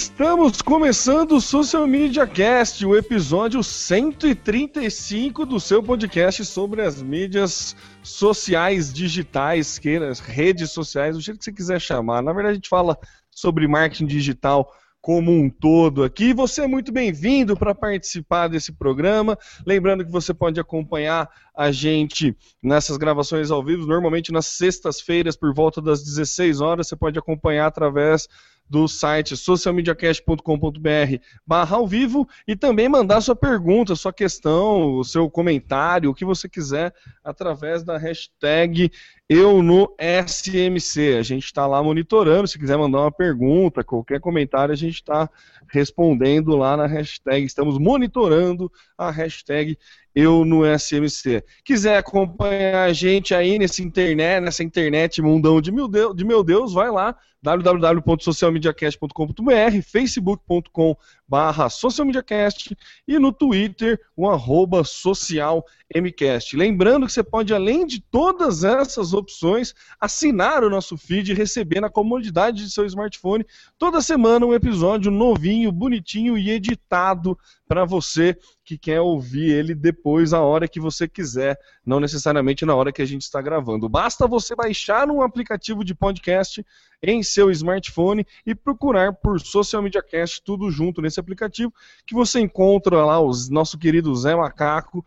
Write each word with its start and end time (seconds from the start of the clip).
Estamos 0.00 0.62
começando 0.62 1.32
o 1.32 1.40
Social 1.42 1.86
Media 1.86 2.26
Cast, 2.26 2.86
o 2.86 2.96
episódio 2.96 3.62
135 3.62 5.44
do 5.44 5.60
seu 5.60 5.82
podcast 5.82 6.42
sobre 6.46 6.80
as 6.80 7.02
mídias 7.02 7.76
sociais 8.02 8.94
digitais, 8.94 9.78
queira, 9.78 10.10
redes 10.24 10.70
sociais, 10.70 11.16
do 11.16 11.20
jeito 11.20 11.36
que 11.36 11.44
você 11.44 11.52
quiser 11.52 11.78
chamar. 11.78 12.22
Na 12.22 12.32
verdade, 12.32 12.52
a 12.52 12.54
gente 12.54 12.68
fala 12.70 12.98
sobre 13.30 13.68
marketing 13.68 14.06
digital 14.06 14.72
como 15.02 15.30
um 15.32 15.50
todo 15.50 16.02
aqui. 16.02 16.32
Você 16.32 16.62
é 16.62 16.66
muito 16.66 16.90
bem-vindo 16.90 17.54
para 17.54 17.74
participar 17.74 18.48
desse 18.48 18.72
programa. 18.72 19.38
Lembrando 19.66 20.02
que 20.02 20.10
você 20.10 20.32
pode 20.32 20.58
acompanhar 20.58 21.28
a 21.54 21.70
gente 21.70 22.34
nessas 22.62 22.96
gravações 22.96 23.50
ao 23.50 23.62
vivo, 23.62 23.86
normalmente 23.86 24.32
nas 24.32 24.46
sextas-feiras, 24.46 25.36
por 25.36 25.52
volta 25.52 25.82
das 25.82 26.02
16 26.02 26.62
horas. 26.62 26.88
Você 26.88 26.96
pode 26.96 27.18
acompanhar 27.18 27.66
através 27.66 28.26
do 28.70 28.86
site 28.86 29.36
socialmediacast.com.br 29.36 31.18
barra 31.44 31.76
ao 31.76 31.88
vivo 31.88 32.26
e 32.46 32.54
também 32.54 32.88
mandar 32.88 33.20
sua 33.20 33.34
pergunta, 33.34 33.96
sua 33.96 34.12
questão, 34.12 34.94
o 34.94 35.04
seu 35.04 35.28
comentário, 35.28 36.08
o 36.08 36.14
que 36.14 36.24
você 36.24 36.48
quiser, 36.48 36.94
através 37.24 37.82
da 37.82 37.98
hashtag 37.98 38.92
eu 39.28 39.62
no 39.62 39.94
SMC. 39.98 41.16
A 41.18 41.22
gente 41.22 41.44
está 41.44 41.66
lá 41.66 41.82
monitorando, 41.82 42.46
se 42.46 42.58
quiser 42.58 42.78
mandar 42.78 43.00
uma 43.00 43.12
pergunta, 43.12 43.82
qualquer 43.82 44.20
comentário, 44.20 44.72
a 44.72 44.76
gente 44.76 44.94
está 44.94 45.28
respondendo 45.68 46.56
lá 46.56 46.76
na 46.76 46.86
hashtag. 46.86 47.44
Estamos 47.44 47.76
monitorando 47.76 48.70
a 48.96 49.10
hashtag 49.10 49.76
eu 50.14 50.44
no 50.44 50.62
SMC. 50.64 51.44
Quiser 51.64 51.98
acompanhar 51.98 52.84
a 52.84 52.92
gente 52.92 53.34
aí 53.34 53.58
nesse 53.58 53.82
internet, 53.82 54.42
nessa 54.42 54.62
internet 54.62 55.22
mundão 55.22 55.60
de 55.60 55.70
meu 55.70 55.88
Deus, 55.88 56.14
de 56.14 56.24
meu 56.24 56.42
Deus 56.42 56.72
vai 56.72 56.90
lá 56.90 57.16
www.socialmediacast.com.br, 57.42 59.82
facebook.com 59.82 60.94
barra 61.26 61.70
socialmediacast 61.70 62.76
e 63.08 63.18
no 63.18 63.32
Twitter 63.32 63.98
o 64.14 64.28
arroba 64.28 64.84
socialmcast. 64.84 66.54
Lembrando 66.54 67.06
que 67.06 67.12
você 67.12 67.22
pode, 67.22 67.54
além 67.54 67.86
de 67.86 68.00
todas 68.00 68.62
essas 68.62 69.14
opções, 69.14 69.74
assinar 69.98 70.62
o 70.62 70.70
nosso 70.70 70.98
feed 70.98 71.30
e 71.30 71.34
receber 71.34 71.80
na 71.80 71.88
comodidade 71.88 72.64
de 72.64 72.70
seu 72.70 72.84
smartphone 72.84 73.46
toda 73.78 74.02
semana 74.02 74.44
um 74.44 74.52
episódio 74.52 75.10
novinho, 75.10 75.72
bonitinho 75.72 76.36
e 76.36 76.50
editado 76.50 77.38
para 77.66 77.86
você 77.86 78.36
que 78.70 78.78
quer 78.78 79.00
ouvir 79.00 79.50
ele 79.50 79.74
depois, 79.74 80.32
a 80.32 80.40
hora 80.40 80.68
que 80.68 80.78
você 80.78 81.08
quiser, 81.08 81.58
não 81.84 81.98
necessariamente 81.98 82.64
na 82.64 82.72
hora 82.72 82.92
que 82.92 83.02
a 83.02 83.04
gente 83.04 83.22
está 83.22 83.42
gravando. 83.42 83.88
Basta 83.88 84.28
você 84.28 84.54
baixar 84.54 85.10
um 85.10 85.22
aplicativo 85.22 85.82
de 85.82 85.92
podcast 85.92 86.64
em 87.02 87.20
seu 87.20 87.50
smartphone 87.50 88.24
e 88.46 88.54
procurar 88.54 89.12
por 89.12 89.40
Social 89.40 89.82
Media 89.82 90.00
Cast 90.00 90.40
tudo 90.44 90.70
junto 90.70 91.02
nesse 91.02 91.18
aplicativo 91.18 91.74
que 92.06 92.14
você 92.14 92.38
encontra 92.38 93.04
lá 93.04 93.18
o 93.18 93.32
nosso 93.50 93.76
querido 93.76 94.14
Zé 94.14 94.36
Macaco 94.36 95.04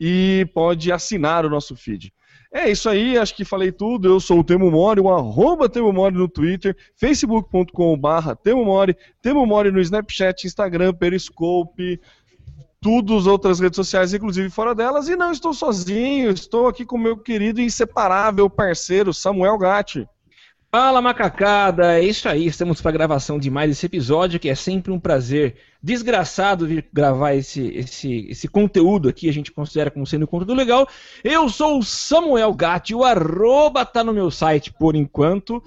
e 0.00 0.48
pode 0.54 0.90
assinar 0.90 1.44
o 1.44 1.50
nosso 1.50 1.76
feed. 1.76 2.14
É 2.54 2.70
isso 2.70 2.86
aí, 2.88 3.16
acho 3.16 3.34
que 3.34 3.46
falei 3.46 3.72
tudo. 3.72 4.08
Eu 4.08 4.20
sou 4.20 4.40
o 4.40 4.44
Temo 4.44 4.70
Mori, 4.70 5.00
o 5.00 5.10
arroba 5.10 5.70
Temo 5.70 5.90
Mori 5.90 6.14
no 6.14 6.28
Twitter, 6.28 6.76
facebook.com.br 6.96 8.34
Temo 8.42 8.64
Mori, 8.64 8.94
Temo 9.22 9.46
Mori 9.46 9.72
no 9.72 9.80
Snapchat, 9.80 10.46
Instagram, 10.46 10.92
Periscope, 10.92 11.98
tudo 12.82 13.16
as 13.16 13.26
outras 13.26 13.60
redes 13.60 13.76
sociais, 13.76 14.12
inclusive 14.12 14.50
fora 14.50 14.74
delas. 14.74 15.08
E 15.08 15.14
não 15.14 15.30
estou 15.30 15.54
sozinho, 15.54 16.30
estou 16.30 16.66
aqui 16.66 16.84
com 16.84 16.98
meu 16.98 17.16
querido 17.16 17.60
e 17.60 17.64
inseparável 17.64 18.50
parceiro 18.50 19.14
Samuel 19.14 19.56
Gatti. 19.56 20.06
Fala 20.74 21.02
macacada, 21.02 21.98
é 21.98 22.02
isso 22.02 22.26
aí, 22.28 22.46
estamos 22.46 22.80
para 22.80 22.88
a 22.88 22.94
gravação 22.94 23.38
de 23.38 23.50
mais 23.50 23.70
esse 23.70 23.84
episódio, 23.84 24.40
que 24.40 24.48
é 24.48 24.54
sempre 24.54 24.90
um 24.90 24.98
prazer 24.98 25.54
desgraçado 25.82 26.66
vir 26.66 26.88
gravar 26.90 27.34
esse, 27.34 27.68
esse, 27.74 28.26
esse 28.30 28.48
conteúdo 28.48 29.06
aqui, 29.06 29.28
a 29.28 29.32
gente 29.32 29.52
considera 29.52 29.90
como 29.90 30.06
sendo 30.06 30.22
um 30.22 30.26
conteúdo 30.26 30.54
legal. 30.54 30.88
Eu 31.22 31.46
sou 31.50 31.78
o 31.78 31.84
Samuel 31.84 32.54
Gatti, 32.54 32.94
o 32.94 33.04
arroba 33.04 33.84
tá 33.84 34.02
no 34.02 34.14
meu 34.14 34.30
site 34.30 34.72
por 34.72 34.96
enquanto, 34.96 35.62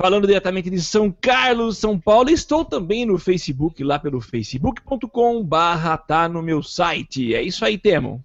falando 0.00 0.26
diretamente 0.26 0.70
de 0.70 0.80
São 0.80 1.12
Carlos, 1.12 1.76
São 1.76 2.00
Paulo, 2.00 2.30
estou 2.30 2.64
também 2.64 3.04
no 3.04 3.18
Facebook, 3.18 3.84
lá 3.84 3.98
pelo 3.98 4.18
facebook.com 4.18 5.44
barra 5.44 5.98
tá 5.98 6.26
no 6.26 6.42
meu 6.42 6.62
site. 6.62 7.34
É 7.34 7.42
isso 7.42 7.62
aí, 7.66 7.76
Temo. 7.76 8.24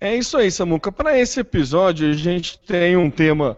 É 0.00 0.16
isso 0.16 0.36
aí, 0.36 0.50
Samuca. 0.50 0.90
Para 0.90 1.16
esse 1.16 1.38
episódio, 1.38 2.10
a 2.10 2.12
gente 2.12 2.58
tem 2.58 2.96
um 2.96 3.08
tema 3.08 3.56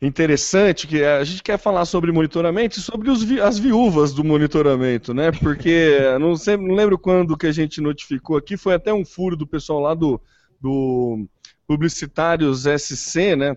interessante 0.00 0.86
que 0.86 1.04
a 1.04 1.22
gente 1.22 1.42
quer 1.42 1.58
falar 1.58 1.84
sobre 1.84 2.10
monitoramento 2.12 2.78
e 2.78 2.82
sobre 2.82 3.10
os, 3.10 3.30
as 3.40 3.58
viúvas 3.58 4.14
do 4.14 4.24
monitoramento, 4.24 5.12
né? 5.12 5.30
Porque 5.32 5.98
não, 6.18 6.34
sei, 6.34 6.56
não 6.56 6.74
lembro 6.74 6.98
quando 6.98 7.36
que 7.36 7.46
a 7.46 7.52
gente 7.52 7.78
notificou 7.82 8.38
aqui, 8.38 8.56
foi 8.56 8.72
até 8.72 8.90
um 8.90 9.04
furo 9.04 9.36
do 9.36 9.46
pessoal 9.46 9.80
lá 9.80 9.92
do, 9.92 10.18
do 10.58 11.28
Publicitários 11.66 12.64
SC, 12.64 13.36
né? 13.36 13.54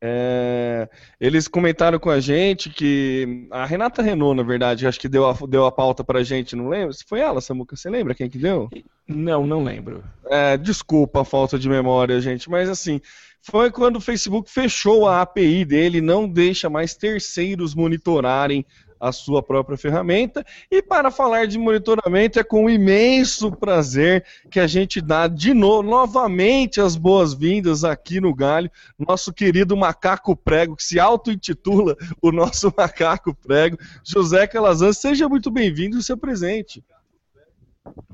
É, 0.00 0.88
eles 1.20 1.48
comentaram 1.48 1.98
com 1.98 2.08
a 2.08 2.20
gente 2.20 2.70
que 2.70 3.48
a 3.50 3.66
Renata 3.66 4.00
Renault, 4.00 4.36
na 4.36 4.44
verdade, 4.44 4.86
acho 4.86 5.00
que 5.00 5.08
deu 5.08 5.28
a, 5.28 5.36
deu 5.48 5.66
a 5.66 5.72
pauta 5.72 6.04
pra 6.04 6.22
gente, 6.22 6.54
não 6.54 6.68
lembro? 6.68 6.94
Se 6.94 7.04
foi 7.04 7.20
ela, 7.20 7.40
Samuca, 7.40 7.76
você 7.76 7.90
lembra 7.90 8.14
quem 8.14 8.30
que 8.30 8.38
deu? 8.38 8.70
Não, 9.06 9.46
não 9.46 9.64
lembro. 9.64 10.04
É, 10.26 10.56
desculpa 10.56 11.22
a 11.22 11.24
falta 11.24 11.58
de 11.58 11.68
memória, 11.68 12.20
gente, 12.20 12.48
mas 12.48 12.68
assim, 12.68 13.00
foi 13.40 13.70
quando 13.70 13.96
o 13.96 14.00
Facebook 14.00 14.50
fechou 14.50 15.08
a 15.08 15.22
API 15.22 15.64
dele, 15.64 16.00
não 16.00 16.28
deixa 16.28 16.70
mais 16.70 16.94
terceiros 16.94 17.74
monitorarem 17.74 18.64
a 19.00 19.12
sua 19.12 19.42
própria 19.42 19.76
ferramenta. 19.76 20.44
E 20.70 20.82
para 20.82 21.10
falar 21.10 21.46
de 21.46 21.58
monitoramento, 21.58 22.38
é 22.38 22.44
com 22.44 22.68
imenso 22.68 23.52
prazer 23.52 24.24
que 24.50 24.60
a 24.60 24.66
gente 24.66 25.00
dá 25.00 25.26
de 25.26 25.54
novo, 25.54 25.88
novamente, 25.88 26.80
as 26.80 26.96
boas-vindas 26.96 27.84
aqui 27.84 28.20
no 28.20 28.34
Galho, 28.34 28.70
nosso 28.98 29.32
querido 29.32 29.76
macaco 29.76 30.36
prego, 30.36 30.76
que 30.76 30.84
se 30.84 30.98
auto-intitula 30.98 31.96
o 32.20 32.32
nosso 32.32 32.72
macaco 32.76 33.34
prego, 33.34 33.78
José 34.04 34.46
Calazan. 34.46 34.92
Seja 34.92 35.28
muito 35.28 35.50
bem-vindo 35.50 35.98
e 35.98 36.02
seu 36.02 36.16
presente. 36.16 36.84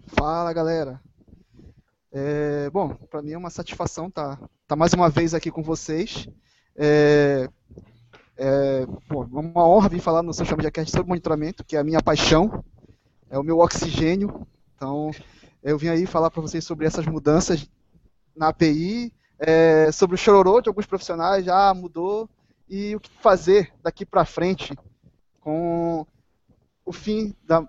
Fala, 0.07 0.53
galera. 0.53 1.01
É, 2.13 2.71
bom, 2.71 2.95
para 3.11 3.23
mim 3.23 3.33
é 3.33 3.39
uma 3.39 3.51
satisfação 3.51 4.07
estar 4.07 4.37
tá, 4.37 4.49
tá 4.69 4.77
mais 4.77 4.93
uma 4.93 5.11
vez 5.11 5.35
aqui 5.35 5.51
com 5.51 5.63
vocês. 5.63 6.29
É, 6.77 7.49
é 8.37 8.87
bom, 9.09 9.25
uma 9.31 9.67
honra 9.67 9.89
vir 9.89 10.01
falar 10.01 10.23
no 10.23 10.35
Social 10.35 10.57
Media 10.57 10.71
Cast 10.71 10.91
sobre 10.91 11.09
monitoramento, 11.09 11.65
que 11.65 11.77
é 11.77 11.81
a 11.81 11.85
minha 11.85 12.03
paixão, 12.03 12.65
é 13.31 13.39
o 13.39 13.43
meu 13.43 13.59
oxigênio. 13.59 14.47
Então, 14.75 15.11
eu 15.63 15.79
vim 15.79 15.89
aí 15.89 16.07
falar 16.07 16.31
para 16.31 16.43
vocês 16.43 16.65
sobre 16.65 16.87
essas 16.87 17.07
mudanças 17.07 17.69
na 18.37 18.49
API, 18.49 19.13
é, 19.39 19.91
sobre 19.93 20.15
o 20.15 20.19
chororô 20.19 20.61
de 20.61 20.69
alguns 20.69 20.87
profissionais, 20.87 21.45
já 21.45 21.73
mudou, 21.73 22.29
e 22.69 22.97
o 22.97 23.01
que 23.01 23.11
fazer 23.21 23.73
daqui 23.83 24.05
para 24.05 24.25
frente 24.25 24.75
com 25.41 26.07
o 26.85 26.93
fim 26.93 27.35
da, 27.45 27.67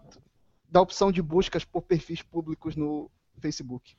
da 0.69 0.81
opção 0.81 1.11
de 1.11 1.21
buscas 1.21 1.63
por 1.63 1.81
perfis 1.81 2.21
públicos 2.21 2.75
no 2.75 3.09
Facebook. 3.39 3.95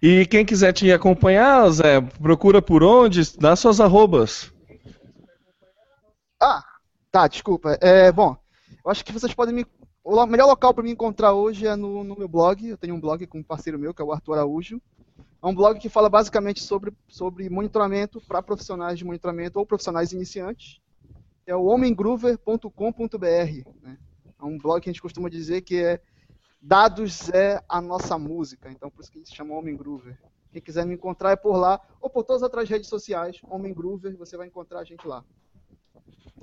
E 0.00 0.26
quem 0.26 0.44
quiser 0.44 0.72
te 0.72 0.90
acompanhar, 0.90 1.68
Zé, 1.70 2.00
procura 2.00 2.62
por 2.62 2.82
onde? 2.82 3.36
Dá 3.38 3.54
suas 3.56 3.80
arrobas. 3.80 4.52
Ah, 6.40 6.62
tá, 7.10 7.28
desculpa. 7.28 7.78
É, 7.80 8.12
bom, 8.12 8.36
eu 8.84 8.90
acho 8.90 9.04
que 9.04 9.12
vocês 9.12 9.32
podem 9.32 9.54
me 9.54 9.66
o 10.08 10.26
melhor 10.26 10.46
local 10.46 10.72
para 10.72 10.84
me 10.84 10.92
encontrar 10.92 11.32
hoje 11.32 11.66
é 11.66 11.74
no, 11.74 12.04
no, 12.04 12.16
meu 12.16 12.28
blog. 12.28 12.64
Eu 12.64 12.76
tenho 12.76 12.94
um 12.94 13.00
blog 13.00 13.26
com 13.26 13.40
um 13.40 13.42
parceiro 13.42 13.76
meu, 13.76 13.92
que 13.92 14.00
é 14.00 14.04
o 14.04 14.12
Arthur 14.12 14.34
Araújo. 14.34 14.80
É 15.42 15.46
um 15.46 15.54
blog 15.54 15.80
que 15.80 15.88
fala 15.88 16.08
basicamente 16.08 16.62
sobre, 16.62 16.92
sobre 17.08 17.50
monitoramento 17.50 18.20
para 18.20 18.40
profissionais 18.40 19.00
de 19.00 19.04
monitoramento 19.04 19.58
ou 19.58 19.66
profissionais 19.66 20.12
iniciantes. 20.12 20.80
É 21.44 21.56
o 21.56 21.64
homengroover.com.br. 21.64 23.68
Né? 23.82 23.98
É 24.40 24.44
um 24.44 24.56
blog 24.56 24.80
que 24.80 24.88
a 24.88 24.92
gente 24.92 25.02
costuma 25.02 25.28
dizer 25.28 25.62
que 25.62 25.82
é 25.82 26.00
dados 26.62 27.28
é 27.30 27.60
a 27.68 27.80
nossa 27.80 28.16
música. 28.16 28.70
Então, 28.70 28.88
por 28.88 29.02
isso 29.02 29.10
que 29.10 29.18
ele 29.18 29.26
se 29.26 29.34
chama 29.34 29.54
Homem 29.54 29.76
Groover. 29.76 30.16
Quem 30.52 30.62
quiser 30.62 30.86
me 30.86 30.94
encontrar 30.94 31.32
é 31.32 31.36
por 31.36 31.56
lá, 31.56 31.80
ou 32.00 32.08
por 32.08 32.22
todas 32.22 32.42
as 32.42 32.46
outras 32.46 32.68
redes 32.68 32.88
sociais, 32.88 33.40
Homem 33.50 33.74
Groover, 33.74 34.16
você 34.16 34.36
vai 34.36 34.46
encontrar 34.46 34.80
a 34.80 34.84
gente 34.84 35.06
lá. 35.06 35.24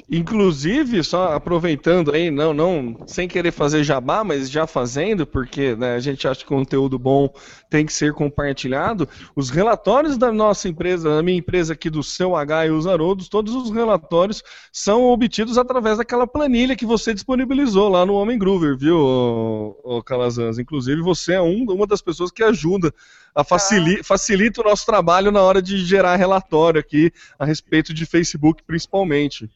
Inclusive, 0.09 1.03
só 1.03 1.33
aproveitando 1.33 2.11
aí, 2.11 2.29
não, 2.29 2.53
não, 2.53 2.97
sem 3.07 3.27
querer 3.27 3.51
fazer 3.51 3.83
jabá, 3.83 4.23
mas 4.23 4.49
já 4.49 4.67
fazendo, 4.67 5.25
porque 5.25 5.75
né, 5.75 5.95
a 5.95 5.99
gente 5.99 6.27
acha 6.27 6.41
que 6.41 6.45
conteúdo 6.45 6.99
bom 6.99 7.33
tem 7.69 7.85
que 7.85 7.93
ser 7.93 8.13
compartilhado. 8.13 9.07
Os 9.35 9.49
relatórios 9.49 10.17
da 10.17 10.31
nossa 10.31 10.67
empresa, 10.67 11.15
da 11.15 11.23
minha 11.23 11.37
empresa 11.37 11.73
aqui 11.73 11.89
do 11.89 12.03
Seu 12.03 12.35
H 12.35 12.67
e 12.67 12.71
os 12.71 12.85
Haroldos, 12.85 13.29
todos 13.29 13.55
os 13.55 13.71
relatórios 13.71 14.43
são 14.71 15.03
obtidos 15.05 15.57
através 15.57 15.97
daquela 15.97 16.27
planilha 16.27 16.75
que 16.75 16.85
você 16.85 17.13
disponibilizou 17.13 17.89
lá 17.89 18.05
no 18.05 18.13
Homem 18.13 18.37
Groover, 18.37 18.77
viu, 18.77 18.97
ô, 18.97 19.79
ô 19.83 20.03
Calazans? 20.03 20.59
Inclusive, 20.59 21.01
você 21.01 21.33
é 21.33 21.41
um, 21.41 21.65
uma 21.69 21.87
das 21.87 22.01
pessoas 22.01 22.29
que 22.29 22.43
ajuda 22.43 22.93
a 23.33 23.43
facilita, 23.43 24.03
facilita 24.03 24.61
o 24.61 24.63
nosso 24.63 24.85
trabalho 24.85 25.31
na 25.31 25.41
hora 25.41 25.61
de 25.61 25.77
gerar 25.85 26.15
relatório 26.17 26.79
aqui 26.79 27.11
a 27.39 27.45
respeito 27.45 27.93
de 27.93 28.05
Facebook, 28.05 28.61
principalmente. 28.63 29.49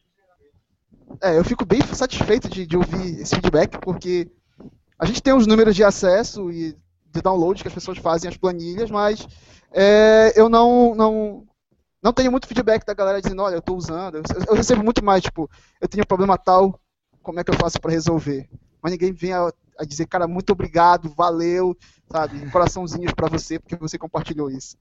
É, 1.22 1.38
eu 1.38 1.44
fico 1.44 1.64
bem 1.64 1.80
satisfeito 1.92 2.48
de, 2.48 2.66
de 2.66 2.76
ouvir 2.76 3.20
esse 3.20 3.34
feedback, 3.34 3.78
porque 3.78 4.30
a 4.98 5.06
gente 5.06 5.22
tem 5.22 5.32
os 5.32 5.46
números 5.46 5.74
de 5.74 5.84
acesso 5.84 6.50
e 6.50 6.74
de 7.10 7.22
download 7.22 7.62
que 7.62 7.68
as 7.68 7.74
pessoas 7.74 7.98
fazem 7.98 8.28
as 8.28 8.36
planilhas, 8.36 8.90
mas 8.90 9.26
é, 9.72 10.32
eu 10.36 10.48
não, 10.48 10.94
não, 10.94 11.46
não 12.02 12.12
tenho 12.12 12.30
muito 12.30 12.46
feedback 12.46 12.84
da 12.84 12.94
galera 12.94 13.20
dizendo, 13.20 13.42
olha, 13.42 13.54
eu 13.54 13.60
estou 13.60 13.76
usando. 13.76 14.16
Eu, 14.16 14.22
eu, 14.48 14.54
recebo 14.54 14.84
muito 14.84 15.04
mais, 15.04 15.22
tipo, 15.22 15.50
eu 15.80 15.88
tenho 15.88 16.02
um 16.02 16.06
problema 16.06 16.36
tal, 16.36 16.78
como 17.22 17.40
é 17.40 17.44
que 17.44 17.50
eu 17.50 17.58
faço 17.58 17.80
para 17.80 17.92
resolver? 17.92 18.48
Mas 18.82 18.92
ninguém 18.92 19.12
vem 19.12 19.32
a, 19.32 19.50
a, 19.78 19.84
dizer, 19.84 20.06
cara, 20.06 20.26
muito 20.26 20.50
obrigado, 20.52 21.12
valeu, 21.16 21.76
sabe? 22.10 22.50
Coraçãozinhos 22.50 23.12
para 23.12 23.28
você, 23.28 23.58
porque 23.58 23.76
você 23.76 23.98
compartilhou 23.98 24.50
isso. 24.50 24.76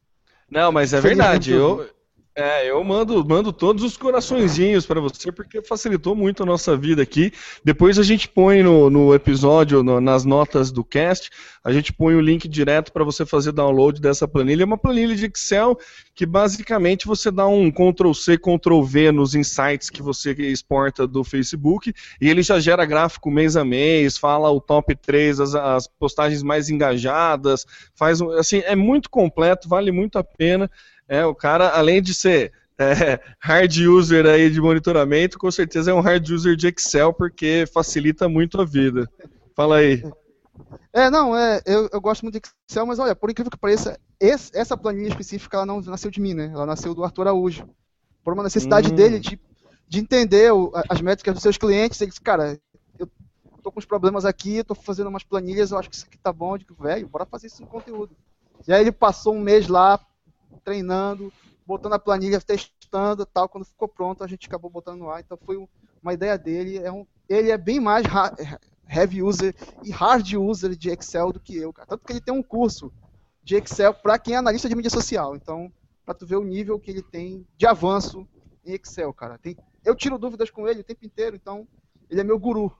Não, 0.50 0.71
mas 0.71 0.94
é 0.94 1.01
verdade. 1.01 1.51
Eu, 1.51 1.89
é, 2.38 2.69
eu 2.69 2.84
mando, 2.84 3.28
mando 3.28 3.51
todos 3.51 3.84
os 3.84 3.98
coraçõezinhos 3.98 4.86
para 4.86 5.01
você, 5.01 5.31
porque 5.31 5.60
facilitou 5.63 6.16
muito 6.16 6.44
a 6.44 6.45
nossa 6.45 6.78
vida 6.78 7.01
aqui. 7.01 7.34
Depois 7.66 7.98
a 7.98 8.04
gente 8.04 8.30
põe 8.30 8.62
no, 8.62 8.92
no 8.92 9.16
episódio, 9.16 9.81
no, 9.81 10.00
nas 10.00 10.24
notas 10.24 10.72
do 10.72 10.84
cast, 10.84 11.31
a 11.63 11.72
gente 11.72 11.92
põe 11.92 12.13
o 12.13 12.22
link 12.22 12.48
direto 12.48 12.94
para 12.94 13.04
você 13.04 13.25
fazer 13.25 13.54
download 13.54 14.00
dessa 14.00 14.28
planilha. 14.28 14.62
É 14.62 14.66
uma 14.66 14.78
planilha 14.78 15.16
de 15.16 15.25
Excel 15.25 15.80
que 16.13 16.28
basicamente 16.28 17.07
você 17.07 17.31
dá 17.31 17.48
um 17.48 17.72
Ctrl 17.72 18.13
C, 18.13 18.38
Ctrl 18.38 18.84
V 18.84 19.12
nos 19.12 19.34
insights 19.34 19.89
que 19.89 20.04
você 20.04 20.31
exporta 20.34 21.07
do 21.07 21.24
Facebook 21.24 21.92
e 22.22 22.30
ele 22.30 22.44
já 22.44 22.60
gera 22.60 22.86
gráfico 22.86 23.31
mês 23.31 23.57
a 23.57 23.66
mês, 23.66 24.16
fala 24.16 24.51
o 24.51 24.62
top 24.62 24.95
3, 24.95 25.39
as, 25.39 25.56
as 25.56 25.88
postagens 25.88 26.44
mais 26.44 26.69
engajadas, 26.69 27.66
faz 27.95 28.22
assim, 28.22 28.60
é 28.60 28.75
muito 28.75 29.10
completo, 29.10 29.68
vale 29.68 29.92
muito 29.92 30.19
a 30.19 30.24
pena. 30.24 30.69
É, 31.07 31.25
o 31.25 31.33
cara, 31.33 31.69
além 31.69 32.01
de 32.01 32.13
ser 32.13 32.51
é, 32.77 33.19
hard 33.39 33.75
user 33.77 34.25
aí 34.25 34.50
de 34.50 34.62
monitoramento, 34.62 35.39
com 35.39 35.50
certeza 35.50 35.92
é 35.92 35.94
um 35.94 36.00
hard 36.00 36.30
user 36.30 36.56
de 36.56 36.68
Excel, 36.68 37.13
porque 37.13 37.65
facilita 37.74 38.30
muito 38.30 38.62
a 38.62 38.65
vida. 38.65 39.09
Fala 39.56 39.77
aí. 39.77 40.04
É, 40.94 41.09
não, 41.09 41.36
é, 41.36 41.62
eu, 41.65 41.89
eu 41.92 42.01
gosto 42.01 42.24
muito 42.24 42.39
de 42.39 42.42
Excel, 42.69 42.86
mas 42.86 43.00
olha, 43.00 43.15
por 43.15 43.30
incrível 43.30 43.51
que 43.51 43.57
pareça, 43.57 44.00
esse, 44.19 44.51
essa 44.56 44.77
planilha 44.77 45.09
específica 45.09 45.57
ela 45.57 45.65
não 45.65 45.81
nasceu 45.81 46.12
de 46.12 46.21
mim, 46.21 46.33
né? 46.33 46.51
Ela 46.54 46.65
nasceu 46.65 46.94
do 46.94 47.04
Arthur 47.04 47.24
Araújo. 47.24 47.68
Por 48.24 48.33
uma 48.33 48.44
necessidade 48.44 48.92
hum. 48.92 48.95
dele 48.95 49.19
de, 49.19 49.39
de 49.88 50.00
entender 50.00 50.51
o, 50.51 50.71
as 50.89 51.01
métricas 51.01 51.33
dos 51.33 51.44
seus 51.44 51.57
clientes. 51.57 52.00
Ele 52.01 52.10
disse, 52.10 52.21
cara, 52.21 52.60
eu 53.00 53.07
tô 53.63 53.71
com 53.71 53.80
uns 53.80 53.86
problemas 53.86 54.25
aqui, 54.25 54.63
tô 54.63 54.75
fazendo 54.75 55.07
umas 55.07 55.24
planilhas, 55.24 55.71
eu 55.71 55.77
acho 55.77 55.89
que 55.89 55.95
isso 55.95 56.06
aqui 56.06 56.18
tá 56.18 56.33
bom. 56.33 56.56
Eu 56.56 56.57
digo, 56.57 56.75
velho, 56.75 57.07
bora 57.07 57.25
fazer 57.25 57.48
isso 57.48 57.63
em 57.63 57.65
conteúdo. 57.65 58.15
E 58.68 58.74
aí 58.74 58.81
ele 58.81 58.92
passou 58.92 59.33
um 59.33 59.39
mês 59.39 59.68
lá 59.68 60.00
treinando, 60.67 61.31
botando 61.65 61.93
a 61.93 61.99
planilha, 61.99 62.41
testando 62.41 63.25
tal. 63.25 63.47
Quando 63.47 63.63
ficou 63.63 63.87
pronto, 63.87 64.21
a 64.21 64.27
gente 64.27 64.47
acabou 64.47 64.69
botando 64.69 64.99
no 64.99 65.09
ar. 65.09 65.21
Então 65.21 65.39
foi 65.45 65.57
uma 66.03 66.13
ideia 66.13 66.37
dele. 66.37 66.77
É 66.77 66.91
um, 66.91 67.07
ele 67.29 67.51
é 67.51 67.57
bem 67.57 67.79
mais 67.79 68.05
heavy 68.85 69.23
user 69.23 69.55
e 69.81 69.89
hard 69.89 70.33
user 70.33 70.75
de 70.75 70.89
Excel 70.89 71.31
do 71.31 71.39
que 71.39 71.55
eu, 71.55 71.71
cara. 71.71 71.87
Tanto 71.87 72.05
que 72.05 72.11
ele 72.11 72.19
tem 72.19 72.33
um 72.33 72.43
curso 72.43 72.91
de 73.41 73.55
Excel 73.55 73.93
para 73.93 74.19
quem 74.19 74.33
é 74.33 74.37
analista 74.37 74.67
de 74.67 74.75
mídia 74.75 74.91
social. 74.91 75.37
Então, 75.37 75.71
para 76.05 76.13
tu 76.13 76.27
ver 76.27 76.35
o 76.35 76.43
nível 76.43 76.77
que 76.77 76.91
ele 76.91 77.01
tem 77.01 77.47
de 77.55 77.65
avanço 77.65 78.27
em 78.65 78.73
Excel, 78.73 79.13
cara. 79.13 79.37
Tem, 79.37 79.55
eu 79.85 79.95
tiro 79.95 80.17
dúvidas 80.17 80.49
com 80.49 80.67
ele 80.67 80.81
o 80.81 80.83
tempo 80.83 81.05
inteiro, 81.05 81.37
então 81.37 81.65
ele 82.09 82.19
é 82.19 82.25
meu 82.25 82.37
guru. 82.37 82.75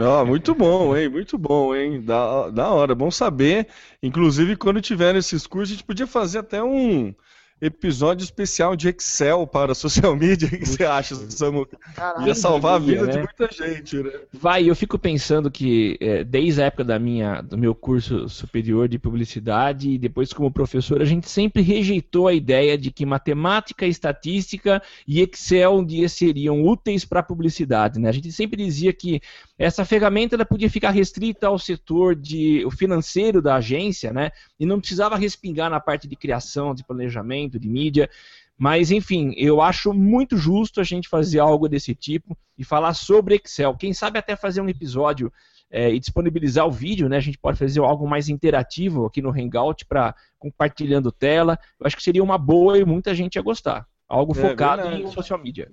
Oh, 0.00 0.24
muito 0.24 0.54
bom, 0.54 0.96
hein? 0.96 1.08
Muito 1.08 1.36
bom, 1.36 1.74
hein? 1.74 2.00
Da, 2.02 2.50
da 2.50 2.70
hora, 2.70 2.94
bom 2.94 3.10
saber. 3.10 3.66
Inclusive, 4.02 4.56
quando 4.56 4.80
tiver 4.80 5.16
esses 5.16 5.44
cursos, 5.46 5.70
a 5.72 5.74
gente 5.76 5.84
podia 5.84 6.06
fazer 6.06 6.38
até 6.38 6.62
um, 6.62 7.12
episódio 7.60 8.24
especial 8.24 8.76
de 8.76 8.88
Excel 8.88 9.46
para 9.46 9.74
social 9.74 10.14
media. 10.16 10.48
O 10.48 10.50
que 10.50 10.66
você 10.66 10.84
acha, 10.84 11.14
Samu? 11.30 11.66
Ia 12.24 12.34
salvar 12.34 12.76
a 12.76 12.78
vida 12.78 13.06
né? 13.06 13.12
de 13.12 13.18
muita 13.18 13.48
gente, 13.52 14.02
né? 14.02 14.12
Vai, 14.32 14.68
eu 14.68 14.76
fico 14.76 14.98
pensando 14.98 15.50
que 15.50 15.96
é, 16.00 16.24
desde 16.24 16.62
a 16.62 16.66
época 16.66 16.84
da 16.84 16.98
minha, 16.98 17.40
do 17.40 17.58
meu 17.58 17.74
curso 17.74 18.28
superior 18.28 18.88
de 18.88 18.98
publicidade 18.98 19.90
e 19.90 19.98
depois 19.98 20.32
como 20.32 20.50
professor, 20.50 21.02
a 21.02 21.04
gente 21.04 21.28
sempre 21.28 21.62
rejeitou 21.62 22.28
a 22.28 22.34
ideia 22.34 22.78
de 22.78 22.90
que 22.90 23.04
matemática, 23.04 23.86
estatística 23.86 24.82
e 25.06 25.20
Excel 25.20 25.76
um 25.76 25.84
dia 25.84 26.08
seriam 26.08 26.62
úteis 26.62 27.04
para 27.04 27.20
a 27.20 27.22
publicidade. 27.22 27.98
Né? 27.98 28.08
A 28.08 28.12
gente 28.12 28.30
sempre 28.32 28.64
dizia 28.64 28.92
que 28.92 29.20
essa 29.58 29.84
ferramenta 29.84 30.36
ela 30.36 30.44
podia 30.44 30.70
ficar 30.70 30.90
restrita 30.90 31.48
ao 31.48 31.58
setor 31.58 32.14
de, 32.14 32.64
o 32.64 32.70
financeiro 32.70 33.42
da 33.42 33.56
agência, 33.56 34.12
né? 34.12 34.30
E 34.58 34.64
não 34.64 34.78
precisava 34.78 35.16
respingar 35.16 35.68
na 35.68 35.80
parte 35.80 36.06
de 36.06 36.14
criação, 36.14 36.74
de 36.74 36.84
planejamento, 36.84 37.47
de 37.56 37.68
mídia. 37.68 38.10
Mas, 38.58 38.90
enfim, 38.90 39.32
eu 39.36 39.62
acho 39.62 39.94
muito 39.94 40.36
justo 40.36 40.80
a 40.80 40.84
gente 40.84 41.08
fazer 41.08 41.38
algo 41.38 41.68
desse 41.68 41.94
tipo 41.94 42.36
e 42.58 42.64
falar 42.64 42.92
sobre 42.94 43.36
Excel. 43.36 43.76
Quem 43.76 43.94
sabe 43.94 44.18
até 44.18 44.34
fazer 44.34 44.60
um 44.60 44.68
episódio 44.68 45.32
é, 45.70 45.92
e 45.94 46.00
disponibilizar 46.00 46.66
o 46.66 46.72
vídeo, 46.72 47.08
né? 47.08 47.18
A 47.18 47.20
gente 47.20 47.38
pode 47.38 47.56
fazer 47.56 47.78
algo 47.78 48.08
mais 48.08 48.28
interativo 48.28 49.06
aqui 49.06 49.22
no 49.22 49.30
Hangout 49.30 49.84
para 49.86 50.12
compartilhando 50.38 51.12
tela. 51.12 51.56
Eu 51.78 51.86
acho 51.86 51.96
que 51.96 52.02
seria 52.02 52.22
uma 52.22 52.36
boa 52.36 52.76
e 52.76 52.84
muita 52.84 53.14
gente 53.14 53.36
ia 53.36 53.42
gostar. 53.42 53.86
Algo 54.08 54.32
é, 54.32 54.40
focado 54.40 54.82
verdade. 54.82 55.02
em 55.04 55.10
social 55.12 55.38
media. 55.38 55.70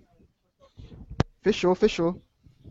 Fechou, 1.41 1.73
fechou. 1.73 2.21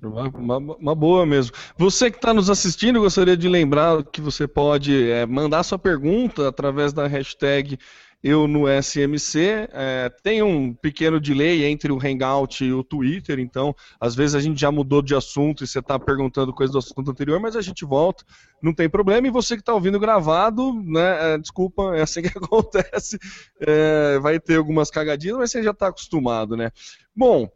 Uma, 0.03 0.29
uma, 0.29 0.59
uma, 0.59 0.95
boa 0.95 1.25
mesmo. 1.25 1.57
Você 1.79 2.11
que 2.11 2.19
está 2.19 2.35
nos 2.35 2.51
assistindo, 2.51 3.01
gostaria 3.01 3.37
de 3.37 3.49
lembrar 3.49 4.03
que 4.05 4.21
você 4.21 4.47
pode 4.47 5.11
é, 5.11 5.25
mandar 5.25 5.63
sua 5.63 5.79
pergunta 5.79 6.49
através 6.49 6.93
da 6.93 7.07
hashtag 7.07 7.79
eu 8.25 8.49
no 8.49 8.65
SMC. 8.67 9.69
É, 9.71 10.11
tem 10.23 10.43
um 10.43 10.73
pequeno 10.73 11.21
delay 11.21 11.67
entre 11.67 11.93
o 11.93 11.99
Hangout 12.03 12.65
e 12.65 12.73
o 12.73 12.83
Twitter, 12.83 13.39
então 13.39 13.77
às 14.01 14.15
vezes 14.15 14.35
a 14.35 14.41
gente 14.41 14.59
já 14.59 14.73
mudou 14.73 15.03
de 15.03 15.15
assunto 15.15 15.63
e 15.63 15.67
você 15.67 15.79
está 15.79 15.99
perguntando 15.99 16.55
coisa 16.55 16.73
do 16.73 16.79
assunto 16.79 17.11
anterior, 17.11 17.39
mas 17.39 17.55
a 17.55 17.61
gente 17.61 17.85
volta, 17.85 18.25
não 18.63 18.73
tem 18.73 18.89
problema. 18.89 19.27
E 19.27 19.31
você 19.31 19.57
que 19.57 19.61
está 19.61 19.75
ouvindo 19.75 20.01
gravado, 20.01 20.73
né, 20.73 21.35
é, 21.35 21.39
desculpa, 21.39 21.95
é 21.95 22.01
assim 22.01 22.23
que 22.23 22.29
acontece. 22.39 23.19
É, 23.61 24.19
vai 24.21 24.41
ter 24.41 24.57
algumas 24.57 24.91
cagadinhas, 24.91 25.37
mas 25.37 25.51
você 25.51 25.63
já 25.63 25.73
está 25.73 25.89
acostumado, 25.89 26.57
né? 26.57 26.71
Bom, 27.15 27.47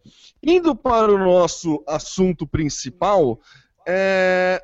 indo 0.42 0.76
para 0.76 1.10
o 1.10 1.18
nosso 1.18 1.82
assunto 1.88 2.46
principal. 2.46 3.40
É, 3.90 4.62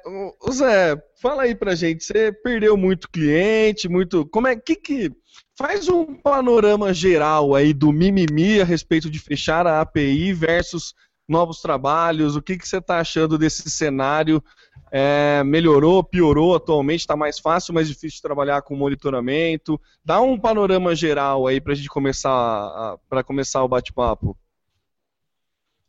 Zé, 0.53 1.03
fala 1.21 1.45
aí 1.45 1.55
pra 1.55 1.75
gente, 1.75 2.05
você 2.05 2.31
perdeu 2.31 2.77
muito 2.77 3.09
cliente, 3.09 3.89
muito. 3.89 4.27
Como 4.27 4.47
é 4.47 4.55
que 4.55 4.77
que 4.77 5.11
Faz 5.57 5.89
um 5.89 6.15
panorama 6.15 6.93
geral 6.93 7.55
aí 7.55 7.73
do 7.73 7.93
mimimi 7.93 8.61
a 8.61 8.65
respeito 8.65 9.09
de 9.09 9.21
fechar 9.21 9.69
a 9.69 9.81
API 9.81 10.33
versus 10.33 10.95
novos 11.29 11.61
trabalhos. 11.61 12.35
O 12.35 12.43
que, 12.43 12.59
que 12.59 12.67
você 12.67 12.79
está 12.79 12.99
achando 12.99 13.39
desse 13.39 13.71
cenário? 13.71 14.43
É, 14.91 15.45
melhorou, 15.45 16.03
piorou 16.03 16.57
atualmente? 16.57 17.01
Está 17.01 17.17
mais 17.17 17.39
fácil, 17.39 17.73
mais 17.73 17.87
difícil 17.87 18.17
de 18.17 18.23
trabalhar 18.23 18.63
com 18.63 18.75
monitoramento? 18.75 19.81
Dá 20.05 20.21
um 20.21 20.39
panorama 20.39 20.93
geral 20.95 21.47
aí 21.47 21.61
para 21.61 21.73
a 21.73 21.77
gente 21.77 21.89
começar 21.89 22.99
para 23.09 23.23
começar 23.23 23.63
o 23.63 23.69
bate-papo. 23.69 24.37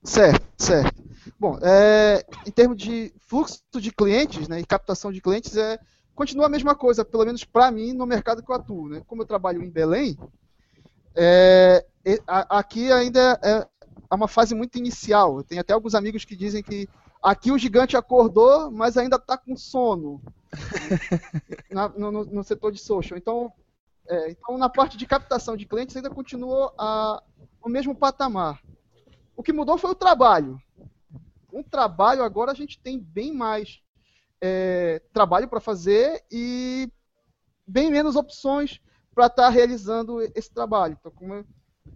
Certo, 0.06 0.48
certo. 0.58 1.04
Bom, 1.40 1.58
é, 1.62 2.24
em 2.46 2.52
termos 2.52 2.78
de 2.78 3.14
fluxo 3.20 3.60
de 3.80 3.92
clientes 3.92 4.48
né, 4.48 4.60
e 4.60 4.66
captação 4.66 5.12
de 5.12 5.20
clientes, 5.20 5.58
é, 5.58 5.80
continua 6.14 6.46
a 6.46 6.50
mesma 6.50 6.76
coisa, 6.76 7.04
pelo 7.04 7.26
menos 7.26 7.44
para 7.44 7.72
mim, 7.72 7.92
no 7.92 8.06
mercado 8.06 8.44
que 8.44 8.50
eu 8.50 8.56
atuo. 8.56 8.88
Né? 8.88 9.02
Como 9.08 9.24
eu 9.24 9.26
trabalho 9.26 9.64
em 9.64 9.70
Belém, 9.70 10.18
é, 11.16 11.86
aqui 12.28 12.92
ainda 12.92 13.40
é, 13.44 13.68
é 14.12 14.16
uma 14.16 14.28
fase 14.28 14.54
muito 14.54 14.78
inicial. 14.78 15.44
Tem 15.44 15.58
até 15.58 15.74
alguns 15.74 15.96
amigos 15.96 16.24
que 16.24 16.36
dizem 16.36 16.62
que 16.62 16.88
aqui 17.22 17.52
o 17.52 17.58
gigante 17.58 17.98
acordou, 17.98 18.70
mas 18.70 18.98
ainda 18.98 19.16
está 19.16 19.36
com 19.38 19.58
sono 19.58 20.22
na, 21.72 21.90
no, 21.90 22.12
no, 22.26 22.44
setor 22.44 22.72
de 22.72 22.80
social. 22.80 23.18
Então, 23.18 23.52
é, 24.08 24.30
então, 24.30 24.58
na 24.58 24.70
parte 24.70 24.98
de 24.98 25.08
captação 25.08 25.58
de 25.58 25.66
clientes, 25.66 25.96
ainda 25.96 26.12
continuou 26.12 26.72
a, 26.78 27.24
o 27.62 27.68
mesmo 27.68 27.96
patamar. 27.96 28.62
O 29.36 29.44
que 29.44 29.54
mudou 29.54 29.78
foi 29.78 29.92
o 29.92 29.96
trabalho. 29.96 30.62
Um 31.52 31.64
trabalho, 31.64 32.24
agora 32.24 32.52
a 32.52 32.56
gente 32.56 32.80
tem 32.80 33.00
bem 33.00 33.34
mais 33.34 33.82
é, 34.42 35.02
trabalho 35.14 35.48
para 35.48 35.60
fazer 35.60 36.24
e 36.32 36.90
bem 37.66 37.90
menos 37.90 38.16
opções 38.16 38.80
para 39.14 39.28
estar 39.28 39.44
tá 39.44 39.50
realizando 39.50 40.22
esse 40.36 40.52
trabalho. 40.52 40.98
Então, 41.00 41.12
como, 41.12 41.46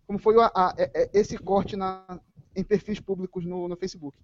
como 0.08 0.19
foi 0.19 0.41
a, 0.41 0.51
a, 0.55 0.74
é, 0.77 1.03
é, 1.03 1.10
esse 1.13 1.38
corte 1.38 1.75
na, 1.75 2.19
em 2.55 2.63
perfis 2.63 3.00
públicos 3.00 3.46
no, 3.46 3.67
no 3.67 3.75
Facebook. 3.75 4.17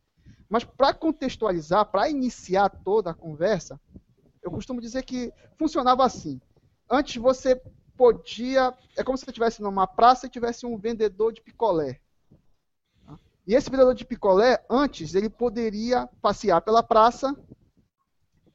Mas 0.49 0.63
para 0.63 0.93
contextualizar, 0.93 1.85
para 1.85 2.09
iniciar 2.09 2.69
toda 2.69 3.11
a 3.11 3.15
conversa, 3.15 3.79
eu 4.41 4.51
costumo 4.51 4.79
dizer 4.79 5.03
que 5.03 5.33
funcionava 5.57 6.05
assim. 6.05 6.39
Antes 6.89 7.15
você 7.21 7.59
podia. 7.97 8.73
É 8.95 9.03
como 9.03 9.17
se 9.17 9.25
você 9.25 9.31
estivesse 9.31 9.61
numa 9.61 9.87
praça 9.87 10.27
e 10.27 10.29
tivesse 10.29 10.65
um 10.65 10.77
vendedor 10.77 11.33
de 11.33 11.41
picolé. 11.41 11.99
E 13.47 13.53
esse 13.53 13.69
vendedor 13.69 13.93
de 13.93 14.05
picolé, 14.05 14.63
antes, 14.69 15.13
ele 15.13 15.29
poderia 15.29 16.09
passear 16.21 16.61
pela 16.61 16.81
praça 16.81 17.35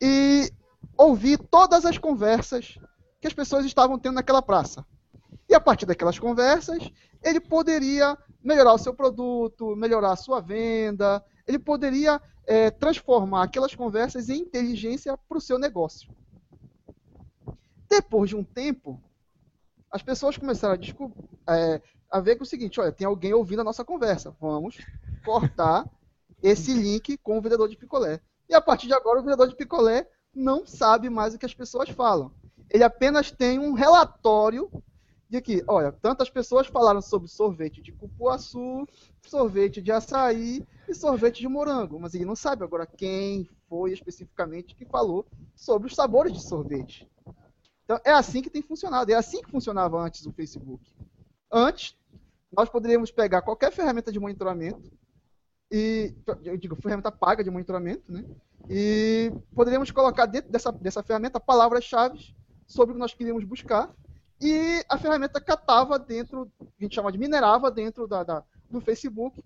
e 0.00 0.50
ouvir 0.97 1.38
todas 1.38 1.85
as 1.85 1.97
conversas 1.97 2.78
que 3.20 3.26
as 3.26 3.35
pessoas 3.35 3.64
estavam 3.64 3.99
tendo 3.99 4.14
naquela 4.14 4.42
praça. 4.42 4.85
E 5.49 5.54
a 5.54 5.61
partir 5.61 5.87
daquelas 5.87 6.18
conversas, 6.18 6.90
ele 7.23 7.40
poderia 7.40 8.16
melhorar 8.42 8.73
o 8.73 8.78
seu 8.78 8.94
produto, 8.94 9.76
melhorar 9.76 10.12
a 10.12 10.16
sua 10.16 10.40
venda, 10.40 11.25
ele 11.47 11.59
poderia 11.59 12.20
é, 12.47 12.70
transformar 12.70 13.44
aquelas 13.44 13.75
conversas 13.75 14.28
em 14.28 14.40
inteligência 14.40 15.16
para 15.16 15.38
o 15.38 15.40
seu 15.40 15.59
negócio. 15.59 16.11
Depois 17.88 18.30
de 18.30 18.37
um 18.37 18.44
tempo, 18.44 19.02
as 19.90 20.02
pessoas 20.02 20.37
começaram 20.37 20.80
a, 21.47 21.56
é, 21.56 21.82
a 22.11 22.21
ver 22.21 22.38
é 22.38 22.43
o 22.43 22.47
seguinte, 22.47 22.81
olha, 22.81 22.93
tem 22.93 23.07
alguém 23.07 23.33
ouvindo 23.33 23.61
a 23.61 23.64
nossa 23.64 23.85
conversa, 23.85 24.35
vamos 24.40 24.79
cortar 25.25 25.88
esse 26.43 26.73
link 26.75 27.17
com 27.19 27.38
o 27.38 27.40
vendedor 27.40 27.69
de 27.69 27.76
picolé. 27.76 28.21
E 28.49 28.55
a 28.55 28.61
partir 28.61 28.87
de 28.87 28.95
agora, 28.95 29.21
o 29.21 29.23
vendedor 29.23 29.49
de 29.49 29.55
picolé 29.55 30.09
não 30.35 30.67
sabe 30.67 31.09
mais 31.09 31.35
o 31.35 31.38
que 31.38 31.47
as 31.47 31.55
pessoas 31.55 31.88
falam. 31.90 32.33
Ele 32.69 32.83
apenas 32.83 33.31
tem 33.31 33.59
um 33.59 33.73
relatório 33.73 34.71
de 35.29 35.40
que, 35.40 35.62
olha, 35.69 35.93
tantas 35.93 36.29
pessoas 36.29 36.67
falaram 36.67 37.00
sobre 37.00 37.29
sorvete 37.29 37.81
de 37.81 37.93
cupuaçu, 37.93 38.85
sorvete 39.25 39.81
de 39.81 39.93
açaí 39.93 40.67
e 40.88 40.95
sorvete 40.95 41.38
de 41.38 41.47
morango, 41.47 42.00
mas 42.00 42.14
ele 42.14 42.25
não 42.25 42.35
sabe 42.35 42.64
agora 42.64 42.85
quem 42.85 43.49
foi 43.69 43.93
especificamente 43.93 44.75
que 44.75 44.85
falou 44.85 45.25
sobre 45.55 45.87
os 45.87 45.95
sabores 45.95 46.33
de 46.33 46.43
sorvete. 46.43 47.09
Então, 47.85 48.00
é 48.05 48.11
assim 48.11 48.43
que 48.43 48.50
tem 48.50 48.62
funcionado. 48.62 49.12
É 49.12 49.14
assim 49.14 49.40
que 49.43 49.50
funcionava 49.50 50.00
antes 50.00 50.26
o 50.26 50.33
Facebook. 50.33 50.93
Antes, 51.50 51.97
nós 52.52 52.69
poderíamos 52.69 53.11
pegar 53.11 53.42
qualquer 53.42 53.73
ferramenta 53.73 54.12
de 54.12 54.19
monitoramento, 54.19 54.90
e, 55.71 56.14
eu 56.42 56.57
digo, 56.57 56.75
ferramenta 56.75 57.12
paga 57.12 57.45
de 57.45 57.50
monitoramento, 57.50 58.11
né? 58.11 58.25
E 58.69 59.33
poderíamos 59.54 59.90
colocar 59.90 60.26
dentro 60.26 60.50
dessa, 60.50 60.73
dessa 60.73 61.02
ferramenta 61.02 61.38
palavras-chave 61.38 62.35
sobre 62.66 62.92
o 62.92 62.95
que 62.95 63.00
nós 63.00 63.14
queríamos 63.14 63.45
buscar, 63.45 63.95
e 64.40 64.85
a 64.88 64.99
ferramenta 64.99 65.40
catava 65.40 65.99
dentro, 65.99 66.50
a 66.61 66.83
gente 66.83 66.95
chama 66.95 67.12
de 67.12 67.19
minerava 67.19 67.71
dentro 67.71 68.07
da, 68.07 68.23
da 68.25 68.45
do 68.71 68.80
Facebook, 68.80 69.42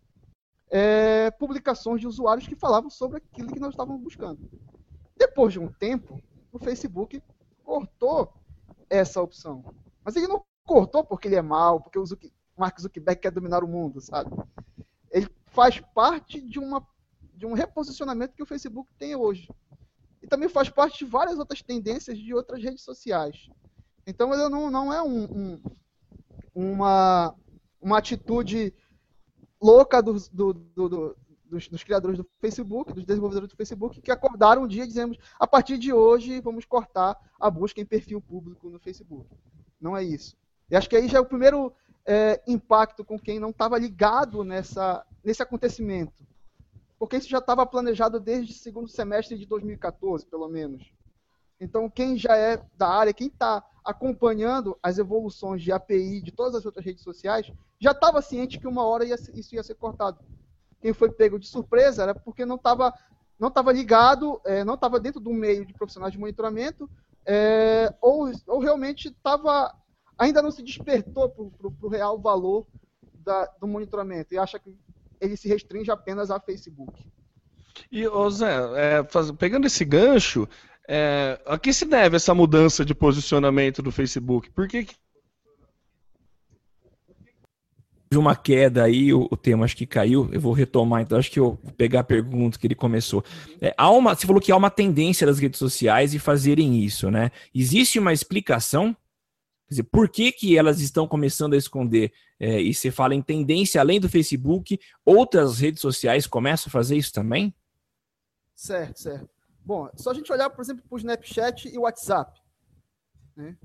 é, 0.70 1.30
publicações 1.32 2.00
de 2.00 2.06
usuários 2.06 2.46
que 2.46 2.54
falavam 2.54 2.90
sobre 2.90 3.18
aquilo 3.18 3.52
que 3.52 3.60
nós 3.60 3.70
estávamos 3.70 4.02
buscando. 4.02 4.38
Depois 5.16 5.52
de 5.52 5.58
um 5.58 5.72
tempo, 5.72 6.22
o 6.52 6.58
Facebook 6.58 7.22
cortou 7.64 8.32
essa 8.90 9.20
opção. 9.20 9.64
Mas 10.04 10.16
ele 10.16 10.28
não 10.28 10.44
cortou 10.66 11.02
porque 11.04 11.28
ele 11.28 11.36
é 11.36 11.42
mal, 11.42 11.80
porque 11.80 11.98
o 11.98 12.02
Mark 12.56 12.80
Zuckerberg 12.80 13.20
quer 13.20 13.30
dominar 13.30 13.64
o 13.64 13.68
mundo, 13.68 14.00
sabe? 14.00 14.30
Ele 15.10 15.28
faz 15.46 15.80
parte 15.80 16.40
de, 16.40 16.58
uma, 16.58 16.86
de 17.34 17.46
um 17.46 17.52
reposicionamento 17.52 18.34
que 18.34 18.42
o 18.42 18.46
Facebook 18.46 18.88
tem 18.98 19.14
hoje. 19.16 19.48
E 20.22 20.26
também 20.26 20.48
faz 20.48 20.68
parte 20.68 21.04
de 21.04 21.10
várias 21.10 21.38
outras 21.38 21.62
tendências 21.62 22.18
de 22.18 22.34
outras 22.34 22.62
redes 22.62 22.82
sociais. 22.82 23.48
Então 24.06 24.32
ele 24.32 24.48
não, 24.48 24.70
não 24.70 24.92
é 24.92 25.02
um, 25.02 25.24
um, 25.24 25.62
uma, 26.54 27.34
uma 27.80 27.98
atitude 27.98 28.72
louca 29.60 30.02
do, 30.02 30.14
do, 30.32 30.52
do, 30.52 31.16
dos, 31.44 31.68
dos, 31.68 31.82
criadores 31.82 32.18
do 32.18 32.26
Facebook, 32.40 32.92
dos 32.92 33.04
desenvolvedores 33.04 33.50
do 33.50 33.56
Facebook, 33.56 34.00
que 34.00 34.10
acordaram 34.10 34.64
um 34.64 34.66
dia 34.68 34.84
e 34.84 34.86
dizemos, 34.88 35.18
a 35.38 35.46
partir 35.46 35.78
de 35.78 35.92
hoje 35.92 36.40
vamos 36.40 36.64
cortar 36.64 37.18
a 37.40 37.50
busca 37.50 37.80
em 37.80 37.86
perfil 37.86 38.20
público 38.20 38.68
no 38.68 38.78
Facebook. 38.78 39.28
Não 39.80 39.96
é 39.96 40.02
isso. 40.02 40.36
E 40.70 40.76
acho 40.76 40.88
que 40.88 40.96
aí 40.96 41.08
já 41.08 41.18
é 41.18 41.20
o 41.20 41.26
primeiro 41.26 41.72
é, 42.06 42.42
impacto 42.46 43.04
com 43.04 43.18
quem 43.18 43.38
não 43.38 43.50
estava 43.50 43.78
ligado 43.78 44.44
nessa, 44.44 45.04
nesse 45.22 45.42
acontecimento. 45.42 46.24
Porque 46.98 47.16
isso 47.16 47.28
já 47.28 47.38
estava 47.38 47.66
planejado 47.66 48.20
desde 48.20 48.52
o 48.52 48.56
segundo 48.56 48.88
semestre 48.88 49.36
de 49.36 49.46
2014, 49.46 50.26
pelo 50.26 50.48
menos. 50.48 50.92
Então, 51.60 51.88
quem 51.88 52.16
já 52.16 52.36
é 52.36 52.62
da 52.76 52.88
área, 52.88 53.12
quem 53.12 53.28
está 53.28 53.64
acompanhando 53.84 54.78
as 54.82 54.98
evoluções 54.98 55.62
de 55.62 55.72
API 55.72 56.20
de 56.20 56.32
todas 56.32 56.54
as 56.54 56.66
outras 56.66 56.84
redes 56.84 57.02
sociais, 57.02 57.50
já 57.78 57.90
estava 57.90 58.22
ciente 58.22 58.58
que 58.58 58.66
uma 58.66 58.84
hora 58.86 59.04
ia, 59.04 59.14
isso 59.14 59.54
ia 59.54 59.62
ser 59.62 59.74
cortado 59.74 60.18
quem 60.84 60.92
foi 60.92 61.10
pego 61.10 61.38
de 61.38 61.48
surpresa 61.48 62.02
era 62.02 62.14
porque 62.14 62.44
não 62.44 62.56
estava 62.56 62.92
não 63.40 63.48
estava 63.48 63.72
ligado, 63.72 64.38
é, 64.44 64.62
não 64.62 64.74
estava 64.74 65.00
dentro 65.00 65.18
do 65.18 65.32
meio 65.32 65.64
de 65.64 65.72
profissionais 65.72 66.12
de 66.12 66.18
monitoramento, 66.18 66.88
é, 67.26 67.92
ou, 68.02 68.30
ou 68.46 68.58
realmente 68.60 69.08
estava 69.08 69.74
ainda 70.18 70.42
não 70.42 70.50
se 70.50 70.62
despertou 70.62 71.28
para 71.28 71.68
o 71.68 71.88
real 71.88 72.18
valor 72.18 72.66
da, 73.24 73.46
do 73.60 73.66
monitoramento 73.66 74.34
e 74.34 74.38
acha 74.38 74.58
que 74.58 74.76
ele 75.20 75.36
se 75.36 75.48
restringe 75.48 75.90
apenas 75.90 76.30
a 76.30 76.38
Facebook. 76.38 76.92
E, 77.90 78.06
ô 78.06 78.30
Zé, 78.30 78.54
é, 78.76 79.04
faz, 79.04 79.30
pegando 79.32 79.66
esse 79.66 79.84
gancho, 79.84 80.48
é, 80.88 81.40
a 81.46 81.58
que 81.58 81.72
se 81.72 81.84
deve 81.84 82.16
essa 82.16 82.34
mudança 82.34 82.84
de 82.84 82.94
posicionamento 82.94 83.82
do 83.82 83.90
Facebook? 83.90 84.50
Por 84.50 84.68
que, 84.68 84.86
uma 88.16 88.36
queda 88.36 88.84
aí, 88.84 89.12
o, 89.12 89.26
o, 89.30 89.36
tema 89.36 89.64
acho 89.64 89.76
que 89.76 89.86
caiu, 89.86 90.28
eu 90.32 90.40
vou 90.40 90.52
retomar, 90.52 91.02
então 91.02 91.18
acho 91.18 91.30
que 91.30 91.40
eu 91.40 91.58
vou 91.62 91.72
pegar 91.72 92.00
a 92.00 92.04
pergunta 92.04 92.58
que 92.58 92.66
ele 92.66 92.74
começou. 92.74 93.24
É, 93.60 93.74
há 93.76 93.90
uma, 93.90 94.14
você 94.14 94.26
falou 94.26 94.40
que 94.40 94.52
há 94.52 94.56
uma 94.56 94.70
tendência 94.70 95.26
das 95.26 95.38
redes 95.38 95.58
sociais 95.58 96.12
de 96.12 96.18
fazerem 96.18 96.78
isso, 96.78 97.10
né? 97.10 97.30
Existe 97.54 97.98
uma 97.98 98.12
explicação? 98.12 98.96
Quer 99.66 99.74
dizer, 99.74 99.82
por 99.84 100.08
que, 100.08 100.30
que 100.30 100.58
elas 100.58 100.80
estão 100.80 101.08
começando 101.08 101.54
a 101.54 101.56
esconder? 101.56 102.12
É, 102.38 102.60
e 102.60 102.74
você 102.74 102.90
fala 102.90 103.14
em 103.14 103.22
tendência, 103.22 103.80
além 103.80 103.98
do 103.98 104.08
Facebook, 104.08 104.78
outras 105.04 105.58
redes 105.58 105.80
sociais 105.80 106.26
começam 106.26 106.68
a 106.68 106.72
fazer 106.72 106.96
isso 106.96 107.12
também? 107.12 107.54
Certo, 108.54 109.00
certo. 109.00 109.28
Bom, 109.64 109.88
só 109.96 110.10
a 110.10 110.14
gente 110.14 110.30
olhar, 110.30 110.50
por 110.50 110.62
exemplo, 110.62 110.84
para 110.86 110.94
o 110.94 110.98
Snapchat 110.98 111.68
e 111.68 111.78
o 111.78 111.82
WhatsApp. 111.82 112.38
Né? 113.34 113.56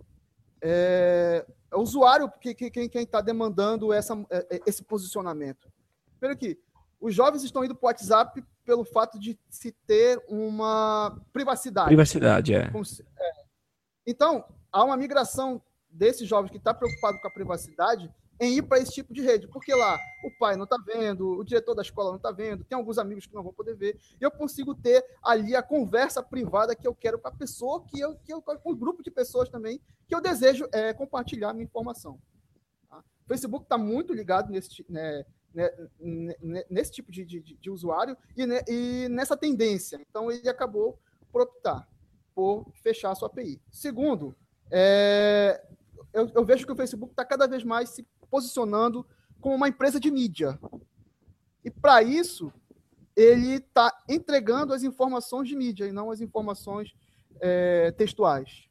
É, 0.61 1.45
é 1.71 1.75
o 1.75 1.81
usuário 1.81 2.31
que, 2.39 2.53
que, 2.53 2.69
quem 2.69 3.03
está 3.03 3.19
demandando 3.19 3.91
essa, 3.91 4.13
é, 4.29 4.55
é, 4.55 4.61
esse 4.65 4.83
posicionamento. 4.83 5.69
Primeiro 6.17 6.39
que 6.39 6.57
os 6.99 7.13
jovens 7.13 7.43
estão 7.43 7.63
indo 7.63 7.75
para 7.75 7.85
o 7.85 7.89
WhatsApp 7.89 8.43
pelo 8.65 8.85
fato 8.85 9.19
de 9.19 9.37
se 9.49 9.71
ter 9.71 10.23
uma 10.27 11.19
privacidade. 11.33 11.87
Privacidade, 11.87 12.53
é. 12.53 12.63
é. 12.67 13.31
Então, 14.05 14.45
há 14.71 14.83
uma 14.83 14.97
migração 14.97 15.61
desses 15.89 16.27
jovens 16.27 16.51
que 16.51 16.57
está 16.57 16.73
preocupado 16.73 17.19
com 17.19 17.27
a 17.27 17.31
privacidade 17.31 18.11
em 18.39 18.57
ir 18.57 18.61
para 18.61 18.79
esse 18.79 18.91
tipo 18.91 19.13
de 19.13 19.21
rede, 19.21 19.47
porque 19.49 19.73
lá 19.75 19.99
o 20.23 20.31
pai 20.39 20.55
não 20.55 20.63
está 20.63 20.77
vendo, 20.77 21.37
o 21.37 21.43
diretor 21.43 21.75
da 21.75 21.81
escola 21.81 22.09
não 22.09 22.17
está 22.17 22.31
vendo, 22.31 22.63
tem 22.63 22.77
alguns 22.77 22.97
amigos 22.97 23.25
que 23.25 23.35
não 23.35 23.43
vão 23.43 23.51
poder 23.51 23.75
ver, 23.75 23.99
eu 24.19 24.31
consigo 24.31 24.73
ter 24.73 25.03
ali 25.21 25.55
a 25.55 25.61
conversa 25.61 26.23
privada 26.23 26.73
que 26.73 26.87
eu 26.87 26.95
quero 26.95 27.19
com 27.19 27.27
a 27.27 27.31
pessoa, 27.31 27.83
que 27.85 27.99
eu, 27.99 28.15
que 28.15 28.33
eu 28.33 28.41
com 28.41 28.71
um 28.71 28.75
grupo 28.75 29.03
de 29.03 29.11
pessoas 29.11 29.49
também, 29.49 29.81
que 30.07 30.15
eu 30.15 30.21
desejo 30.21 30.65
é, 30.71 30.93
compartilhar 30.93 31.51
minha 31.51 31.65
informação. 31.65 32.17
Tá? 32.89 32.99
O 33.25 33.27
Facebook 33.27 33.65
está 33.65 33.77
muito 33.77 34.13
ligado 34.13 34.49
nesse, 34.49 34.85
né, 34.87 35.25
né, 35.53 35.69
né, 35.99 36.63
nesse 36.69 36.93
tipo 36.93 37.11
de, 37.11 37.25
de, 37.25 37.41
de 37.41 37.69
usuário 37.69 38.15
e, 38.37 38.45
né, 38.45 38.61
e, 38.69 39.07
nessa 39.09 39.35
tendência. 39.35 39.99
Então, 40.09 40.31
ele 40.31 40.47
acabou 40.47 40.97
por 41.29 41.41
optar 41.41 41.85
por 42.33 42.71
fechar 42.81 43.11
a 43.11 43.15
sua 43.15 43.27
API. 43.27 43.61
Segundo, 43.69 44.33
é, 44.71 45.61
eu, 46.13 46.29
eu, 46.35 46.45
vejo 46.45 46.65
que 46.65 46.71
o 46.71 46.75
Facebook 46.75 47.13
está 47.13 47.23
cada 47.25 47.47
vez 47.47 47.63
mais 47.63 47.89
se 47.89 48.05
posicionando 48.29 49.05
como 49.39 49.55
uma 49.55 49.67
empresa 49.67 49.99
de 49.99 50.11
mídia. 50.11 50.59
E 51.63 51.69
para 51.69 52.01
isso, 52.01 52.51
ele 53.15 53.55
está 53.55 53.91
entregando 54.07 54.73
as 54.73 54.83
informações 54.83 55.47
de 55.47 55.55
mídia 55.55 55.85
e 55.85 55.91
não 55.91 56.11
as 56.11 56.21
informações 56.21 56.93
é, 57.41 57.91
textuais. 57.91 58.67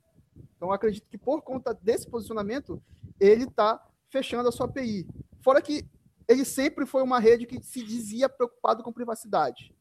Então, 0.57 0.73
acredito 0.73 1.09
que 1.09 1.19
por 1.19 1.43
conta 1.43 1.73
desse 1.75 2.09
posicionamento, 2.09 2.83
ele 3.21 3.45
está 3.45 3.85
fechando 4.09 4.49
a 4.49 4.53
sua 4.53 4.67
API. 4.67 5.07
Fora 5.41 5.63
que 5.63 5.87
ele 6.27 6.45
sempre 6.45 6.85
foi 6.85 7.03
uma 7.03 7.19
rede 7.19 7.47
que 7.47 7.63
se 7.63 7.83
dizia 7.83 8.29
preocupado 8.29 8.83
com 8.83 8.93
privacidade. 8.93 9.75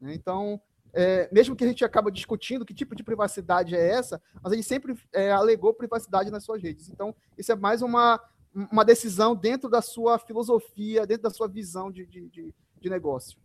Né? 0.00 0.14
Então, 0.14 0.60
é, 0.94 1.28
mesmo 1.32 1.56
que 1.56 1.64
a 1.64 1.66
gente 1.66 1.84
acaba 1.84 2.10
discutindo 2.10 2.64
que 2.64 2.74
tipo 2.74 2.94
de 2.94 3.02
privacidade 3.02 3.74
é 3.74 3.88
essa, 3.90 4.20
mas 4.42 4.52
ele 4.52 4.62
sempre 4.62 4.94
é, 5.12 5.30
alegou 5.30 5.72
privacidade 5.72 6.30
nas 6.30 6.44
suas 6.44 6.62
redes. 6.62 6.88
Então, 6.88 7.14
isso 7.36 7.50
é 7.50 7.54
mais 7.54 7.82
uma, 7.82 8.20
uma 8.54 8.84
decisão 8.84 9.34
dentro 9.34 9.70
da 9.70 9.80
sua 9.80 10.18
filosofia, 10.18 11.06
dentro 11.06 11.24
da 11.24 11.30
sua 11.30 11.48
visão 11.48 11.90
de, 11.90 12.06
de, 12.06 12.28
de, 12.28 12.54
de 12.80 12.90
negócio. 12.90 13.38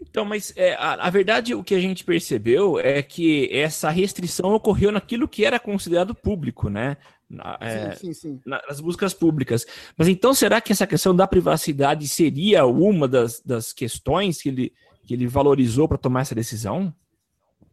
Então, 0.00 0.24
mas 0.24 0.52
é, 0.56 0.74
a, 0.74 0.94
a, 0.94 1.10
verdade, 1.10 1.54
o 1.54 1.62
que 1.62 1.74
a 1.74 1.80
gente 1.80 2.04
percebeu 2.04 2.78
é 2.78 3.02
que 3.02 3.48
essa 3.52 3.88
restrição 3.90 4.52
ocorreu 4.52 4.90
naquilo 4.90 5.28
que 5.28 5.44
era 5.44 5.58
considerado 5.58 6.14
público, 6.14 6.68
né? 6.68 6.96
Na, 7.30 7.56
é, 7.60 7.92
sim, 7.92 8.12
sim, 8.12 8.12
sim. 8.12 8.40
Nas 8.44 8.80
buscas 8.80 9.14
públicas. 9.14 9.66
Mas 9.96 10.08
então, 10.08 10.34
será 10.34 10.60
que 10.60 10.72
essa 10.72 10.86
questão 10.86 11.14
da 11.14 11.26
privacidade 11.26 12.06
seria 12.06 12.66
uma 12.66 13.08
das, 13.08 13.40
das 13.40 13.72
questões 13.72 14.42
que 14.42 14.48
ele, 14.48 14.72
que 15.06 15.14
ele 15.14 15.26
valorizou 15.26 15.88
para 15.88 15.98
tomar 15.98 16.20
essa 16.22 16.34
decisão? 16.34 16.94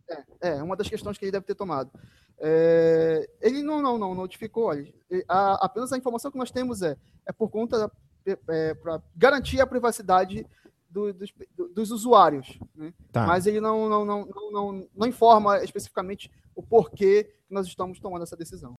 É, 0.10 0.50
é, 0.50 0.64
uma 0.64 0.76
das 0.76 0.90
questões 0.90 1.18
que 1.18 1.26
ele 1.26 1.32
deve 1.32 1.46
ter 1.46 1.56
tomado. 1.56 1.92
É, 2.40 3.30
ele 3.42 3.62
não, 3.62 3.82
não, 3.82 3.98
não 3.98 4.16
notificou. 4.16 4.66
Olha, 4.66 4.92
a, 5.28 5.66
apenas 5.66 5.94
a 5.94 5.98
informação 5.98 6.32
que 6.32 6.38
nós 6.38 6.52
temos 6.52 6.82
é, 6.82 6.98
é 7.26 7.32
por 7.32 7.50
conta 7.50 7.92
é, 8.26 8.74
para 8.74 9.02
garantir 9.16 9.62
a 9.62 9.68
privacidade 9.68 10.46
do, 10.90 11.14
dos, 11.14 11.34
dos, 11.74 11.92
usuários. 11.92 12.60
Né? 12.76 12.94
Tá. 13.12 13.26
Mas 13.26 13.46
ele 13.46 13.62
não, 13.62 13.88
não, 13.88 14.06
não, 14.06 14.28
não, 14.52 14.88
não 14.94 15.08
informa 15.08 15.64
especificamente 15.64 16.30
o 16.56 16.62
porquê 16.62 17.24
que 17.48 17.54
nós 17.54 17.68
estamos 17.68 18.00
tomando 18.00 18.24
essa 18.24 18.36
decisão. 18.36 18.76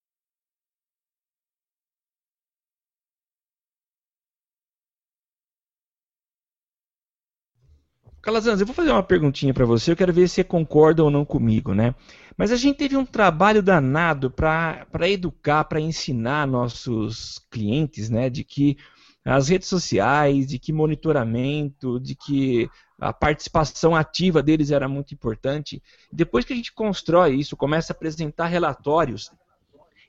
Calazans, 8.22 8.60
eu 8.60 8.66
vou 8.66 8.74
fazer 8.74 8.92
uma 8.92 9.02
perguntinha 9.02 9.52
para 9.52 9.66
você, 9.66 9.90
eu 9.90 9.96
quero 9.96 10.12
ver 10.12 10.28
se 10.28 10.36
você 10.36 10.44
concorda 10.44 11.02
ou 11.02 11.10
não 11.10 11.24
comigo, 11.24 11.74
né? 11.74 11.92
Mas 12.36 12.52
a 12.52 12.56
gente 12.56 12.76
teve 12.76 12.96
um 12.96 13.04
trabalho 13.04 13.60
danado 13.60 14.30
para 14.30 14.86
educar, 15.08 15.64
para 15.64 15.80
ensinar 15.80 16.46
nossos 16.46 17.40
clientes, 17.50 18.08
né, 18.08 18.30
de 18.30 18.44
que 18.44 18.78
as 19.24 19.48
redes 19.48 19.68
sociais, 19.68 20.46
de 20.46 20.58
que 20.58 20.72
monitoramento, 20.72 21.98
de 21.98 22.14
que 22.14 22.70
a 22.98 23.12
participação 23.12 23.94
ativa 23.94 24.40
deles 24.40 24.70
era 24.70 24.88
muito 24.88 25.12
importante. 25.12 25.82
Depois 26.12 26.44
que 26.44 26.52
a 26.52 26.56
gente 26.56 26.72
constrói 26.72 27.34
isso, 27.34 27.56
começa 27.56 27.92
a 27.92 27.94
apresentar 27.94 28.46
relatórios 28.46 29.30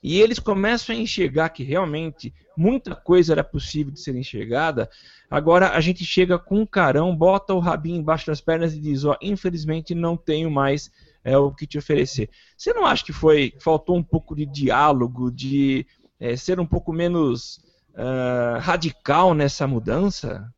e 0.04 0.20
eles 0.20 0.38
começam 0.38 0.94
a 0.94 1.00
enxergar 1.00 1.50
que 1.50 1.64
realmente 1.64 2.34
muita 2.58 2.94
coisa 2.94 3.32
era 3.32 3.44
possível 3.44 3.94
de 3.94 4.02
ser 4.02 4.14
enxergada, 4.16 4.90
agora 5.30 5.70
a 5.70 5.80
gente 5.80 6.04
chega 6.04 6.38
com 6.38 6.60
um 6.60 6.66
carão, 6.66 7.16
bota 7.16 7.54
o 7.54 7.60
rabinho 7.60 8.02
embaixo 8.02 8.28
das 8.28 8.42
pernas 8.42 8.74
e 8.74 8.82
diz: 8.82 9.06
Ó, 9.06 9.16
infelizmente 9.22 9.96
não 9.96 10.18
tenho 10.18 10.52
mais 10.52 10.92
é, 11.24 11.38
o 11.38 11.54
que 11.54 11.66
te 11.66 11.78
oferecer. 11.78 12.30
Você 12.58 12.74
não 12.74 12.86
acha 12.86 13.06
que 13.06 13.14
foi 13.14 13.54
faltou 13.62 13.96
um 13.96 14.04
pouco 14.04 14.36
de 14.36 14.46
diálogo, 14.46 15.32
de 15.32 15.88
é, 16.20 16.36
ser 16.36 16.60
um 16.60 16.66
pouco 16.66 16.92
menos 16.92 17.64
uh, 17.94 18.60
radical 18.60 19.34
nessa 19.34 19.66
mudança? 19.66 20.54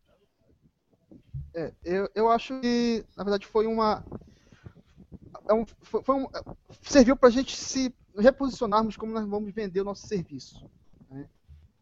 É, 1.54 1.72
eu, 1.84 2.10
eu 2.16 2.30
acho 2.30 2.60
que, 2.60 3.06
na 3.16 3.24
verdade, 3.24 3.46
foi 3.46 3.68
uma. 3.68 4.04
É 5.48 5.54
um, 5.54 5.66
foi, 5.84 6.04
foi 6.04 6.16
um, 6.16 6.28
serviu 6.82 7.16
para 7.16 7.30
a 7.30 7.32
gente 7.32 7.56
se 7.56 7.94
reposicionarmos 8.18 8.98
como 8.98 9.14
nós 9.14 9.28
vamos 9.28 9.54
vender 9.54 9.82
o 9.82 9.86
nosso 9.86 10.08
serviço. 10.08 10.70
Né? 11.10 11.28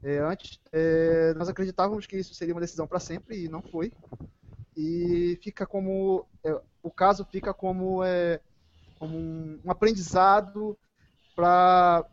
É, 0.04 0.20
antes, 0.20 0.60
é, 0.72 1.34
nós 1.36 1.50
acreditávamos 1.50 2.06
que 2.06 2.18
isso 2.18 2.34
seria 2.34 2.54
uma 2.54 2.62
decisão 2.62 2.88
para 2.88 3.00
sempre 3.00 3.46
e 3.46 3.50
não 3.50 3.62
foi. 3.62 3.92
E 4.76 5.38
fica 5.42 5.66
como. 5.66 6.26
É, 6.44 6.60
o 6.82 6.92
caso 6.92 7.26
fica 7.26 7.54
como, 7.54 8.04
é, 8.04 8.40
como 8.98 9.18
um, 9.18 9.60
um 9.64 9.72
aprendizado 9.72 10.78
para 11.36 12.06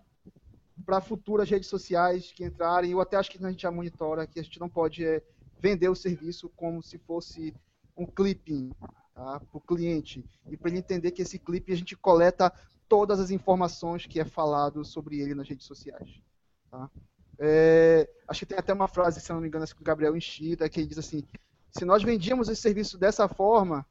para 0.85 1.01
futuras 1.01 1.49
redes 1.49 1.69
sociais 1.69 2.33
que 2.33 2.45
entrarem, 2.45 2.93
eu 2.93 3.01
até 3.01 3.17
acho 3.17 3.31
que 3.31 3.45
a 3.45 3.51
gente 3.51 3.63
já 3.63 3.71
monitora 3.71 4.27
que 4.27 4.41
a 4.41 4.43
gente 4.43 4.59
não 4.59 4.69
pode 4.69 5.05
é, 5.05 5.23
vender 5.59 5.89
o 5.89 5.95
serviço 5.95 6.49
como 6.57 6.83
se 6.83 6.99
fosse 6.99 7.55
um 7.97 8.07
clipping 8.07 8.73
tá, 9.15 9.41
para 9.41 9.59
o 9.59 9.61
cliente. 9.61 10.25
E 10.49 10.57
para 10.57 10.71
ele 10.71 10.79
entender 10.79 11.11
que 11.11 11.23
esse 11.23 11.39
clipe 11.39 11.73
a 11.73 11.77
gente 11.77 11.97
coleta 11.97 12.53
todas 12.91 13.21
as 13.21 13.31
informações 13.31 14.05
que 14.05 14.19
é 14.19 14.25
falado 14.25 14.85
sobre 14.85 15.21
ele 15.21 15.33
nas 15.33 15.49
redes 15.49 15.65
sociais. 15.65 16.21
Tá? 16.69 16.91
É, 17.39 18.11
acho 18.27 18.41
que 18.41 18.47
tem 18.47 18.59
até 18.59 18.73
uma 18.75 18.89
frase, 18.89 19.21
se 19.21 19.33
não 19.33 19.41
me 19.41 19.47
engano, 19.47 19.65
do 19.65 19.85
Gabriel 19.85 20.17
Enchida, 20.17 20.69
que 20.69 20.85
diz 20.85 20.99
assim: 20.99 21.23
se 21.71 21.85
nós 21.85 22.03
vendíamos 22.03 22.49
esse 22.49 22.61
serviço 22.61 22.99
dessa 22.99 23.29
forma, 23.29 23.87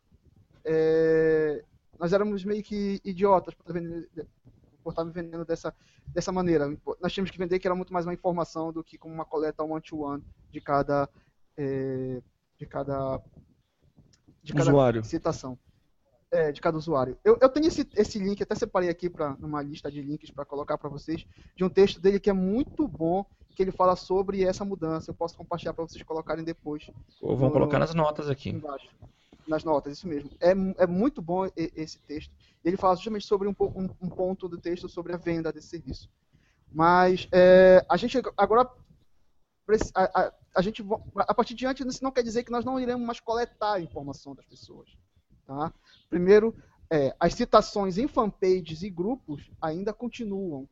é, 0.66 1.64
nós 1.98 2.12
éramos 2.12 2.44
meio 2.44 2.62
que 2.62 3.00
idiotas 3.06 3.56
por 3.56 3.72
estar 4.90 5.04
vendendo 5.06 5.46
dessa, 5.46 5.74
dessa 6.08 6.32
maneira. 6.34 6.68
Nós 7.02 7.14
tínhamos 7.14 7.32
que 7.32 7.38
vender 7.38 7.58
que 7.58 7.68
era 7.68 7.76
muito 7.76 7.94
mais 7.94 8.06
uma 8.06 8.14
informação 8.14 8.74
do 8.74 8.84
que 8.84 8.98
como 8.98 9.14
uma 9.14 9.26
coleta 9.26 9.64
one-to-one 9.64 10.24
de 10.52 10.60
cada, 10.60 11.10
é, 11.56 12.22
de 12.58 12.66
cada, 12.66 13.22
de 14.44 14.52
cada 14.52 14.70
usuário. 14.70 15.04
citação. 15.06 15.58
É, 16.32 16.52
de 16.52 16.62
cada 16.62 16.78
usuário. 16.78 17.18
Eu, 17.24 17.39
eu 17.42 17.50
tenho 17.50 17.65
esse, 17.65 17.89
esse 17.96 18.20
link, 18.20 18.44
até 18.44 18.54
separei 18.54 18.88
aqui 18.88 19.10
para 19.10 19.36
numa 19.39 19.63
lista 19.63 19.92
de 19.92 20.00
links 20.00 20.30
para 20.30 20.46
colocar 20.46 20.78
para 20.78 20.88
vocês, 20.88 21.26
de 21.56 21.63
um 21.63 21.70
texto 21.70 22.00
dele 22.00 22.20
que 22.20 22.30
é 22.30 22.34
muito 22.34 22.88
bom, 22.88 23.26
que 23.56 23.63
ele 23.63 23.72
fala 23.72 23.96
sobre 23.96 24.44
essa 24.44 24.63
mudança. 24.63 25.10
Eu 25.10 25.15
posso 25.15 25.36
compartilhar 25.36 25.74
para 25.74 25.88
vocês 25.88 26.04
colocarem 26.04 26.44
depois. 26.44 26.92
Ou 27.20 27.36
vão 27.36 27.50
colocar 27.50 27.80
nas 27.80 27.96
notas 27.96 28.30
aqui. 28.30 28.50
Embaixo 28.50 28.89
nas 29.50 29.63
notas, 29.63 29.98
isso 29.98 30.08
mesmo. 30.08 30.30
É, 30.39 30.52
é 30.52 30.88
muito 30.88 31.22
bom 31.22 31.50
esse 31.56 32.00
texto. 32.02 32.32
Ele 32.63 32.78
fala 32.78 32.96
justamente 32.96 33.26
sobre 33.26 33.48
um, 33.48 33.56
um, 33.60 33.89
um 34.02 34.10
ponto 34.10 34.48
do 34.48 34.58
texto 34.58 34.88
sobre 34.88 35.13
a 35.13 35.18
venda 35.18 35.52
desse 35.52 35.68
serviço. 35.68 36.10
Mas 36.72 37.28
é, 37.32 37.84
a 37.89 37.98
gente 37.98 38.22
agora 38.38 38.70
a, 39.96 40.22
a, 40.22 40.34
a, 40.56 40.62
gente 40.62 40.86
a 41.15 41.34
partir 41.34 41.54
de 41.56 41.60
diante 41.60 41.88
isso 41.88 42.04
não 42.04 42.12
quer 42.12 42.24
dizer 42.24 42.44
que 42.44 42.52
nós 42.52 42.63
não 42.63 42.80
iremos 42.80 43.06
mais 43.06 43.20
coletar 43.20 43.74
a 43.74 43.82
informação 43.82 44.36
das 44.36 44.46
pessoas. 44.46 44.89
Tá? 45.50 45.74
Primeiro, 46.12 46.56
é, 46.92 47.16
as 47.20 47.34
citações 47.34 47.98
em 47.98 48.08
fanpages 48.08 48.84
e 48.84 48.90
grupos 48.92 49.50
ainda 49.60 49.92
continuam. 49.92 50.70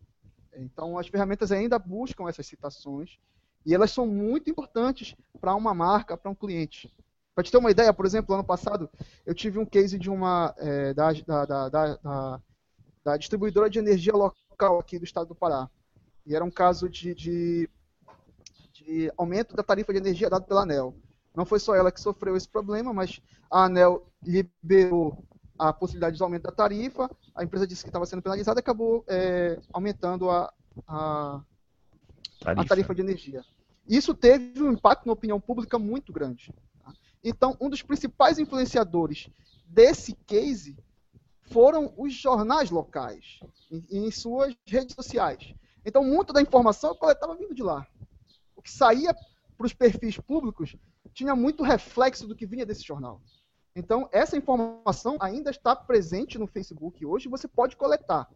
Então 0.56 1.00
as 1.00 1.08
ferramentas 1.08 1.52
ainda 1.52 1.80
buscam 1.80 2.30
essas 2.30 2.46
citações 2.46 3.18
e 3.66 3.74
elas 3.74 3.90
são 3.90 4.06
muito 4.06 4.52
importantes 4.52 5.16
para 5.42 5.56
uma 5.56 5.74
marca, 5.74 6.16
para 6.16 6.30
um 6.30 6.36
cliente. 6.36 6.96
Para 7.34 7.44
te 7.44 7.50
ter 7.52 7.58
uma 7.58 7.72
ideia, 7.72 7.92
por 7.92 8.06
exemplo, 8.06 8.36
ano 8.36 8.44
passado 8.44 8.88
eu 9.26 9.34
tive 9.34 9.58
um 9.58 9.66
case 9.66 9.98
de 9.98 10.12
uma 10.12 10.54
é, 10.60 10.94
da, 10.94 11.12
da, 11.12 11.70
da, 11.70 12.42
da, 13.04 13.18
distribuidora 13.18 13.72
de 13.72 13.80
energia 13.80 14.13
local 14.13 14.78
aqui 14.78 15.00
do 15.00 15.06
estado 15.06 15.30
do 15.30 15.36
Pará. 15.36 15.68
E 16.24 16.36
era 16.36 16.46
um 16.46 16.52
caso 16.52 16.88
de, 16.88 17.16
de, 17.16 17.70
de 18.74 19.12
aumento 19.18 19.56
da 19.56 19.63
tarifa 19.63 19.92
de 19.92 19.98
energia 19.98 20.30
dado 20.30 20.46
pela 20.46 20.62
ANEL. 20.62 20.96
Não 21.38 21.45
foi 21.45 21.60
só 21.60 21.76
ela 21.76 21.91
que 21.91 22.02
sofreu 22.02 22.36
esse 22.36 22.50
problema, 22.50 22.91
mas 22.91 23.21
a 23.52 23.65
ANEL 23.65 24.12
liberou 24.23 25.23
a 25.56 25.71
possibilidade 25.71 26.17
de 26.17 26.23
aumento 26.23 26.43
da 26.45 26.52
tarifa, 26.52 27.08
a 27.36 27.43
empresa 27.43 27.67
disse 27.67 27.84
que 27.84 27.89
estava 27.89 28.08
sendo 28.08 28.23
penalizada 28.23 28.60
e 28.60 28.62
acabou 28.62 29.06
é, 29.08 29.60
aumentando 29.71 30.32
a, 30.32 30.52
a, 30.88 31.39
tarifa. 32.39 32.62
a 32.62 32.65
tarifa 32.65 32.95
de 32.95 33.02
energia. 33.02 33.45
Isso 33.88 34.15
teve 34.15 34.63
um 34.63 34.71
impacto 34.71 35.06
na 35.06 35.13
opinião 35.13 35.39
pública 35.39 35.78
muito 35.78 36.12
grande. 36.12 36.52
Então, 37.23 37.56
um 37.62 37.69
dos 37.69 37.84
principais 37.84 38.39
influenciadores 38.39 39.30
desse 39.67 40.13
case 40.26 40.76
foram 41.43 41.93
os 41.97 42.15
jornais 42.15 42.71
locais, 42.71 43.39
em, 43.71 43.86
em 43.91 44.10
suas 44.10 44.56
redes 44.65 44.95
sociais. 44.95 45.54
Então, 45.86 46.04
muito 46.04 46.34
da 46.34 46.41
informação 46.41 46.89
eu 46.89 46.95
coletava 46.95 47.36
vindo 47.36 47.54
de 47.54 47.62
lá. 47.62 47.86
O 48.56 48.62
que 48.63 48.71
saía 48.71 49.15
para 49.56 49.67
os 49.67 49.73
perfis 49.73 50.17
públicos 50.17 50.76
tinha 51.17 51.36
muito 51.36 51.63
reflexo 51.63 52.27
do 52.27 52.36
que 52.36 52.45
vinha 52.45 52.63
desse 52.63 52.84
jornal. 52.84 53.19
Então, 53.75 54.08
essa 54.12 54.38
informação 54.38 55.17
ainda 55.19 55.49
está 55.49 55.75
presente 55.75 56.38
no 56.38 56.45
Facebook 56.45 57.03
hoje, 57.03 57.27
você 57.27 57.47
pode 57.47 57.75
coletar. 57.75 58.30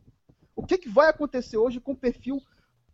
O 0.55 0.65
que, 0.65 0.79
que 0.79 0.89
vai 0.89 1.07
acontecer 1.07 1.57
hoje 1.57 1.79
com 1.79 1.91
o 1.91 1.95
perfil 1.95 2.41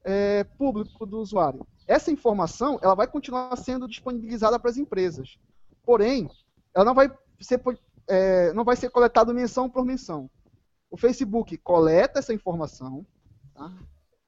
é, 0.03 0.43
público 0.43 1.05
do 1.05 1.19
usuário? 1.19 1.65
Essa 1.87 2.11
informação 2.11 2.77
ela 2.81 2.95
vai 2.95 3.07
continuar 3.07 3.55
sendo 3.55 3.87
disponibilizada 3.87 4.59
para 4.59 4.69
as 4.69 4.75
empresas. 4.75 5.39
Porém, 5.85 6.29
ela 6.75 6.83
não 6.83 6.93
vai 6.93 7.09
ser, 7.39 7.61
é, 8.07 8.51
não 8.51 8.65
vai 8.65 8.75
ser 8.75 8.89
coletado 8.89 9.33
menção 9.33 9.69
por 9.69 9.85
menção. 9.85 10.29
O 10.91 10.97
Facebook 10.97 11.55
coleta 11.59 12.19
essa 12.19 12.33
informação, 12.33 13.05
tá? 13.53 13.71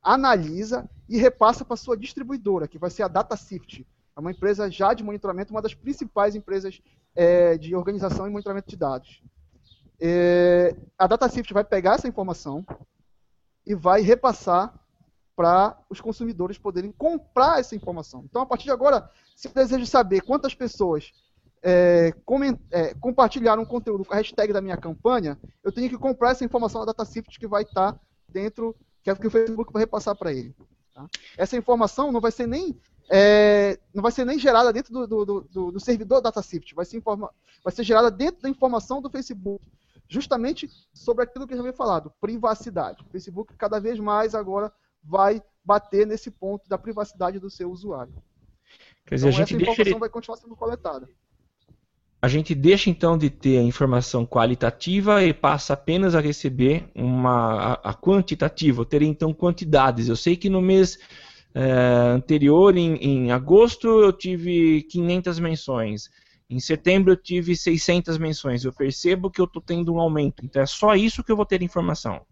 analisa 0.02 0.90
e 1.10 1.18
repassa 1.18 1.66
para 1.66 1.76
sua 1.76 1.98
distribuidora, 1.98 2.66
que 2.66 2.80
vai 2.80 2.90
ser 2.90 3.04
a 3.04 3.10
DataSift. 3.10 3.86
É 4.16 4.20
uma 4.20 4.32
empresa 4.32 4.70
já 4.70 4.94
de 4.94 5.04
monitoramento, 5.04 5.54
uma 5.54 5.62
das 5.62 5.74
principais 5.74 6.36
empresas 6.36 6.82
é, 7.16 7.58
de 7.58 7.76
organização 7.76 8.28
e 8.28 8.30
monitoramento 8.30 8.70
de 8.70 8.78
dados. 8.78 9.22
É, 10.02 10.76
a 10.98 11.08
DataSift 11.08 11.54
vai 11.54 11.64
pegar 11.64 11.96
essa 11.96 12.08
informação 12.08 12.66
e 13.66 13.76
vai 13.76 14.02
repassar 14.02 14.74
para 15.36 15.78
os 15.90 16.02
consumidores 16.02 16.58
poderem 16.58 16.92
comprar 16.92 17.60
essa 17.60 17.76
informação. 17.76 18.24
Então, 18.26 18.42
a 18.42 18.46
partir 18.46 18.66
de 18.66 18.72
agora, 18.72 19.10
se 19.36 19.48
deseja 19.48 19.86
saber 19.86 20.22
quantas 20.22 20.54
pessoas 20.54 21.14
é, 21.64 22.14
é, 22.72 22.94
compartilhar 22.96 23.60
um 23.60 23.66
conteúdo 23.66 24.06
com 24.06 24.14
a 24.14 24.18
hashtag 24.18 24.52
da 24.52 24.62
minha 24.62 24.78
campanha, 24.78 25.38
eu 25.64 25.72
tenho 25.72 25.90
que 25.90 25.98
comprar 25.98 26.32
essa 26.32 26.44
informação 26.44 26.82
da 26.82 26.88
DataSift 26.88 27.40
que 27.40 27.48
vai 27.48 27.64
estar 27.64 27.94
tá 27.94 28.00
dentro, 28.28 28.76
que 29.04 29.10
é 29.10 29.14
o 29.14 29.16
que 29.16 29.28
o 29.28 29.32
Facebook 29.32 29.72
vai 29.72 29.84
repassar 29.84 30.16
para 30.16 30.34
ele. 30.34 30.56
Tá? 30.94 31.06
Essa 31.38 31.58
informação 31.58 32.12
não 32.12 32.22
vai 32.22 32.32
ser 32.32 32.48
nem 32.48 32.78
é, 33.10 33.80
não 33.94 34.04
vai 34.04 34.12
ser 34.12 34.24
nem 34.24 34.38
gerada 34.38 34.72
dentro 34.72 34.94
do, 34.94 35.08
do, 35.08 35.42
do, 35.42 35.72
do 35.72 35.80
servidor 35.80 36.22
DataSift, 36.22 36.76
vai 36.76 36.86
ser, 36.86 36.98
informa, 36.98 37.32
vai 37.64 37.74
ser 37.74 37.84
gerada 37.84 38.12
dentro 38.12 38.42
da 38.44 38.50
informação 38.50 39.02
do 39.02 39.10
Facebook, 39.10 39.66
justamente 40.08 40.70
sobre 40.94 41.24
aquilo 41.24 41.48
que 41.48 41.54
eu 41.54 41.58
já 41.58 41.64
havia 41.64 41.74
falado, 41.74 42.14
privacidade. 42.22 43.04
O 43.04 43.12
Facebook 43.12 43.54
cada 43.58 43.80
vez 43.80 44.00
mais 44.00 44.36
agora 44.36 44.72
vai 45.04 45.42
bater 45.64 46.06
nesse 46.06 46.30
ponto 46.30 46.70
da 46.70 46.78
privacidade 46.78 47.40
do 47.40 47.50
seu 47.50 47.72
usuário. 47.72 48.14
Quer 49.06 49.16
dizer, 49.16 49.30
então, 49.30 49.42
a 49.42 49.46
gente 49.46 49.56
essa 49.56 49.62
informação 49.64 49.84
deixa... 49.84 50.00
vai 50.00 50.10
continuar 50.10 50.38
sendo 50.38 50.56
coletada. 50.56 51.10
A 52.22 52.28
gente 52.28 52.54
deixa 52.54 52.90
então 52.90 53.18
de 53.18 53.30
ter 53.30 53.58
a 53.58 53.64
informação 53.64 54.26
qualitativa 54.26 55.24
e 55.24 55.34
passa 55.34 55.74
apenas 55.74 56.14
a 56.16 56.20
receber 56.20 56.92
uma 56.94 57.74
a, 57.82 57.92
a 57.92 57.94
quantitativa, 57.94 58.82
eu 58.82 58.86
teria 58.86 59.08
então 59.08 59.34
quantidades. 59.34 60.10
Eu 60.10 60.18
sei 60.18 60.36
que 60.36 60.50
no 60.50 60.62
mês 60.62 61.00
é, 61.54 61.72
anterior, 62.14 62.78
em, 62.78 62.96
em 62.96 63.32
agosto, 63.32 63.88
eu 63.88 64.14
tive 64.14 64.84
500 64.84 65.40
menções. 65.40 66.10
Em 66.50 66.60
setembro 66.60 67.14
eu 67.14 67.18
tive 67.18 67.56
600 67.56 68.18
menções. 68.18 68.64
Eu 68.64 68.74
percebo 68.74 69.30
que 69.30 69.40
eu 69.40 69.46
estou 69.46 69.62
tendo 69.62 69.94
um 69.94 70.00
aumento. 70.00 70.44
Então 70.44 70.62
é 70.62 70.66
só 70.66 70.96
isso 70.96 71.24
que 71.24 71.32
eu 71.32 71.36
vou 71.36 71.46
ter 71.46 71.62
informação. 71.62 72.26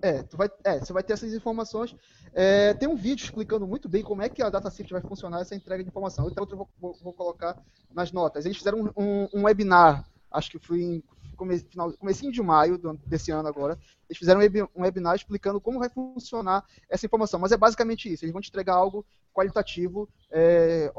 É, 0.00 0.22
tu 0.22 0.36
vai, 0.36 0.50
é, 0.64 0.80
você 0.80 0.92
vai 0.92 1.02
ter 1.02 1.14
essas 1.14 1.32
informações. 1.32 1.96
É, 2.34 2.74
tem 2.74 2.88
um 2.88 2.96
vídeo 2.96 3.24
explicando 3.24 3.66
muito 3.66 3.88
bem 3.88 4.02
como 4.02 4.22
é 4.22 4.28
que 4.28 4.42
a 4.42 4.50
DataSift 4.50 4.92
vai 4.92 5.00
funcionar 5.00 5.40
essa 5.40 5.54
entrega 5.54 5.82
de 5.82 5.88
informação. 5.88 6.28
Então 6.28 6.46
eu 6.50 6.56
vou, 6.56 6.68
vou, 6.78 6.98
vou 7.02 7.12
colocar 7.12 7.58
nas 7.90 8.12
notas. 8.12 8.44
Eles 8.44 8.58
fizeram 8.58 8.80
um, 8.80 9.02
um, 9.02 9.28
um 9.34 9.42
webinar, 9.44 10.04
acho 10.30 10.50
que 10.50 10.58
foi 10.58 10.82
em 10.82 11.02
final, 11.70 11.92
comecinho 11.94 12.32
de 12.32 12.42
maio 12.42 12.78
do, 12.78 12.94
desse 13.06 13.30
ano 13.30 13.48
agora. 13.48 13.78
Eles 14.08 14.18
fizeram 14.18 14.40
um 14.74 14.82
webinar 14.82 15.14
explicando 15.14 15.60
como 15.60 15.78
vai 15.78 15.88
funcionar 15.88 16.64
essa 16.88 17.06
informação. 17.06 17.40
Mas 17.40 17.52
é 17.52 17.56
basicamente 17.56 18.12
isso. 18.12 18.24
Eles 18.24 18.32
vão 18.32 18.42
te 18.42 18.48
entregar 18.48 18.74
algo 18.74 19.04
qualitativo 19.32 20.08
é, 20.30 20.92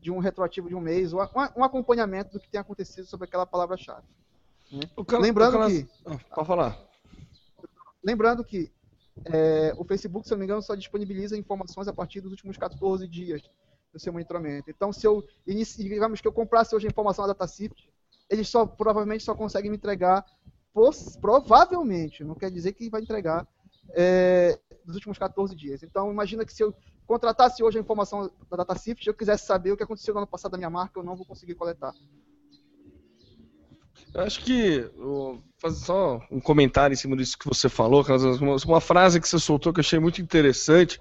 de 0.00 0.10
um 0.10 0.18
retroativo 0.18 0.68
de 0.68 0.74
um 0.74 0.80
mês, 0.80 1.12
ou 1.12 1.20
um 1.56 1.64
acompanhamento 1.64 2.32
do 2.32 2.40
que 2.40 2.48
tem 2.48 2.60
acontecido 2.60 3.06
sobre 3.06 3.26
aquela 3.26 3.46
palavra-chave. 3.46 4.06
Né? 4.70 4.80
Lembrando 5.20 5.66
que. 5.66 5.88
Ah, 6.30 6.44
falar. 6.44 6.78
Lembrando 8.02 8.44
que 8.44 8.72
é, 9.26 9.74
o 9.76 9.84
Facebook, 9.84 10.26
se 10.26 10.32
eu 10.32 10.36
não 10.36 10.40
me 10.40 10.46
engano, 10.46 10.62
só 10.62 10.74
disponibiliza 10.74 11.36
informações 11.36 11.86
a 11.86 11.92
partir 11.92 12.20
dos 12.20 12.30
últimos 12.30 12.56
14 12.56 13.06
dias 13.06 13.42
do 13.92 14.00
seu 14.00 14.12
monitoramento. 14.12 14.70
Então, 14.70 14.92
se 14.92 15.06
eu 15.06 15.22
digamos 15.46 16.20
que 16.20 16.26
eu 16.26 16.32
comprasse 16.32 16.74
hoje 16.74 16.86
a 16.86 16.90
informação 16.90 17.26
da 17.26 17.32
DataSift, 17.32 17.91
eles 18.32 18.48
só 18.48 18.66
provavelmente 18.66 19.22
só 19.22 19.34
conseguem 19.34 19.70
me 19.70 19.76
entregar 19.76 20.24
provavelmente, 21.20 22.24
não 22.24 22.34
quer 22.34 22.50
dizer 22.50 22.72
que 22.72 22.88
vai 22.88 23.02
entregar 23.02 23.46
é, 23.90 24.58
nos 24.86 24.96
últimos 24.96 25.18
14 25.18 25.54
dias. 25.54 25.82
Então, 25.82 26.10
imagina 26.10 26.44
que 26.44 26.52
se 26.52 26.62
eu 26.62 26.74
contratasse 27.06 27.62
hoje 27.62 27.76
a 27.76 27.80
informação 27.80 28.30
da 28.50 28.56
DataSift, 28.56 29.06
eu 29.06 29.12
quisesse 29.12 29.44
saber 29.44 29.72
o 29.72 29.76
que 29.76 29.82
aconteceu 29.82 30.14
no 30.14 30.20
ano 30.20 30.26
passado 30.26 30.52
da 30.52 30.58
minha 30.58 30.70
marca, 30.70 30.98
eu 30.98 31.04
não 31.04 31.14
vou 31.14 31.26
conseguir 31.26 31.54
coletar. 31.54 31.92
Eu 34.14 34.22
acho 34.22 34.42
que. 34.42 34.90
fazer 35.58 35.84
só 35.84 36.20
um 36.30 36.40
comentário 36.40 36.94
em 36.94 36.96
cima 36.96 37.16
disso 37.16 37.38
que 37.38 37.46
você 37.46 37.68
falou, 37.68 38.04
uma 38.64 38.80
frase 38.80 39.20
que 39.20 39.28
você 39.28 39.38
soltou 39.38 39.72
que 39.72 39.80
eu 39.80 39.82
achei 39.82 39.98
muito 39.98 40.22
interessante, 40.22 40.98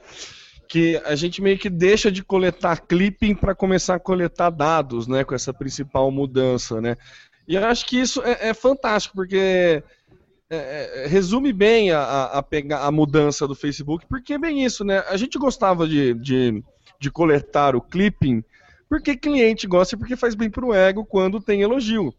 que 0.72 0.96
a 1.04 1.16
gente 1.16 1.42
meio 1.42 1.58
que 1.58 1.70
deixa 1.70 2.10
de 2.10 2.24
coletar 2.24 2.80
clipping 2.80 3.36
para 3.36 3.54
começar 3.54 3.96
a 3.96 4.00
coletar 4.00 4.50
dados, 4.50 5.06
né, 5.06 5.26
com 5.26 5.36
essa 5.36 5.54
principal 5.54 6.10
mudança, 6.10 6.80
né. 6.80 6.96
E 7.46 7.56
eu 7.56 7.66
acho 7.66 7.86
que 7.86 8.00
isso 8.00 8.22
é, 8.24 8.50
é 8.50 8.54
fantástico, 8.54 9.14
porque 9.14 9.84
é, 10.50 11.04
é, 11.04 11.08
resume 11.08 11.52
bem 11.52 11.92
a, 11.92 12.24
a, 12.24 12.42
pegar, 12.42 12.86
a 12.86 12.92
mudança 12.92 13.46
do 13.46 13.54
Facebook, 13.54 14.06
porque 14.08 14.36
é 14.36 14.38
bem 14.38 14.64
isso, 14.64 14.86
né? 14.86 15.04
A 15.10 15.18
gente 15.18 15.38
gostava 15.38 15.86
de, 15.86 16.14
de, 16.14 16.64
de 16.98 17.12
coletar 17.12 17.76
o 17.76 17.82
clipping 17.82 18.42
porque 18.88 19.18
cliente 19.18 19.68
gosta 19.68 19.96
e 19.96 20.00
porque 20.00 20.16
faz 20.16 20.36
bem 20.36 20.50
para 20.50 20.66
o 20.66 20.74
ego 20.74 21.04
quando 21.04 21.42
tem 21.42 21.62
elogio. 21.62 22.14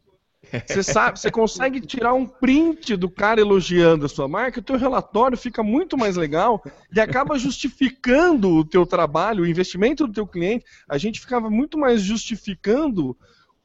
Você 0.66 0.82
sabe, 0.82 1.18
você 1.18 1.30
consegue 1.30 1.80
tirar 1.80 2.12
um 2.12 2.26
print 2.26 2.96
do 2.96 3.08
cara 3.08 3.40
elogiando 3.40 4.06
a 4.06 4.08
sua 4.08 4.28
marca, 4.28 4.60
o 4.60 4.62
teu 4.62 4.76
relatório 4.76 5.36
fica 5.36 5.62
muito 5.62 5.96
mais 5.96 6.16
legal 6.16 6.62
e 6.94 7.00
acaba 7.00 7.38
justificando 7.38 8.50
o 8.50 8.64
teu 8.64 8.84
trabalho, 8.84 9.44
o 9.44 9.46
investimento 9.46 10.06
do 10.06 10.12
teu 10.12 10.26
cliente. 10.26 10.64
A 10.88 10.98
gente 10.98 11.20
ficava 11.20 11.48
muito 11.48 11.78
mais 11.78 12.02
justificando 12.02 13.16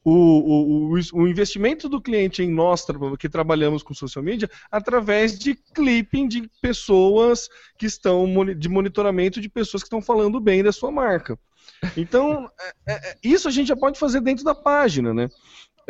o, 0.04 0.94
o, 0.94 1.00
o, 1.12 1.28
investimento 1.28 1.88
do 1.88 2.00
cliente 2.00 2.42
em 2.42 2.50
nós 2.50 2.86
que 3.18 3.28
trabalhamos 3.28 3.82
com 3.82 3.92
social 3.92 4.24
media 4.24 4.48
através 4.70 5.38
de 5.38 5.54
clipping 5.54 6.26
de 6.26 6.50
pessoas 6.62 7.48
que 7.76 7.84
estão 7.84 8.26
de 8.56 8.68
monitoramento 8.68 9.40
de 9.40 9.48
pessoas 9.48 9.82
que 9.82 9.88
estão 9.88 10.00
falando 10.00 10.40
bem 10.40 10.62
da 10.62 10.72
sua 10.72 10.90
marca. 10.90 11.38
Então, 11.96 12.50
é, 12.58 12.92
é, 12.92 13.10
é 13.10 13.16
isso 13.22 13.48
a 13.48 13.50
gente 13.50 13.68
já 13.68 13.76
pode 13.76 13.98
fazer 13.98 14.20
dentro 14.20 14.44
da 14.44 14.54
página, 14.54 15.12
né? 15.12 15.28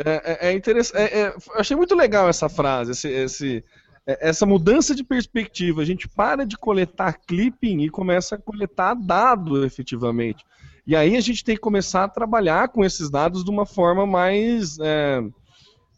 É, 0.05 0.47
é, 0.47 0.49
é 0.49 0.53
interessante. 0.53 0.97
É, 0.97 1.21
é 1.21 1.35
achei 1.55 1.75
muito 1.75 1.93
legal 1.93 2.29
essa 2.29 2.47
frase, 2.47 2.91
esse, 2.91 3.09
esse, 3.09 3.63
é, 4.07 4.29
essa 4.29 4.45
mudança 4.45 4.95
de 4.95 5.03
perspectiva. 5.03 5.81
A 5.81 5.85
gente 5.85 6.07
para 6.07 6.45
de 6.45 6.57
coletar 6.57 7.19
clipping 7.27 7.81
e 7.81 7.89
começa 7.89 8.35
a 8.35 8.37
coletar 8.37 8.93
dado 8.93 9.65
efetivamente. 9.65 10.45
E 10.87 10.95
aí 10.95 11.17
a 11.17 11.21
gente 11.21 11.43
tem 11.43 11.55
que 11.55 11.61
começar 11.61 12.05
a 12.05 12.09
trabalhar 12.09 12.69
com 12.69 12.83
esses 12.83 13.09
dados 13.09 13.43
de 13.43 13.51
uma 13.51 13.65
forma 13.65 14.07
mais 14.07 14.79
é, 14.79 15.21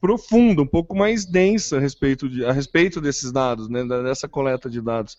profunda, 0.01 0.63
um 0.63 0.67
pouco 0.67 0.95
mais 0.95 1.23
densa 1.23 1.77
a 1.77 1.79
respeito, 1.79 2.27
de, 2.27 2.43
a 2.43 2.51
respeito 2.51 2.99
desses 2.99 3.31
dados, 3.31 3.69
né, 3.69 3.85
dessa 3.85 4.27
coleta 4.27 4.69
de 4.69 4.81
dados. 4.81 5.17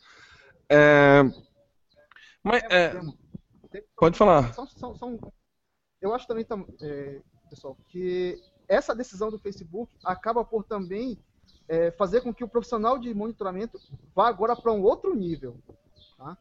Mas, 2.43 2.63
pode 3.97 4.19
falar. 4.19 4.53
eu 6.03 6.13
acho 6.13 6.27
também, 6.27 6.45
pessoal, 7.49 7.77
que 7.89 8.39
essa 8.73 8.95
decisão 8.95 9.31
do 9.31 9.39
Facebook 9.39 9.93
acaba 10.03 10.43
por 10.45 10.65
também 10.65 11.19
é, 11.69 11.91
fazer 11.91 12.23
com 12.23 12.33
que 12.33 12.43
o 12.43 12.49
profissional 12.49 12.99
de 12.99 13.13
monitoramento 13.13 13.79
vá 14.15 14.29
agora 14.29 14.57
para 14.57 14.73
um 14.73 14.83
outro 14.83 15.15
nível. 15.15 15.59
Tá? 16.17 16.37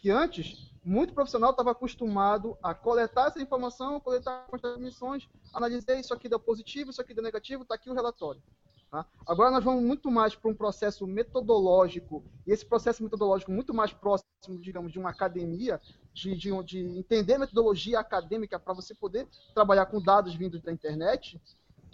Que 0.00 0.10
antes, 0.10 0.72
muito 0.82 1.12
profissional 1.12 1.50
estava 1.50 1.72
acostumado 1.72 2.56
a 2.62 2.74
coletar 2.74 3.28
essa 3.28 3.40
informação, 3.40 4.00
coletar 4.00 4.46
as 4.50 4.76
emissões, 4.76 5.28
analisar 5.52 5.94
isso 5.96 6.14
aqui 6.14 6.28
deu 6.28 6.40
positivo, 6.40 6.90
isso 6.90 7.02
aqui 7.02 7.12
deu 7.12 7.22
negativo, 7.22 7.62
está 7.62 7.74
aqui 7.74 7.90
o 7.90 7.94
relatório. 7.94 8.42
Tá? 8.90 9.04
Agora 9.26 9.50
nós 9.50 9.64
vamos 9.64 9.82
muito 9.82 10.10
mais 10.10 10.34
para 10.34 10.50
um 10.50 10.54
processo 10.54 11.06
metodológico, 11.06 12.24
e 12.46 12.52
esse 12.52 12.64
processo 12.64 13.02
metodológico 13.02 13.50
muito 13.50 13.74
mais 13.74 13.92
próximo, 13.92 14.24
digamos, 14.60 14.92
de 14.92 14.98
uma 14.98 15.10
academia, 15.10 15.80
de, 16.12 16.36
de, 16.36 16.62
de 16.62 16.78
entender 16.98 17.36
metodologia 17.36 17.98
acadêmica 17.98 18.58
para 18.58 18.72
você 18.72 18.94
poder 18.94 19.26
trabalhar 19.52 19.86
com 19.86 20.00
dados 20.00 20.34
vindos 20.34 20.62
da 20.62 20.70
internet, 20.70 21.40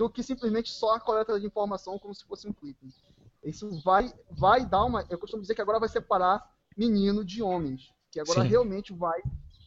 do 0.01 0.09
que 0.09 0.23
simplesmente 0.23 0.71
só 0.71 0.95
a 0.95 1.01
coleta 1.01 1.39
de 1.39 1.47
informação 1.47 1.99
como 1.99 2.15
se 2.15 2.25
fosse 2.25 2.49
um 2.49 2.55
clipe. 2.55 2.89
Isso 3.45 3.69
vai, 3.83 4.11
vai 4.31 4.65
dar 4.65 4.87
uma. 4.87 5.05
Eu 5.11 5.19
costumo 5.19 5.43
dizer 5.43 5.55
que 5.55 5.61
agora 5.61 5.79
vai 5.79 5.91
separar 5.91 6.43
menino 6.75 7.23
de 7.23 7.43
homens. 7.43 7.93
Que 8.11 8.19
agora 8.19 8.41
Sim. 8.41 8.49
realmente 8.49 8.95
vai, 8.95 9.21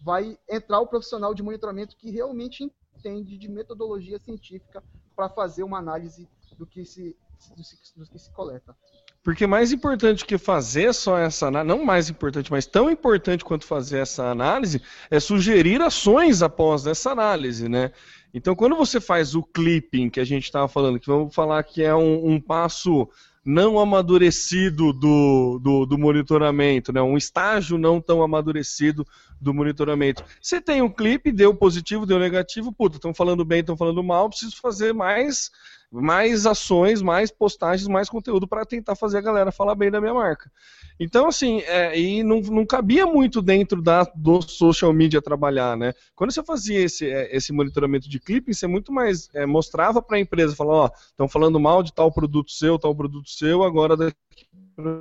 vai 0.04 0.36
entrar 0.50 0.80
o 0.80 0.88
profissional 0.88 1.36
de 1.36 1.44
monitoramento 1.44 1.96
que 1.96 2.10
realmente 2.10 2.68
entende 2.98 3.38
de 3.38 3.48
metodologia 3.48 4.18
científica 4.18 4.84
para 5.16 5.30
fazer 5.30 5.62
uma 5.62 5.78
análise 5.78 6.28
do 6.58 6.66
que 6.66 6.84
se, 6.84 7.16
do, 7.56 8.04
do 8.04 8.10
que 8.10 8.18
se 8.18 8.32
coleta. 8.32 8.76
Porque 9.24 9.46
mais 9.46 9.72
importante 9.72 10.26
que 10.26 10.40
fazer 10.40 10.94
só 10.96 11.20
essa 11.20 11.48
análise, 11.48 11.78
não 11.78 11.86
mais 11.86 12.10
importante, 12.10 12.52
mas 12.52 12.66
tão 12.66 12.90
importante 12.90 13.46
quanto 13.46 13.66
fazer 13.66 14.00
essa 14.00 14.26
análise, 14.32 14.82
é 15.12 15.20
sugerir 15.20 15.80
ações 15.80 16.42
após 16.42 16.88
essa 16.88 17.12
análise, 17.12 17.70
né? 17.70 17.92
Então, 18.34 18.56
quando 18.56 18.76
você 18.76 19.00
faz 19.00 19.36
o 19.36 19.44
clipping, 19.44 20.10
que 20.10 20.20
a 20.20 20.26
gente 20.26 20.46
estava 20.46 20.68
falando, 20.68 21.00
que 21.00 21.08
vamos 21.08 21.34
falar 21.36 21.62
que 21.64 21.84
é 21.84 21.94
um, 21.94 22.34
um 22.34 22.42
passo 22.42 23.08
não 23.46 23.78
amadurecido 23.78 24.94
do, 24.94 25.60
do, 25.62 25.86
do, 25.86 25.98
monitoramento, 25.98 26.94
né? 26.94 27.02
um 27.02 27.18
estágio 27.18 27.78
não 27.78 28.00
tão 28.00 28.24
amadurecido 28.24 29.06
do 29.44 29.54
monitoramento. 29.54 30.24
Você 30.42 30.62
tem 30.62 30.82
um 30.82 30.90
clipe, 30.90 31.32
deu 31.32 31.54
positivo, 31.54 32.06
deu 32.06 32.18
negativo, 32.18 32.72
puta, 32.72 32.96
estão 32.96 33.14
falando 33.14 33.44
bem, 33.44 33.60
estão 33.60 33.78
falando 33.78 34.02
mal, 34.04 34.30
preciso 34.30 34.56
fazer 34.62 34.94
mais 34.94 35.52
mais 35.92 36.48
ações, 36.48 37.04
mais 37.04 37.30
postagens, 37.30 37.88
mais 37.88 38.10
conteúdo 38.10 38.48
para 38.48 38.66
tentar 38.66 38.96
fazer 38.96 39.20
a 39.20 39.22
galera 39.22 39.52
falar 39.52 39.76
bem 39.76 39.92
da 39.92 40.02
minha 40.02 40.14
marca. 40.14 40.52
Então, 41.00 41.28
assim, 41.28 41.60
é, 41.68 42.00
e 42.00 42.24
não, 42.24 42.42
não 42.42 42.66
cabia 42.66 43.06
muito 43.06 43.44
dentro 43.44 43.80
da, 43.80 44.04
do 44.16 44.42
social 44.42 44.92
media 44.92 45.22
trabalhar, 45.22 45.78
né? 45.78 45.94
Quando 46.16 46.32
você 46.32 46.44
fazia 46.44 46.80
esse, 46.80 47.08
é, 47.08 47.36
esse 47.36 47.54
monitoramento 47.54 48.10
de 48.10 48.20
clipping, 48.20 48.54
você 48.54 48.66
muito 48.66 48.92
mais 48.92 49.30
é, 49.36 49.46
mostrava 49.46 50.02
para 50.02 50.18
a 50.18 50.20
empresa, 50.20 50.56
falando, 50.56 50.78
ó, 50.78 50.92
estão 51.10 51.28
falando 51.28 51.60
mal 51.60 51.84
de 51.84 51.94
tal 51.94 52.12
produto 52.12 52.52
seu, 52.52 52.80
tal 52.80 52.96
produto 52.96 53.30
seu, 53.30 53.64
agora 53.64 53.96
daqui 53.96 54.48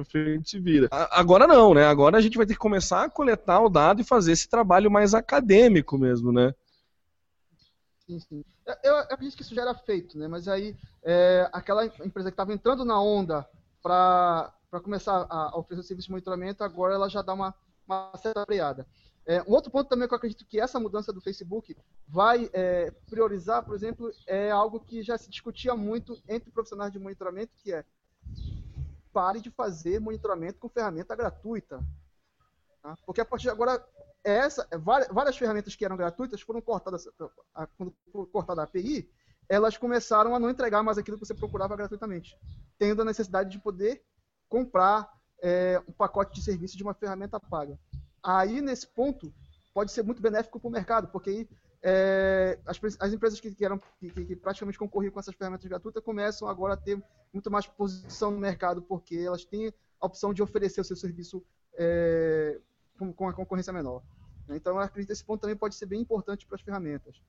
frente 0.04 0.58
vira. 0.58 0.88
Agora 1.11 1.46
não, 1.46 1.74
né? 1.74 1.85
Agora 1.85 2.18
a 2.18 2.20
gente 2.20 2.37
vai 2.37 2.46
ter 2.46 2.54
que 2.54 2.58
começar 2.58 3.04
a 3.04 3.11
coletar 3.11 3.61
o 3.61 3.68
dado 3.68 4.00
e 4.00 4.04
fazer 4.04 4.32
esse 4.32 4.48
trabalho 4.48 4.90
mais 4.90 5.14
acadêmico 5.14 5.98
mesmo, 5.98 6.32
né? 6.32 6.54
Sim, 8.06 8.18
sim. 8.18 8.44
Eu, 8.66 8.74
eu 8.82 8.96
acredito 8.98 9.37
que 9.37 9.42
isso 9.42 9.54
já 9.54 9.62
era 9.62 9.74
feito, 9.74 10.18
né? 10.18 10.28
Mas 10.28 10.48
aí 10.48 10.76
é, 11.02 11.48
aquela 11.52 11.85
empresa 11.85 12.30
que 12.30 12.35
estava 12.35 12.52
entrando 12.52 12.85
na 12.85 13.00
onda 13.00 13.48
para 13.82 14.52
começar 14.82 15.26
a 15.28 15.56
oferecer 15.58 15.80
o 15.80 15.87
serviço 15.87 16.08
de 16.08 16.12
monitoramento, 16.12 16.62
agora 16.64 16.94
ela 16.94 17.08
já 17.08 17.22
dá 17.22 17.32
uma, 17.32 17.54
uma 17.87 18.12
certa 18.16 18.44
freada. 18.44 18.87
É, 19.24 19.40
um 19.42 19.52
outro 19.52 19.70
ponto 19.70 19.88
também 19.88 20.08
que 20.08 20.14
eu 20.14 20.16
acredito 20.16 20.44
que 20.44 20.58
essa 20.58 20.80
mudança 20.80 21.12
do 21.12 21.20
Facebook 21.20 21.76
vai 22.08 22.50
é, 22.52 22.90
priorizar, 23.08 23.64
por 23.64 23.74
exemplo, 23.74 24.11
é 24.26 24.50
algo 24.50 24.80
que 24.80 25.02
já 25.02 25.16
se 25.16 25.30
discutia 25.30 25.76
muito 25.76 26.20
entre 26.28 26.50
profissionais 26.50 26.92
de 26.92 26.98
monitoramento, 26.98 27.52
que 27.62 27.72
é 27.72 27.85
pare 29.12 29.40
de 29.40 29.51
fazer 29.51 30.01
monitoramento 30.01 30.59
com 30.59 30.68
ferramenta 30.68 31.14
gratuita. 31.14 31.81
Tá? 32.83 32.96
Porque 33.07 33.20
a 33.20 33.25
partir 33.25 33.44
de 33.44 33.51
agora, 33.51 33.85
essa, 34.25 34.66
várias, 35.11 35.37
ferramentas 35.37 35.77
que 35.77 35.85
eram 35.85 35.96
gratuitas 35.96 36.40
foram 36.40 36.61
cortadas, 36.61 37.07
quando 37.77 37.94
foi 38.12 38.27
cortada 38.27 38.62
a 38.62 38.64
API, 38.64 39.11
elas 39.48 39.77
começaram 39.77 40.35
a 40.35 40.40
não 40.40 40.51
entregar 40.51 40.83
mais 40.83 40.98
aquilo 40.98 41.18
que 41.18 41.27
você 41.27 41.35
procurava 41.35 41.77
gratuitamente, 41.77 42.37
tendo 42.79 43.03
a 43.03 43.05
necessidade 43.05 43.51
de 43.51 43.59
poder 43.59 44.03
comprar 44.48 45.12
é, 45.42 45.83
um 45.88 45.92
pacote 45.92 46.35
de 46.35 46.42
serviço 46.42 46.77
de 46.77 46.83
uma 46.83 46.94
ferramenta 46.94 47.38
paga 47.38 47.79
aí 48.22 48.61
nesse 48.61 48.87
ponto 48.87 49.33
pode 49.75 49.90
ser 49.90 50.03
muito 50.03 50.22
benéfico 50.22 50.61
para 50.61 50.68
o 50.68 50.72
mercado, 50.72 51.09
porque 51.09 51.31
aí 51.31 51.48
é, 51.82 52.58
as, 52.64 52.80
as, 53.00 53.12
empresas 53.12 53.40
que, 53.40 53.52
que, 53.52 53.64
eram, 53.64 53.80
que, 53.98 54.08
que, 54.10 54.36
praticamente 54.36 54.78
concorriam 54.78 55.10
com 55.10 55.18
essas 55.18 55.34
ferramentas 55.34 55.66
gratuitas 55.66 56.02
começam 56.02 56.46
agora 56.46 56.74
a 56.74 56.76
ter 56.76 57.02
muito 57.32 57.50
mais 57.50 57.66
posição 57.66 58.30
no 58.30 58.38
mercado, 58.38 58.80
porque 58.82 59.16
elas 59.16 59.44
têm 59.44 59.72
a 60.00 60.06
opção 60.06 60.32
de 60.32 60.42
oferecer 60.42 60.80
o 60.80 60.84
seu 60.84 60.94
serviço 60.94 61.42
é, 61.74 62.60
com, 62.96 63.12
com, 63.12 63.28
a 63.28 63.32
concorrência 63.32 63.72
menor. 63.72 64.02
Então, 64.50 64.74
eu 64.74 64.80
acredito 64.80 65.08
que 65.08 65.12
esse 65.12 65.24
ponto 65.24 65.40
também 65.40 65.56
pode 65.56 65.74
ser 65.74 65.86
bem 65.86 66.00
importante 66.00 66.46
para 66.46 66.56
as 66.56 66.62
ferramentas. 66.62 67.20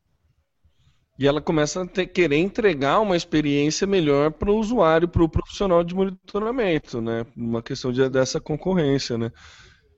E 1.17 1.27
ela 1.27 1.41
começa 1.41 1.81
a 1.81 1.87
ter, 1.87 2.07
querer 2.07 2.37
entregar 2.37 2.99
uma 2.99 3.15
experiência 3.15 3.85
melhor 3.87 4.31
para 4.31 4.51
o 4.51 4.57
usuário, 4.57 5.07
para 5.07 5.23
o 5.23 5.29
profissional 5.29 5.83
de 5.83 5.93
monitoramento, 5.93 7.01
né? 7.01 7.25
Uma 7.37 7.61
questão 7.61 7.91
de, 7.91 8.07
dessa 8.09 8.41
concorrência, 8.41 9.17
né? 9.17 9.31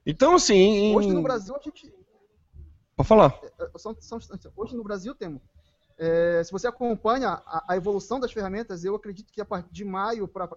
Então, 0.06 0.36
assim. 0.36 0.94
Hoje 0.96 1.12
no 1.12 1.24
Brasil 1.24 1.56
a 1.56 1.60
gente. 1.60 1.92
Pode 2.96 3.10
falar. 3.10 3.40
É, 3.44 3.64
é, 3.64 3.78
são, 3.78 3.96
são, 4.00 4.20
hoje 4.56 4.76
no 4.76 4.84
Brasil 4.84 5.14
temos. 5.14 5.42
É, 5.98 6.44
se 6.44 6.52
você 6.52 6.68
acompanha 6.68 7.42
a, 7.46 7.74
a, 7.74 7.78
evolução 7.78 8.20
das 8.20 8.32
ferramentas, 8.32 8.84
eu 8.84 8.96
acredito 8.96 9.32
que 9.32 9.42
a 9.42 9.46
partir 9.46 9.72
de 9.72 9.86
maio 9.86 10.28
pra, 10.28 10.50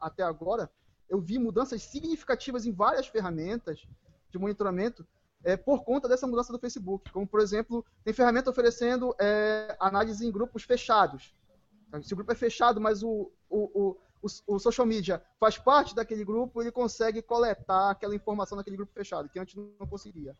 até 0.00 0.22
agora, 0.22 0.70
eu 1.08 1.20
vi 1.20 1.38
mudanças 1.38 1.82
significativas 1.82 2.66
em 2.66 2.72
várias 2.72 3.06
ferramentas 3.06 3.86
de 4.30 4.38
monitoramento 4.38 5.06
é, 5.44 5.56
por 5.56 5.84
conta 5.84 6.08
dessa 6.08 6.26
mudança 6.26 6.52
do 6.52 6.58
Facebook. 6.58 7.10
Como, 7.10 7.26
por 7.26 7.40
exemplo, 7.40 7.84
tem 8.04 8.12
ferramenta 8.12 8.50
oferecendo 8.50 9.14
é, 9.20 9.76
análise 9.80 10.26
em 10.26 10.30
grupos 10.30 10.64
fechados. 10.64 11.34
Se 12.02 12.12
o 12.12 12.16
grupo 12.16 12.32
é 12.32 12.34
fechado, 12.34 12.80
mas 12.80 13.02
o, 13.02 13.32
o, 13.48 13.96
o, 14.22 14.26
o, 14.46 14.58
social 14.58 14.86
media 14.86 15.22
faz 15.40 15.56
parte 15.56 15.94
daquele 15.94 16.24
grupo, 16.24 16.60
ele 16.60 16.70
consegue 16.70 17.22
coletar 17.22 17.90
aquela 17.90 18.14
informação 18.14 18.56
naquele 18.56 18.76
grupo 18.76 18.92
fechado, 18.92 19.28
que 19.28 19.38
antes 19.38 19.54
não 19.54 19.86
conseguia. 19.86 20.36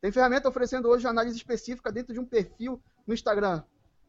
Tem 0.00 0.12
ferramenta 0.12 0.48
oferecendo 0.48 0.88
hoje 0.88 1.06
análise 1.06 1.36
específica 1.36 1.90
dentro 1.90 2.12
de 2.12 2.20
um 2.20 2.24
perfil 2.24 2.80
no 3.06 3.14
Instagram. 3.14 3.62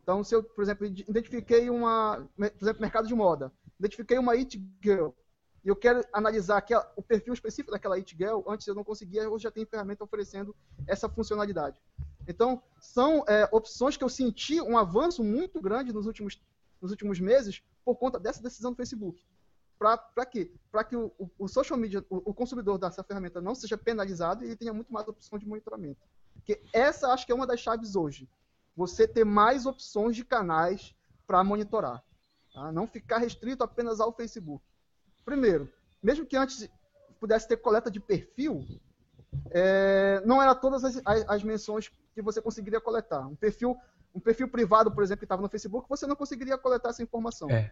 Então, 0.03 0.23
se 0.23 0.35
eu, 0.35 0.43
por 0.43 0.63
exemplo, 0.63 0.85
identifiquei 0.85 1.69
uma, 1.69 2.27
por 2.35 2.61
exemplo, 2.61 2.81
mercado 2.81 3.07
de 3.07 3.15
moda, 3.15 3.51
identifiquei 3.79 4.17
uma 4.17 4.33
it 4.33 4.59
girl, 4.81 5.09
e 5.63 5.67
eu 5.67 5.75
quero 5.75 6.03
analisar 6.13 6.57
aquela, 6.57 6.91
o 6.95 7.01
perfil 7.01 7.33
específico 7.33 7.71
daquela 7.71 7.95
it 7.95 8.15
girl, 8.15 8.41
antes 8.47 8.65
eu 8.65 8.75
não 8.75 8.83
conseguia, 8.83 9.29
hoje 9.29 9.43
já 9.43 9.51
tem 9.51 9.65
ferramenta 9.65 10.03
oferecendo 10.03 10.55
essa 10.87 11.09
funcionalidade. 11.09 11.79
Então, 12.27 12.61
são 12.79 13.23
é, 13.27 13.47
opções 13.51 13.97
que 13.97 14.03
eu 14.03 14.09
senti 14.09 14.61
um 14.61 14.77
avanço 14.77 15.23
muito 15.23 15.61
grande 15.61 15.91
nos 15.91 16.05
últimos, 16.05 16.41
nos 16.81 16.91
últimos 16.91 17.19
meses, 17.19 17.61
por 17.83 17.95
conta 17.95 18.19
dessa 18.19 18.41
decisão 18.41 18.71
do 18.71 18.77
Facebook. 18.77 19.25
Para 19.79 20.25
quê? 20.25 20.51
Para 20.69 20.83
que 20.83 20.95
o, 20.95 21.11
o, 21.37 21.47
social 21.47 21.79
media, 21.79 22.05
o, 22.09 22.17
o, 22.29 22.33
consumidor 22.33 22.77
dessa 22.77 23.01
ferramenta 23.01 23.39
não 23.39 23.55
seja 23.55 23.77
penalizado 23.77 24.43
e 24.43 24.47
ele 24.47 24.55
tenha 24.57 24.73
muito 24.73 24.91
mais 24.91 25.07
opção 25.07 25.39
de 25.39 25.47
monitoramento. 25.47 26.01
Porque 26.33 26.61
essa 26.73 27.13
acho 27.13 27.25
que 27.25 27.31
é 27.31 27.35
uma 27.35 27.47
das 27.47 27.61
chaves 27.61 27.95
hoje. 27.95 28.29
Você 28.75 29.07
ter 29.07 29.23
mais 29.23 29.65
opções 29.65 30.17
de 30.17 30.25
canais 30.25 30.93
para 31.25 31.41
monitorar. 31.45 32.03
Tá? 32.53 32.73
Não 32.73 32.85
ficar 32.85 33.19
restrito 33.19 33.63
apenas 33.63 34.01
ao 34.01 34.11
Facebook. 34.11 34.63
Primeiro, 35.23 35.71
mesmo 36.03 36.25
que 36.25 36.35
antes 36.35 36.69
pudesse 37.17 37.47
ter 37.47 37.57
coleta 37.57 37.89
de 37.89 38.01
perfil, 38.01 38.65
é, 39.49 40.21
não 40.25 40.41
era 40.41 40.53
todas 40.53 40.83
as, 40.83 41.01
as, 41.05 41.29
as, 41.29 41.43
menções 41.43 41.89
que 42.13 42.21
você 42.21 42.41
conseguiria 42.41 42.81
coletar. 42.81 43.25
Um 43.27 43.35
perfil 43.35 43.77
um 44.13 44.19
perfil 44.19 44.49
privado, 44.49 44.91
por 44.91 45.03
exemplo, 45.03 45.19
que 45.19 45.25
estava 45.25 45.41
no 45.41 45.49
Facebook, 45.49 45.87
você 45.87 46.07
não 46.07 46.15
conseguiria 46.15 46.57
coletar 46.57 46.89
essa 46.89 47.03
informação. 47.03 47.49
É. 47.49 47.71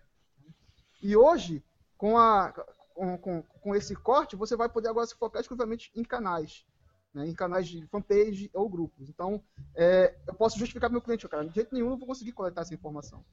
E 1.02 1.16
hoje, 1.16 1.64
com, 1.98 2.18
a, 2.18 2.54
com, 2.94 3.42
com, 3.42 3.76
esse 3.76 3.96
corte, 3.96 4.36
você 4.36 4.56
vai 4.56 4.70
poder 4.70 4.90
agora 4.90 5.08
se 5.08 5.16
focar 5.16 5.42
exclusivamente 5.42 5.92
em 5.96 6.04
canais. 6.04 6.66
Né, 7.14 7.28
em 7.28 7.34
canais 7.34 7.68
de 7.68 7.86
fanpage 7.88 8.50
ou 8.54 8.70
grupos. 8.70 9.10
Então, 9.10 9.44
é, 9.74 10.16
eu 10.28 10.34
posso 10.34 10.60
justificar 10.60 10.90
para 10.90 10.94
meu 10.94 11.02
cliente, 11.02 11.28
cara, 11.28 11.48
de 11.48 11.56
jeito 11.56 11.74
nenhum 11.74 11.92
eu 11.92 11.98
vou 11.98 12.08
conseguir 12.08 12.34
coletar 12.34 12.62
essa 12.62 12.74
informação. 12.74 13.26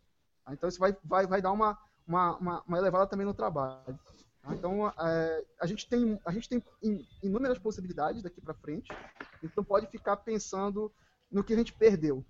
Tá? 0.44 0.52
Então, 0.52 0.68
isso 0.68 0.78
vai, 0.78 0.96
vai, 1.04 1.26
vai 1.26 1.42
dar 1.42 1.52
uma, 1.52 1.78
uma, 2.06 2.36
uma, 2.36 2.62
uma 2.62 2.78
elevada 2.78 3.06
também 3.06 3.26
no 3.26 3.34
trabalho. 3.34 3.98
Tá? 4.40 4.54
Então, 4.54 4.88
é, 4.88 5.44
a, 5.60 5.66
gente 5.66 5.88
tem, 5.88 6.18
a 6.24 6.32
gente 6.32 6.48
tem 6.48 6.62
inúmeras 7.22 7.58
possibilidades 7.58 8.22
daqui 8.22 8.40
para 8.40 8.54
frente, 8.54 8.88
então 9.42 9.64
pode 9.64 9.86
ficar 9.88 10.16
pensando 10.18 10.90
no 11.30 11.42
que 11.42 11.52
a 11.52 11.56
gente 11.56 11.72
perdeu. 11.72 12.24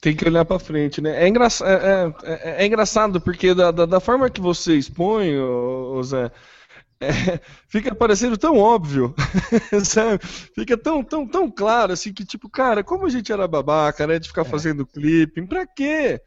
Tem 0.00 0.16
que 0.16 0.26
olhar 0.26 0.44
para 0.44 0.58
frente, 0.58 1.00
né? 1.00 1.24
É, 1.24 1.28
engraç... 1.28 1.60
É, 1.60 1.72
é, 1.72 2.14
é, 2.24 2.62
é, 2.62 2.66
engraçado 2.66 3.20
porque 3.20 3.54
da, 3.54 3.70
da, 3.70 3.86
da, 3.86 4.00
forma 4.00 4.30
que 4.30 4.40
você 4.40 4.76
expõe, 4.76 5.38
ô, 5.38 6.02
Zé, 6.02 6.30
é, 7.00 7.40
fica 7.68 7.94
parecendo 7.94 8.38
tão 8.38 8.56
óbvio, 8.56 9.14
sabe? 9.84 10.18
Fica 10.54 10.76
tão, 10.76 11.04
tão, 11.04 11.26
tão 11.26 11.50
claro 11.50 11.92
assim 11.92 12.12
que 12.12 12.24
tipo, 12.24 12.48
cara, 12.48 12.82
como 12.82 13.06
a 13.06 13.10
gente 13.10 13.30
era 13.30 13.46
babaca, 13.46 14.06
né? 14.06 14.18
De 14.18 14.28
ficar 14.28 14.42
é. 14.42 14.44
fazendo 14.46 14.86
clipe, 14.86 15.46
pra 15.46 15.66
quê? 15.66 16.20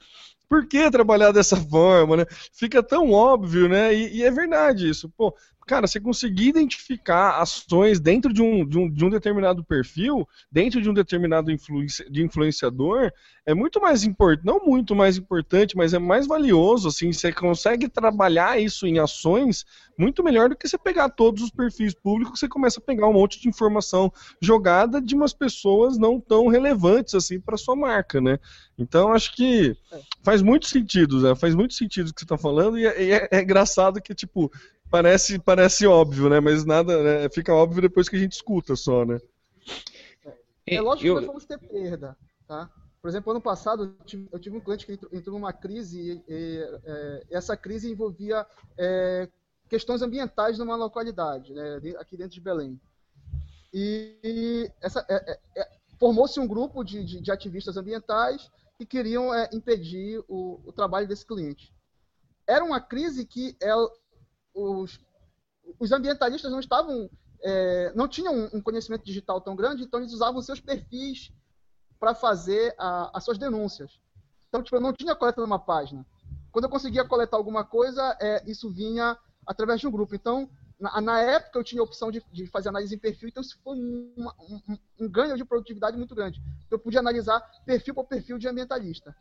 Por 0.54 0.68
que 0.68 0.92
trabalhar 0.92 1.32
dessa 1.32 1.58
forma, 1.58 2.18
né? 2.18 2.26
Fica 2.54 2.84
tão 2.84 3.12
óbvio, 3.12 3.68
né? 3.68 3.92
E, 3.92 4.18
e, 4.18 4.24
é 4.24 4.30
verdade 4.30 4.88
isso. 4.88 5.10
Pô, 5.18 5.36
cara, 5.66 5.88
você 5.88 6.00
conseguir 6.00 6.50
identificar 6.50 7.42
ações 7.42 8.00
dentro 8.00 8.34
de 8.34 8.42
um, 8.42 8.66
de 8.66 8.78
um, 8.78 8.90
de 8.90 9.06
um 9.06 9.10
determinado 9.10 9.64
perfil, 9.64 10.28
dentro 10.52 10.82
de 10.82 10.90
um 10.90 10.94
determinado 10.94 11.52
de 12.10 12.24
influenciador, 12.24 13.12
é 13.46 13.54
muito 13.54 13.82
mais 13.82 14.04
importante, 14.04 14.46
não 14.46 14.60
muito 14.60 14.96
mais 14.96 15.18
importante, 15.18 15.76
mas 15.76 15.94
é 15.94 16.00
mais 16.00 16.28
valioso, 16.28 16.88
assim, 16.88 17.12
você 17.12 17.32
consegue 17.32 17.90
trabalhar 17.90 18.60
isso 18.60 18.88
em 18.88 19.00
ações 19.00 19.66
muito 19.98 20.24
melhor 20.24 20.50
do 20.50 20.56
que 20.56 20.68
você 20.68 20.78
pegar 20.78 21.10
todos 21.10 21.44
os 21.44 21.52
perfis 21.52 21.94
públicos, 21.94 22.40
você 22.40 22.48
começa 22.48 22.80
a 22.80 22.84
pegar 22.84 23.08
um 23.08 23.14
monte 23.14 23.40
de 23.40 23.48
informação 23.48 24.12
jogada 24.42 25.02
de 25.02 25.14
umas 25.14 25.34
pessoas 25.34 25.98
não 25.98 26.20
tão 26.20 26.48
relevantes, 26.48 27.14
assim, 27.14 27.40
para 27.40 27.58
sua 27.58 27.76
marca, 27.76 28.20
né? 28.20 28.40
Então, 28.78 29.14
acho 29.14 29.36
que 29.36 29.76
faz 30.24 30.42
muito 30.42 30.68
sentido, 30.68 31.22
né? 31.22 31.36
Faz 31.36 31.54
muito 31.54 31.74
sentido 31.74 32.10
o 32.10 32.14
que 32.14 32.22
você 32.22 32.26
está 32.26 32.38
falando, 32.38 32.80
e 32.80 32.86
é, 32.86 33.12
é, 33.12 33.30
é 33.32 33.42
engraçado 33.42 34.02
que, 34.02 34.16
tipo, 34.16 34.52
parece, 34.94 35.40
parece 35.40 35.88
óbvio, 35.88 36.30
né? 36.30 36.40
Mas 36.40 36.64
nada, 36.64 37.02
né? 37.02 37.30
fica 37.30 37.52
óbvio 37.52 37.82
depois 37.82 38.08
que 38.08 38.16
a 38.16 38.20
gente 38.20 38.34
escuta 38.34 38.76
só, 38.76 39.04
né? 39.04 39.20
É, 40.68 40.76
é 40.76 40.82
lógico 40.82 41.08
eu... 41.08 41.16
que 41.16 41.22
nós 41.22 41.28
vamos 41.28 41.46
ter 41.46 41.58
perda, 41.58 42.16
tá? 42.48 42.70
Por 43.02 43.10
exemplo, 43.10 43.32
ano 43.32 43.42
passado 43.42 43.86
eu 43.86 44.06
tive, 44.06 44.30
eu 44.32 44.40
tive 44.40 44.56
um 44.56 44.62
cliente 44.62 44.86
que 44.86 44.94
entrou, 44.94 45.12
entrou 45.12 45.40
numa 45.40 45.52
crise 45.52 46.00
e, 46.00 46.32
e, 46.32 46.34
e 46.34 46.80
é, 46.86 47.24
essa 47.32 47.58
crise 47.58 47.92
envolvia 47.92 48.46
é, 48.78 49.28
questões 49.68 50.04
ambientais 50.04 50.60
numa 50.60 50.76
localidade, 50.76 51.54
né, 51.54 51.82
aqui 51.98 52.16
dentro 52.16 52.36
de 52.36 52.42
Belém. 52.42 52.80
E, 53.74 54.16
e 54.24 54.72
essa, 54.80 55.04
é, 55.10 55.40
é, 55.58 55.72
formou-se 56.00 56.40
um 56.40 56.48
grupo 56.48 56.84
de, 56.84 57.04
de, 57.04 57.20
de, 57.20 57.32
ativistas 57.32 57.78
ambientais 57.78 58.52
que 58.78 58.86
queriam 58.86 59.32
impedir 59.52 60.24
o, 60.28 60.62
o 60.64 60.72
trabalho 60.72 61.08
desse 61.08 61.26
cliente. 61.26 61.74
Era 62.48 62.64
uma 62.64 62.80
crise 62.80 63.26
que 63.26 63.58
ela, 63.60 63.90
os, 64.54 65.00
os 65.80 65.92
ambientalistas 65.92 66.52
não 66.52 66.60
estavam, 66.60 67.10
é, 67.42 67.92
não 67.96 68.08
tinham 68.08 68.50
um 68.54 68.62
conhecimento 68.62 69.04
digital 69.04 69.42
tão 69.42 69.56
grande, 69.56 69.84
então 69.84 70.00
eles 70.00 70.14
usavam 70.14 70.42
seus 70.42 70.60
perfis 70.60 71.32
para 72.00 72.14
fazer 72.14 72.76
a, 72.78 73.18
as 73.18 73.24
suas 73.24 73.38
denúncias. 73.38 74.00
Então, 74.48 74.62
tipo, 74.62 74.76
eu 74.76 74.82
não 74.82 74.94
tinha 74.94 75.16
coleta 75.16 75.42
numa 75.42 75.60
página. 75.60 76.06
Quando 76.52 76.66
eu 76.66 76.70
conseguia 76.70 77.04
coletar 77.04 77.38
alguma 77.38 77.64
coisa, 77.64 78.16
é, 78.22 78.44
isso 78.50 78.70
vinha 78.70 79.18
através 79.46 79.80
de 79.80 79.88
um 79.88 79.92
grupo. 79.92 80.14
Então, 80.14 80.50
na, 80.80 81.00
na 81.02 81.20
época, 81.22 81.58
eu 81.58 81.64
tinha 81.64 81.82
a 81.82 81.86
opção 81.86 82.12
de, 82.12 82.22
de, 82.32 82.46
fazer 82.48 82.70
análise 82.70 82.94
em 82.94 83.00
perfil, 83.00 83.30
então 83.30 83.42
isso 83.42 83.58
foi 83.64 83.78
um, 83.78 84.14
um, 85.00 85.10
ganho 85.10 85.38
de 85.38 85.46
produtividade 85.46 85.98
muito 85.98 86.14
grande. 86.14 86.42
Eu 86.70 86.78
podia 86.78 87.00
analisar 87.00 87.40
perfil 87.66 87.94
por 87.94 88.06
perfil 88.06 88.38
de 88.38 88.48
ambientalista. 88.48 89.16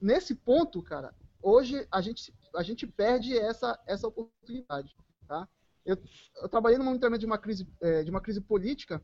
Nesse 0.00 0.34
ponto, 0.34 0.80
cara, 0.82 1.14
hoje 1.42 1.86
a 1.90 2.00
gente, 2.00 2.32
a 2.54 2.62
gente 2.62 2.86
perde 2.86 3.36
essa, 3.36 3.78
essa 3.86 4.08
oportunidade. 4.08 4.94
Tá? 5.26 5.48
Eu, 5.84 5.96
eu 6.42 6.48
trabalhei 6.48 6.78
no 6.78 6.84
monitoramento 6.84 7.20
de 7.20 7.26
uma 7.26 7.38
crise, 7.38 7.66
é, 7.80 8.02
de 8.02 8.10
uma 8.10 8.20
crise 8.20 8.40
política 8.40 9.02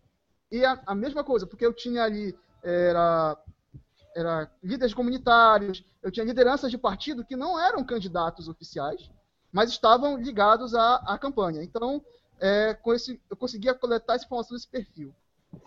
e 0.51 0.65
a, 0.65 0.81
a, 0.87 0.95
mesma 0.95 1.25
coisa, 1.25 1.47
porque 1.47 1.67
eu 1.67 1.73
tinha 1.73 2.05
ali 2.05 2.37
era, 2.63 3.37
era 4.15 4.51
líderes 4.63 4.95
comunitários, 4.95 5.85
eu 6.03 6.11
tinha 6.11 6.25
lideranças 6.25 6.71
de 6.71 6.79
partido 6.79 7.25
que 7.25 7.37
não 7.37 7.59
eram 7.59 7.85
candidatos 7.85 8.49
oficiais, 8.49 9.11
mas 9.53 9.71
estavam 9.71 10.17
ligados 10.17 10.75
à, 10.75 10.97
à 10.97 11.19
campanha. 11.19 11.63
Então, 11.63 12.05
é, 12.39 12.75
com 12.75 12.93
esse, 12.93 13.21
eu 13.31 13.37
conseguia 13.37 13.75
coletar 13.75 14.15
essa 14.15 14.25
informação 14.25 14.57
desse 14.57 14.69
perfil. 14.69 15.15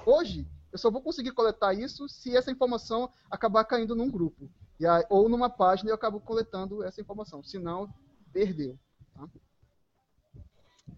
Hoje, 0.06 0.48
eu 0.72 0.78
só 0.78 0.92
vou 0.92 1.02
conseguir 1.02 1.32
coletar 1.32 1.74
isso 1.74 2.08
se 2.08 2.36
essa 2.36 2.52
informação 2.52 3.10
acabar 3.30 3.64
caindo 3.66 3.96
num 3.96 4.10
grupo. 4.10 4.50
Aí, 4.80 5.04
ou 5.10 5.28
numa 5.28 5.50
página 5.50 5.90
eu 5.90 5.96
acabo 5.96 6.20
coletando 6.20 6.84
essa 6.84 7.02
informação. 7.02 7.44
Senão, 7.44 7.94
perdeu. 8.32 8.78
Tá? 9.14 9.28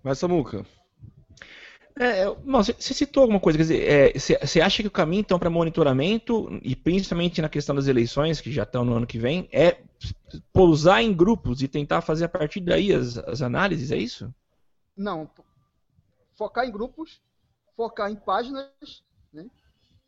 Mas, 0.04 0.20
Samuca. 0.20 0.66
É, 2.00 2.26
você 2.46 2.94
citou 2.94 3.22
alguma 3.22 3.40
coisa, 3.40 3.58
quer 3.58 3.64
dizer, 3.64 4.14
você 4.46 4.60
é, 4.60 4.64
acha 4.64 4.82
que 4.82 4.88
o 4.88 4.92
caminho 4.92 5.22
então 5.22 5.38
para 5.38 5.50
monitoramento, 5.50 6.48
e 6.64 6.76
principalmente 6.76 7.42
na 7.42 7.50
questão 7.50 7.76
das 7.76 7.88
eleições, 7.88 8.40
que 8.40 8.52
já 8.52 8.64
estão 8.64 8.86
no 8.86 8.96
ano 8.96 9.06
que 9.06 9.20
vem, 9.20 9.50
é 9.52 9.82
pousar 10.54 11.04
em 11.04 11.14
grupos 11.14 11.62
e 11.62 11.68
tentar 11.68 12.02
fazer 12.02 12.26
a 12.26 12.30
partir 12.30 12.62
daí 12.62 12.94
as, 12.94 13.18
as 13.18 13.42
análises, 13.42 13.92
é 13.92 13.98
isso? 13.98 14.34
Não. 14.96 15.30
Focar 16.34 16.66
em 16.66 16.72
grupos, 16.72 17.22
focar 17.76 18.10
em 18.10 18.16
páginas, 18.16 19.04
né? 19.34 19.46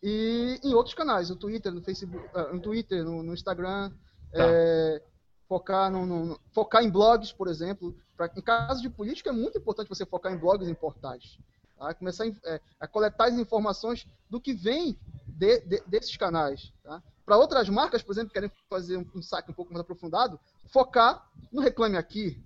E 0.05 0.59
em 0.61 0.73
outros 0.73 0.93
canais, 0.93 1.29
no 1.29 1.37
Twitter, 1.37 1.71
no 1.71 1.81
Facebook, 1.81 2.27
uh, 2.35 2.53
no 2.53 2.59
Twitter, 2.59 3.05
no, 3.05 3.23
no 3.23 3.33
Instagram, 3.33 3.89
tá. 3.89 3.95
é, 4.33 5.01
focar, 5.47 5.89
no, 5.89 6.05
no, 6.05 6.39
focar 6.51 6.83
em 6.83 6.89
blogs, 6.89 7.31
por 7.31 7.47
exemplo. 7.47 7.95
Pra, 8.17 8.29
em 8.35 8.41
caso 8.41 8.81
de 8.81 8.89
política 8.89 9.29
é 9.29 9.33
muito 9.33 9.57
importante 9.57 9.87
você 9.87 10.05
focar 10.05 10.33
em 10.33 10.37
blogs 10.37 10.67
em 10.67 10.73
portais. 10.73 11.39
Tá? 11.79 11.93
Começar 11.93 12.25
a, 12.25 12.27
é, 12.43 12.59
a, 12.81 12.85
coletar 12.85 13.29
as 13.29 13.35
informações 13.35 14.05
do 14.29 14.41
que 14.41 14.53
vem 14.53 14.99
de, 15.25 15.61
de, 15.61 15.81
desses 15.87 16.17
canais. 16.17 16.73
Tá? 16.83 17.01
Para 17.25 17.37
outras 17.37 17.69
marcas, 17.69 18.03
por 18.03 18.11
exemplo, 18.11 18.27
que 18.27 18.33
querem 18.33 18.51
fazer 18.69 18.97
um, 18.97 19.05
um 19.15 19.21
saque 19.21 19.51
um 19.51 19.53
pouco 19.53 19.71
mais 19.71 19.85
aprofundado, 19.85 20.37
focar 20.67 21.25
no 21.49 21.61
Reclame 21.61 21.95
Aqui. 21.95 22.43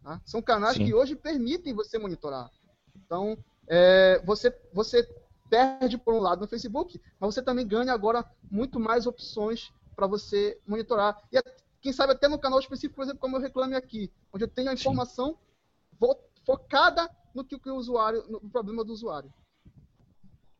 Tá? 0.00 0.20
São 0.24 0.40
canais 0.40 0.76
Sim. 0.76 0.84
que 0.84 0.94
hoje 0.94 1.16
permitem 1.16 1.74
você 1.74 1.98
monitorar. 1.98 2.48
Então, 2.94 3.36
é, 3.66 4.22
você, 4.24 4.56
você 4.72 5.02
perde 5.50 5.98
por 5.98 6.14
um 6.14 6.20
lado 6.20 6.40
no 6.40 6.48
Facebook, 6.48 7.00
mas 7.18 7.34
você 7.34 7.42
também 7.42 7.66
ganha 7.66 7.92
agora 7.92 8.24
muito 8.48 8.78
mais 8.78 9.06
opções 9.06 9.72
para 9.96 10.06
você 10.06 10.58
monitorar. 10.66 11.20
E 11.32 11.42
quem 11.82 11.92
sabe 11.92 12.12
até 12.12 12.28
no 12.28 12.38
canal 12.38 12.60
específico, 12.60 12.94
por 12.94 13.02
exemplo, 13.02 13.20
como 13.20 13.36
eu 13.36 13.40
reclame 13.40 13.74
aqui, 13.74 14.10
onde 14.32 14.44
eu 14.44 14.48
tenho 14.48 14.70
a 14.70 14.74
informação 14.74 15.36
Sim. 15.98 16.16
focada 16.44 17.10
no 17.34 17.44
que, 17.44 17.56
o 17.68 17.74
usuário, 17.74 18.24
no 18.28 18.40
problema 18.48 18.84
do 18.84 18.92
usuário. 18.92 19.32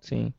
Sim. 0.01 0.35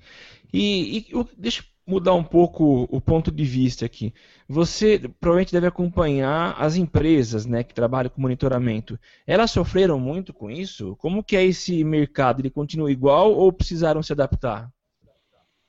E, 0.52 1.00
e 1.00 1.24
deixa 1.38 1.62
eu 1.62 1.71
mudar 1.86 2.14
um 2.14 2.24
pouco 2.24 2.88
o 2.90 3.02
ponto 3.02 3.32
de 3.32 3.44
vista 3.44 3.86
aqui. 3.86 4.14
Você 4.48 5.00
provavelmente 5.20 5.52
deve 5.52 5.68
acompanhar 5.68 6.56
as 6.58 6.76
empresas 6.76 7.46
né, 7.46 7.64
que 7.64 7.74
trabalham 7.74 8.10
com 8.10 8.22
monitoramento. 8.22 9.00
Elas 9.26 9.52
sofreram 9.52 10.00
muito 10.00 10.34
com 10.34 10.50
isso? 10.50 10.96
Como 10.98 11.24
que 11.24 11.36
é 11.36 11.44
esse 11.44 11.84
mercado? 11.84 12.40
Ele 12.40 12.50
continua 12.50 12.92
igual 12.92 13.34
ou 13.34 13.52
precisaram 13.52 14.04
se 14.04 14.14
adaptar? 14.14 14.72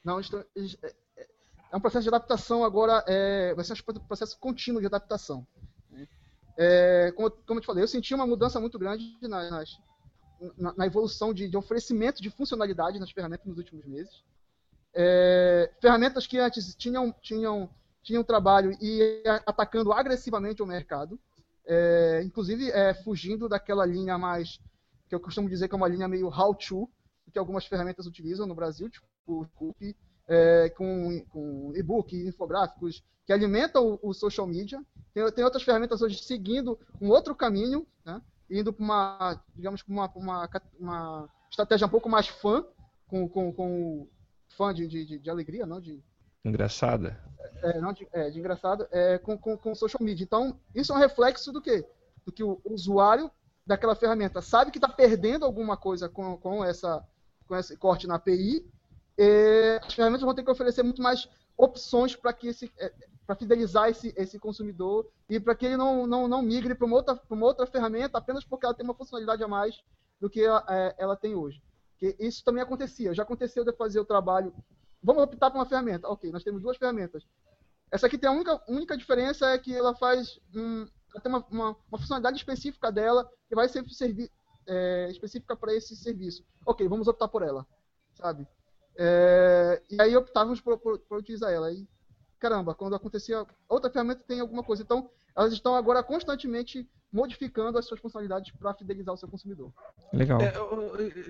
Não, 0.05 0.20
é, 0.20 0.25
é 1.72 1.77
um 1.77 1.81
processo 1.81 2.03
de 2.03 2.09
adaptação 2.09 2.64
agora, 2.64 3.03
é, 3.07 3.55
vai 3.55 3.64
ser 3.64 3.72
um 3.72 4.07
processo 4.07 4.38
contínuo 4.38 4.81
de 4.81 4.87
adaptação. 4.87 5.46
Né? 5.90 6.07
É, 6.57 7.12
como, 7.16 7.31
como 7.31 7.59
eu 7.59 7.62
te 7.62 7.66
falei, 7.66 7.83
eu 7.83 7.88
senti 7.88 8.14
uma 8.14 8.27
mudança 8.27 8.61
muito 8.61 8.79
grande 8.79 9.16
nas, 9.22 9.79
na, 10.59 10.75
na 10.75 10.87
evolução 10.87 11.33
de, 11.33 11.48
de, 11.48 11.57
oferecimento 11.57 12.20
de 12.20 12.31
funcionalidade 12.31 12.98
nas 12.98 13.11
ferramentas 13.11 13.46
nos 13.46 13.57
últimos 13.57 13.87
meses. 13.87 14.22
É, 14.95 15.71
ferramentas 15.81 16.27
que 16.27 16.39
antes 16.39 16.75
tinham, 16.75 17.13
tinham, 17.23 17.69
tinham 18.03 18.23
trabalho 18.25 18.77
e 18.81 19.23
atacando 19.47 19.93
agressivamente 19.93 20.63
o 20.63 20.67
mercado, 20.67 21.19
é, 21.67 22.23
inclusive 22.25 22.71
é, 22.71 22.93
fugindo 22.95 23.49
daquela 23.49 23.87
linha 23.87 24.19
mais, 24.19 24.61
que 25.09 25.15
eu 25.15 25.21
costumo 25.21 25.49
dizer 25.49 25.69
que 25.69 25.75
é 25.75 25.77
uma 25.77 25.89
linha 25.89 26.09
meio 26.09 26.29
how-to, 26.29 26.89
que 27.33 27.39
algumas 27.39 27.65
ferramentas 27.65 28.07
utilizam 28.07 28.47
no 28.47 28.55
Brasil, 28.55 28.91
tipo 28.91 29.07
o 29.27 29.47
Coop, 29.55 29.97
é, 30.29 30.69
com, 30.71 31.25
com 31.31 31.73
e-book, 31.75 32.15
infográficos, 32.15 33.03
que 33.25 33.33
alimentam 33.33 33.99
o, 34.03 34.11
o 34.11 34.15
social 34.15 34.47
media. 34.47 34.83
Tem, 35.15 35.31
tem, 35.33 35.45
outras 35.45 35.63
ferramentas 35.63 36.03
hoje 36.03 36.23
seguindo 36.23 36.79
um 37.01 37.09
outro 37.09 37.35
caminho, 37.35 37.87
né? 38.05 38.21
indo 38.51 38.73
para 38.73 38.85
uma, 38.85 39.43
digamos, 39.55 39.83
uma, 39.87 40.11
uma, 40.15 40.51
uma 40.79 41.29
estratégia 41.49 41.87
um 41.87 41.91
pouco 41.91 42.09
mais 42.09 42.29
fã, 42.29 42.65
com, 43.07 43.29
com, 43.29 43.53
com 43.53 44.09
fã 44.57 44.73
de, 44.73 44.87
de, 44.87 45.19
de 45.19 45.31
alegria, 45.31 45.67
não 45.67 45.81
de... 45.81 46.03
Engraçada. 46.45 47.19
É, 47.62 47.81
não 47.81 47.93
de, 47.93 48.07
é, 48.12 48.31
de 48.31 48.38
engraçado, 48.38 48.87
é, 48.91 49.19
com, 49.19 49.38
com, 49.38 49.57
com 49.57 49.75
social 49.75 50.03
media. 50.03 50.25
Então, 50.25 50.59
isso 50.75 50.93
é 50.93 50.97
um 50.97 50.99
reflexo 50.99 51.53
do 51.53 51.61
quê? 51.61 51.87
Do 52.25 52.33
que 52.33 52.43
o 52.43 52.61
usuário 52.65 53.31
daquela 53.67 53.95
ferramenta 53.95 54.43
sabe 54.43 54.71
que 54.71 54.79
está 54.79 54.88
perdendo 54.88 55.45
alguma 55.45 55.77
coisa 55.77 56.09
com, 56.09 56.37
com, 56.37 56.65
essa, 56.65 57.07
com 57.47 57.57
esse 57.57 57.77
corte 57.77 58.07
na 58.07 58.17
API, 58.17 58.67
e 59.17 59.81
as 59.83 59.95
ferramentas 59.95 60.23
vão 60.23 60.35
ter 60.35 60.43
que 60.43 60.51
oferecer 60.51 60.83
muito 60.83 61.03
mais 61.03 61.29
opções 61.57 62.17
para 62.17 62.33
que 62.33 62.49
esse, 62.49 62.73
é, 62.79 62.93
para 63.27 63.37
fidelizar 63.37 63.88
esse, 63.88 64.12
esse 64.17 64.38
consumidor 64.38 65.09
e 65.29 65.38
para 65.38 65.55
que 65.55 65.67
ele 65.67 65.77
não, 65.77 66.07
não, 66.07 66.27
não 66.27 66.43
migre 66.43 66.75
para 66.75 66.87
uma, 66.87 66.97
outra, 66.97 67.21
uma 67.31 67.47
outra 67.47 67.67
ferramenta 67.67 68.19
apenas 68.19 68.45
porque 68.45 68.67
ela 68.67 68.75
tem 68.75 68.85
uma 68.85 68.95
funcionalidade 68.95 69.43
a 69.43 69.49
mais 69.49 69.81
do 70.21 70.29
que 70.29 70.43
ela, 70.43 70.65
é, 70.69 70.95
ela 70.99 71.17
tem 71.17 71.35
hoje. 71.35 71.62
Que 72.03 72.17
isso 72.19 72.43
também 72.43 72.61
acontecia. 72.61 73.15
Já 73.15 73.23
aconteceu 73.23 73.65
de 73.65 73.73
fazer 73.75 74.01
o 74.01 74.05
trabalho. 74.05 74.53
Vamos 75.01 75.23
optar 75.23 75.53
por 75.53 75.59
uma 75.59 75.67
ferramenta. 75.67 76.09
Ok, 76.09 76.33
nós 76.33 76.43
temos 76.43 76.61
duas 76.61 76.77
ferramentas. 76.77 77.25
Essa 77.93 78.09
aqui 78.09 78.19
tem 78.19 78.29
a 78.29 78.33
única, 78.33 78.61
única 78.67 78.97
diferença 78.97 79.47
é 79.53 79.57
que 79.57 79.73
ela 79.73 79.95
faz. 79.95 80.41
Hum, 80.53 80.85
ela 81.15 81.23
tem 81.23 81.31
uma, 81.31 81.47
uma, 81.49 81.77
uma, 81.88 81.99
funcionalidade 81.99 82.38
específica 82.38 82.91
dela 82.91 83.31
que 83.49 83.55
vai 83.55 83.69
ser 83.69 83.88
servi 83.88 84.29
é, 84.67 85.11
específica 85.12 85.55
para 85.55 85.77
esse 85.77 85.95
serviço. 85.95 86.45
Ok, 86.67 86.88
vamos 86.88 87.07
optar 87.07 87.29
por 87.29 87.43
ela. 87.43 87.65
Sabe? 88.15 88.49
É, 88.97 89.81
e 89.88 90.03
aí 90.03 90.17
optávamos 90.17 90.61
por, 90.61 90.79
por, 90.79 90.99
por 90.99 91.19
utilizar 91.19 91.53
ela. 91.53 91.71
E 91.71 91.87
caramba, 92.37 92.75
quando 92.75 92.97
acontecia 92.97 93.47
outra 93.69 93.93
ferramenta 93.93 94.25
tem 94.27 94.41
alguma 94.41 94.65
coisa. 94.65 94.83
Então, 94.83 95.09
elas 95.37 95.53
estão 95.53 95.75
agora 95.75 96.03
constantemente 96.03 96.87
modificando 97.12 97.77
as 97.77 97.85
suas 97.85 98.01
funcionalidades 98.01 98.51
para 98.59 98.73
fidelizar 98.73 99.14
o 99.14 99.18
seu 99.18 99.29
consumidor. 99.29 99.71
Legal. 100.12 100.40
É, 100.40 100.53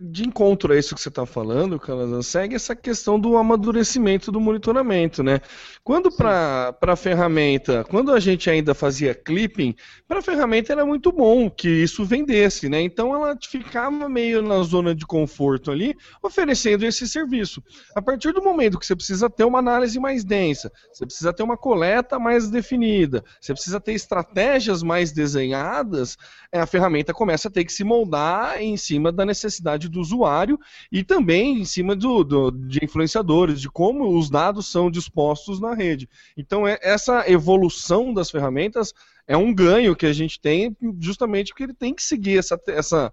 de 0.00 0.24
encontro 0.24 0.72
a 0.72 0.78
isso 0.78 0.94
que 0.94 1.00
você 1.00 1.08
está 1.08 1.26
falando, 1.26 1.78
Calazan, 1.78 2.22
segue 2.22 2.54
essa 2.54 2.76
questão 2.76 3.18
do 3.18 3.36
amadurecimento 3.36 4.30
do 4.30 4.40
monitoramento, 4.40 5.22
né? 5.22 5.40
Quando 5.82 6.10
para 6.12 6.76
a 6.80 6.96
ferramenta, 6.96 7.84
quando 7.90 8.12
a 8.12 8.20
gente 8.20 8.48
ainda 8.48 8.74
fazia 8.74 9.14
clipping, 9.14 9.74
para 10.06 10.20
a 10.20 10.22
ferramenta 10.22 10.72
era 10.72 10.86
muito 10.86 11.10
bom 11.10 11.50
que 11.50 11.68
isso 11.68 12.04
vendesse, 12.04 12.68
né? 12.68 12.80
Então 12.80 13.12
ela 13.14 13.36
ficava 13.42 14.08
meio 14.08 14.40
na 14.40 14.62
zona 14.62 14.94
de 14.94 15.04
conforto 15.04 15.72
ali, 15.72 15.96
oferecendo 16.22 16.84
esse 16.84 17.08
serviço. 17.08 17.60
A 17.96 18.00
partir 18.00 18.32
do 18.32 18.42
momento 18.42 18.78
que 18.78 18.86
você 18.86 18.94
precisa 18.94 19.28
ter 19.28 19.44
uma 19.44 19.58
análise 19.58 19.98
mais 19.98 20.22
densa, 20.22 20.70
você 20.92 21.04
precisa 21.04 21.32
ter 21.32 21.42
uma 21.42 21.56
coleta 21.56 22.20
mais 22.20 22.48
definida, 22.48 23.24
você 23.40 23.52
precisa 23.52 23.80
ter 23.80 23.91
estratégias 23.94 24.82
mais 24.82 25.12
desenhadas, 25.12 26.16
é, 26.50 26.60
a 26.60 26.66
ferramenta 26.66 27.12
começa 27.12 27.48
a 27.48 27.50
ter 27.50 27.64
que 27.64 27.72
se 27.72 27.84
moldar 27.84 28.60
em 28.60 28.76
cima 28.76 29.12
da 29.12 29.24
necessidade 29.24 29.88
do 29.88 30.00
usuário 30.00 30.58
e 30.90 31.02
também 31.02 31.60
em 31.60 31.64
cima 31.64 31.94
do, 31.94 32.24
do 32.24 32.50
de 32.50 32.80
influenciadores, 32.82 33.60
de 33.60 33.70
como 33.70 34.18
os 34.18 34.28
dados 34.28 34.70
são 34.70 34.90
dispostos 34.90 35.60
na 35.60 35.74
rede. 35.74 36.08
Então, 36.36 36.66
é, 36.66 36.78
essa 36.82 37.30
evolução 37.30 38.12
das 38.12 38.30
ferramentas 38.30 38.92
é 39.26 39.36
um 39.36 39.54
ganho 39.54 39.96
que 39.96 40.06
a 40.06 40.12
gente 40.12 40.40
tem 40.40 40.76
justamente 41.00 41.48
porque 41.48 41.64
ele 41.64 41.74
tem 41.74 41.94
que 41.94 42.02
seguir 42.02 42.38
essa, 42.38 42.60
essa 42.66 43.12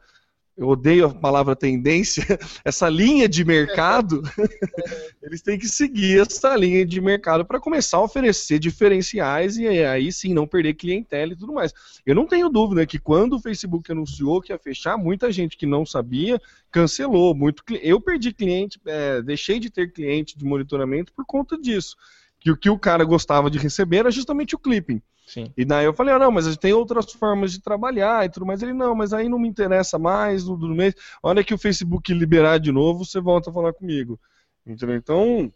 eu 0.60 0.68
odeio 0.68 1.06
a 1.06 1.14
palavra 1.14 1.56
tendência, 1.56 2.24
essa 2.66 2.90
linha 2.90 3.30
de 3.30 3.46
mercado, 3.46 4.22
eles 5.24 5.42
têm 5.42 5.58
que 5.58 5.70
seguir 5.70 6.20
essa 6.20 6.54
linha 6.54 6.86
de 6.86 7.00
mercado 7.00 7.46
para 7.46 7.62
começar 7.62 7.96
a 7.96 8.04
oferecer 8.04 8.60
diferenciais 8.60 9.56
e 9.56 9.66
aí 9.68 10.12
sim 10.12 10.34
não 10.34 10.46
perder 10.46 10.74
clientela 10.74 11.32
e 11.32 11.36
tudo 11.38 11.54
mais. 11.54 11.74
Eu 12.06 12.14
não 12.14 12.28
tenho 12.28 12.50
dúvida 12.50 12.86
que 12.86 13.00
quando 13.00 13.38
o 13.38 13.40
Facebook 13.40 13.90
anunciou 13.90 14.42
que 14.42 14.52
ia 14.52 14.60
fechar, 14.60 14.98
muita 14.98 15.32
gente 15.32 15.56
que 15.56 15.66
não 15.66 15.86
sabia 15.86 16.42
cancelou. 16.70 17.34
Muito, 17.34 17.64
eu 17.82 18.02
perdi 18.02 18.34
cliente, 18.34 18.80
é, 18.86 19.22
deixei 19.22 19.60
de 19.60 19.70
ter 19.70 19.94
cliente 19.94 20.38
de 20.38 20.44
monitoramento 20.44 21.14
por 21.14 21.26
conta 21.26 21.58
disso. 21.58 21.96
Que 22.40 22.52
o 22.52 22.58
que 22.58 22.70
o 22.70 22.80
cara 22.80 23.04
gostava 23.04 23.50
de 23.50 23.58
receber 23.58 23.98
era 23.98 24.12
justamente 24.12 24.56
o 24.56 24.60
clipping. 24.60 25.02
Sim. 25.30 25.54
E 25.56 25.64
daí 25.64 25.86
eu 25.86 25.94
falei, 25.94 26.16
ah, 26.16 26.20
não, 26.20 26.32
mas 26.32 26.48
a 26.48 26.50
gente 26.50 26.60
tem 26.60 26.74
outras 26.74 27.12
formas 27.12 27.52
de 27.52 27.62
trabalhar 27.62 28.26
e 28.26 28.30
tudo 28.30 28.48
mais. 28.48 28.64
Ele, 28.64 28.74
não, 28.74 28.96
mas 28.96 29.14
aí 29.14 29.30
não 29.30 29.38
me 29.38 29.48
interessa 29.48 30.00
mais 30.00 30.44
no, 30.44 30.58
no 30.58 30.74
mês. 30.74 30.96
Hora 31.22 31.44
que 31.44 31.54
o 31.54 31.58
Facebook 31.58 32.12
liberar 32.12 32.58
de 32.58 32.72
novo, 32.72 33.06
você 33.06 33.20
volta 33.22 33.52
a 33.52 33.54
falar 33.54 33.72
comigo. 33.74 34.20
Entendeu? 34.66 34.96
Então, 34.96 35.54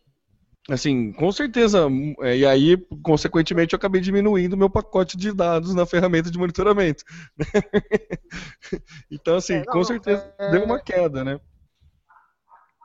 assim, 0.69 1.11
com 1.13 1.31
certeza. 1.31 1.87
É, 2.21 2.37
e 2.37 2.45
aí, 2.45 2.77
consequentemente, 3.01 3.73
eu 3.73 3.77
acabei 3.77 3.99
diminuindo 3.99 4.55
meu 4.55 4.69
pacote 4.69 5.17
de 5.17 5.33
dados 5.33 5.73
na 5.73 5.87
ferramenta 5.87 6.29
de 6.29 6.37
monitoramento. 6.37 7.03
então, 9.09 9.37
assim, 9.37 9.55
é, 9.55 9.63
não, 9.65 9.73
com 9.73 9.83
certeza 9.83 10.31
é... 10.37 10.51
deu 10.51 10.65
uma 10.65 10.79
queda, 10.79 11.23
né? 11.23 11.39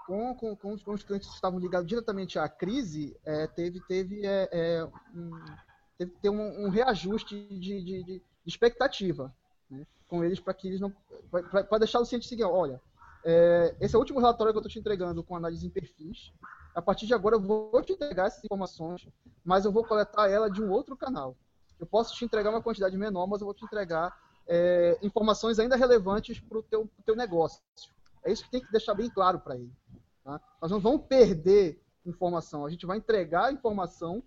Com, 0.08 0.34
com, 0.34 0.56
com, 0.56 0.72
os, 0.72 0.82
com 0.82 0.92
os 0.92 1.02
clientes 1.02 1.28
que 1.28 1.34
estavam 1.34 1.58
ligados 1.58 1.86
diretamente 1.86 2.38
à 2.38 2.48
crise, 2.48 3.14
é, 3.26 3.46
teve, 3.46 3.78
teve, 3.86 4.24
é, 4.24 4.48
é, 4.50 4.84
um, 5.14 5.30
teve 5.98 6.12
ter 6.22 6.30
um, 6.30 6.64
um 6.64 6.70
reajuste 6.70 7.38
de, 7.50 7.84
de, 7.84 8.02
de 8.04 8.22
expectativa 8.46 9.34
né, 9.70 9.86
com 10.08 10.24
eles 10.24 10.40
para 10.40 10.54
que 10.54 10.66
eles 10.66 10.80
não. 10.80 10.90
para 11.30 11.78
deixar 11.78 12.00
o 12.00 12.06
cientista 12.06 12.30
seguir, 12.30 12.44
olha, 12.44 12.80
é, 13.22 13.76
esse 13.82 13.94
é 13.94 13.98
o 13.98 14.00
último 14.00 14.18
relatório 14.18 14.50
que 14.50 14.56
eu 14.56 14.60
estou 14.60 14.72
te 14.72 14.78
entregando 14.78 15.22
com 15.22 15.36
análise 15.36 15.66
em 15.66 15.70
perfis. 15.70 16.32
A 16.74 16.80
partir 16.80 17.06
de 17.06 17.12
agora 17.12 17.36
eu 17.36 17.40
vou 17.40 17.82
te 17.82 17.92
entregar 17.92 18.28
essas 18.28 18.42
informações, 18.42 19.06
mas 19.44 19.66
eu 19.66 19.72
vou 19.72 19.84
coletar 19.84 20.30
ela 20.30 20.50
de 20.50 20.62
um 20.62 20.70
outro 20.70 20.96
canal. 20.96 21.36
Eu 21.78 21.86
posso 21.86 22.14
te 22.14 22.24
entregar 22.24 22.48
uma 22.48 22.62
quantidade 22.62 22.96
menor, 22.96 23.26
mas 23.26 23.42
eu 23.42 23.44
vou 23.44 23.54
te 23.54 23.64
entregar 23.64 24.16
é, 24.46 24.98
informações 25.02 25.58
ainda 25.58 25.76
relevantes 25.76 26.40
para 26.40 26.58
o 26.58 26.62
teu, 26.62 26.88
teu 27.04 27.14
negócio. 27.14 27.60
É 28.24 28.32
isso 28.32 28.44
que 28.44 28.50
tem 28.50 28.60
que 28.60 28.72
deixar 28.72 28.94
bem 28.94 29.10
claro 29.10 29.38
para 29.38 29.56
ele. 29.56 29.72
Tá? 30.28 30.38
Nós 30.60 30.70
não 30.70 30.78
vamos 30.78 31.06
perder 31.06 31.82
informação, 32.04 32.66
a 32.66 32.70
gente 32.70 32.84
vai 32.84 32.98
entregar 32.98 33.50
informação 33.50 34.22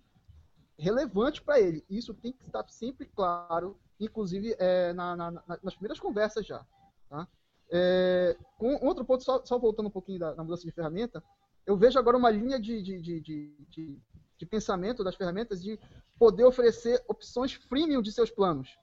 relevante 0.76 1.40
para 1.40 1.60
ele. 1.60 1.84
Isso 1.88 2.12
tem 2.12 2.32
que 2.32 2.44
estar 2.44 2.68
sempre 2.68 3.06
claro, 3.06 3.78
inclusive 4.00 4.56
é, 4.58 4.92
na, 4.94 5.14
na, 5.14 5.30
nas 5.62 5.74
primeiras 5.74 6.00
conversas 6.00 6.44
já. 6.44 6.66
Tá? 7.08 7.28
É, 7.70 8.36
com 8.58 8.84
outro 8.84 9.04
ponto, 9.04 9.22
só, 9.22 9.44
só, 9.44 9.56
voltando 9.60 9.86
um 9.86 9.92
pouquinho 9.92 10.18
da, 10.18 10.34
mudança 10.42 10.64
de 10.64 10.72
ferramenta, 10.72 11.22
eu 11.64 11.76
vejo 11.76 12.00
agora 12.00 12.16
uma 12.16 12.30
linha 12.30 12.58
de, 12.58 12.82
de, 12.82 13.00
de, 13.00 13.20
de, 13.68 13.98
de 14.36 14.46
pensamento 14.46 15.04
das 15.04 15.14
ferramentas 15.14 15.62
de 15.62 15.78
poder 16.18 16.42
oferecer 16.42 17.00
opções 17.06 17.52
freemium 17.52 18.02
de 18.02 18.10
seus 18.10 18.28
planos. 18.28 18.76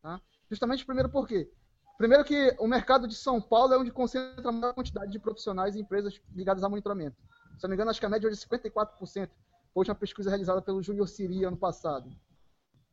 Tá? 0.00 0.20
Justamente, 0.48 0.86
primeiro, 0.86 1.08
por 1.08 1.26
quê? 1.26 1.50
Primeiro 2.00 2.24
que 2.24 2.56
o 2.58 2.66
mercado 2.66 3.06
de 3.06 3.14
São 3.14 3.42
Paulo 3.42 3.74
é 3.74 3.78
onde 3.78 3.90
concentra 3.90 4.48
a 4.48 4.50
maior 4.50 4.72
quantidade 4.72 5.12
de 5.12 5.18
profissionais 5.18 5.76
e 5.76 5.80
empresas 5.80 6.18
ligadas 6.34 6.64
a 6.64 6.68
monitoramento. 6.70 7.14
Se 7.58 7.64
não 7.64 7.68
me 7.68 7.74
engano, 7.74 7.90
acho 7.90 8.00
que 8.00 8.06
a 8.06 8.08
média 8.08 8.26
é 8.26 8.30
54%. 8.30 9.28
Foi 9.74 9.84
uma 9.84 9.94
pesquisa 9.94 10.30
realizada 10.30 10.62
pelo 10.62 10.82
Júnior 10.82 11.06
Siri 11.06 11.44
ano 11.44 11.58
passado. 11.58 12.10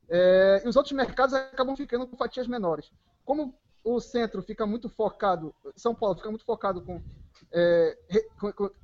É, 0.10 0.62
e 0.66 0.68
os 0.68 0.76
outros 0.76 0.92
mercados 0.92 1.34
acabam 1.34 1.74
ficando 1.74 2.06
com 2.06 2.18
fatias 2.18 2.48
menores. 2.48 2.92
Como 3.24 3.58
o 3.82 3.98
centro 4.02 4.42
fica 4.42 4.66
muito 4.66 4.90
focado, 4.90 5.56
São 5.78 5.96
Paulo 5.96 6.18
fica 6.18 6.30
muito 6.30 6.44
focado 6.44 6.82
com, 6.82 7.02
é, 7.50 7.98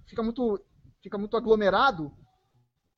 fica 0.05 0.23
muito 0.23 0.57
fica 1.01 1.17
muito 1.17 1.35
aglomerado, 1.35 2.09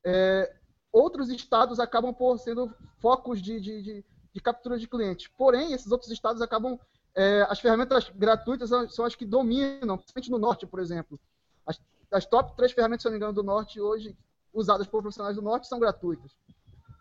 é, 0.06 0.56
outros 0.92 1.30
estados 1.30 1.80
acabam 1.80 2.14
por 2.14 2.38
sendo 2.38 2.72
focos 3.00 3.42
de, 3.42 3.60
de, 3.60 3.82
de, 3.82 4.06
de, 4.32 4.42
captura 4.42 4.78
de 4.78 4.88
clientes. 4.88 5.28
Porém, 5.36 5.74
esses 5.74 5.92
outros 5.92 6.12
estados 6.12 6.40
acabam 6.40 6.80
é, 7.16 7.48
as 7.50 7.60
ferramentas 7.60 8.12
gratuitas 8.14 8.70
são, 8.70 9.06
as 9.06 9.16
que 9.16 9.26
dominam, 9.26 9.98
principalmente 9.98 10.32
no 10.32 10.38
norte, 10.38 10.68
por 10.68 10.80
exemplo. 10.80 11.20
As, 11.66 11.82
as 12.12 12.26
top 12.26 12.56
três 12.56 12.74
ferramentas, 12.74 13.04
se 13.04 13.08
não 13.08 13.14
me 13.14 13.18
engano, 13.18 13.34
do 13.34 13.44
norte 13.44 13.80
hoje, 13.80 14.18
usadas 14.54 14.86
por 14.86 15.02
profissionais 15.02 15.36
do 15.36 15.42
norte, 15.42 15.68
são 15.68 15.80
gratuitas. 15.80 16.38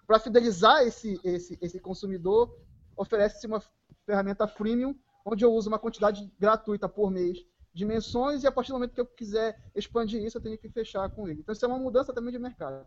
Para 0.06 0.18
fidelizar 0.18 0.82
esse, 0.82 1.20
esse, 1.24 1.58
esse 1.60 1.80
consumidor, 1.80 2.56
oferece-se 2.96 3.46
uma 3.46 3.62
ferramenta 4.06 4.46
freemium, 4.46 4.94
onde 5.24 5.44
eu 5.44 5.52
uso 5.52 5.68
uma 5.68 5.78
quantidade 5.78 6.30
gratuita 6.38 6.88
por 6.88 7.10
mês 7.10 7.44
de 7.72 7.84
menções 7.84 8.44
e 8.44 8.46
a 8.46 8.52
partir 8.52 8.70
do 8.70 8.74
momento 8.74 8.94
que 8.94 9.00
eu 9.00 9.06
quiser 9.06 9.58
expandir 9.74 10.22
isso, 10.22 10.38
eu 10.38 10.42
tenho 10.42 10.56
que 10.56 10.68
fechar 10.68 11.10
com 11.10 11.28
ele. 11.28 11.40
Então, 11.40 11.52
isso 11.52 11.64
é 11.64 11.68
uma 11.68 11.78
mudança 11.78 12.12
também 12.12 12.30
de 12.30 12.38
mercado. 12.38 12.86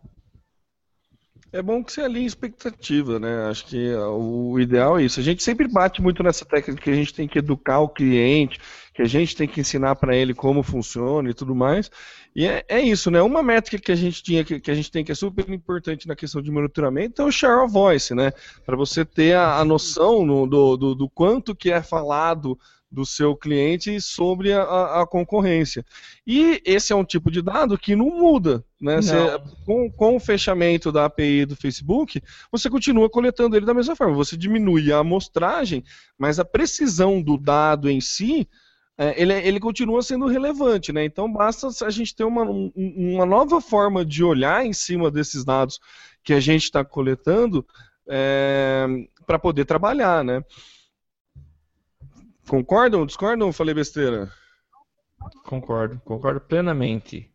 É 1.50 1.62
bom 1.62 1.82
que 1.82 1.90
você 1.90 2.02
alinhe 2.02 2.26
expectativa, 2.26 3.18
né? 3.18 3.46
Acho 3.48 3.64
que 3.66 3.94
o 3.94 4.60
ideal 4.60 4.98
é 4.98 5.04
isso. 5.04 5.18
A 5.18 5.22
gente 5.22 5.42
sempre 5.42 5.66
bate 5.66 6.02
muito 6.02 6.22
nessa 6.22 6.44
técnica 6.44 6.82
que 6.82 6.90
a 6.90 6.94
gente 6.94 7.14
tem 7.14 7.26
que 7.26 7.38
educar 7.38 7.78
o 7.80 7.88
cliente, 7.88 8.60
que 8.92 9.00
a 9.00 9.06
gente 9.06 9.34
tem 9.34 9.48
que 9.48 9.60
ensinar 9.60 9.96
para 9.96 10.14
ele 10.14 10.34
como 10.34 10.62
funciona 10.62 11.30
e 11.30 11.34
tudo 11.34 11.54
mais. 11.54 11.90
E 12.36 12.46
é, 12.46 12.64
é, 12.68 12.80
isso, 12.80 13.10
né? 13.10 13.22
Uma 13.22 13.42
métrica 13.42 13.78
que 13.78 13.90
a 13.90 13.96
gente 13.96 14.22
tinha, 14.22 14.44
que, 14.44 14.60
que, 14.60 14.70
a 14.70 14.74
gente 14.74 14.90
tem 14.90 15.02
que 15.02 15.10
é 15.10 15.14
super 15.14 15.48
importante 15.48 16.06
na 16.06 16.14
questão 16.14 16.42
de 16.42 16.50
monitoramento 16.50 17.22
é 17.22 17.24
o 17.24 17.32
share 17.32 17.64
of 17.64 17.72
voice, 17.72 18.14
né? 18.14 18.30
Para 18.66 18.76
você 18.76 19.02
ter 19.02 19.34
a, 19.34 19.56
a 19.56 19.64
noção 19.64 20.26
no, 20.26 20.46
do, 20.46 20.76
do, 20.76 20.94
do 20.94 21.08
quanto 21.08 21.56
que 21.56 21.72
é 21.72 21.80
falado 21.80 22.58
do 22.90 23.04
seu 23.04 23.36
cliente 23.36 24.00
sobre 24.00 24.52
a, 24.52 25.02
a, 25.02 25.06
concorrência. 25.06 25.84
E 26.26 26.60
esse 26.64 26.92
é 26.92 26.96
um 26.96 27.04
tipo 27.04 27.30
de 27.30 27.42
dado 27.42 27.78
que 27.78 27.94
não 27.94 28.06
muda. 28.06 28.64
Né? 28.80 28.96
Você, 28.96 29.14
com, 29.64 29.90
com, 29.90 30.16
o 30.16 30.20
fechamento 30.20 30.90
da 30.90 31.04
API 31.04 31.44
do 31.44 31.54
Facebook, 31.54 32.20
você 32.50 32.70
continua 32.70 33.10
coletando 33.10 33.56
ele 33.56 33.66
da 33.66 33.74
mesma 33.74 33.94
forma. 33.94 34.14
Você 34.14 34.36
diminui 34.36 34.90
a 34.90 34.98
amostragem, 34.98 35.84
mas 36.18 36.38
a 36.38 36.44
precisão 36.44 37.20
do 37.20 37.36
dado 37.36 37.90
em 37.90 38.00
si. 38.00 38.48
É, 39.00 39.14
ele, 39.20 39.32
ele 39.32 39.60
continua 39.60 40.02
sendo 40.02 40.26
relevante, 40.26 40.92
né? 40.92 41.04
Então 41.04 41.32
basta 41.32 41.68
a 41.86 41.90
gente 41.90 42.16
ter 42.16 42.24
uma, 42.24 42.42
uma 42.42 43.24
nova 43.24 43.60
forma 43.60 44.04
de 44.04 44.24
olhar 44.24 44.66
em 44.66 44.72
cima 44.72 45.08
desses 45.08 45.44
dados 45.44 45.78
que 46.24 46.32
a 46.32 46.40
gente 46.40 46.64
está 46.64 46.84
coletando 46.84 47.64
é, 48.08 48.86
para 49.24 49.38
poder 49.38 49.66
trabalhar, 49.66 50.24
né? 50.24 50.42
Concordam? 52.48 53.06
Discordam? 53.06 53.52
Falei 53.52 53.74
besteira. 53.74 54.30
Concordo, 55.44 56.00
concordo 56.04 56.40
plenamente. 56.40 57.30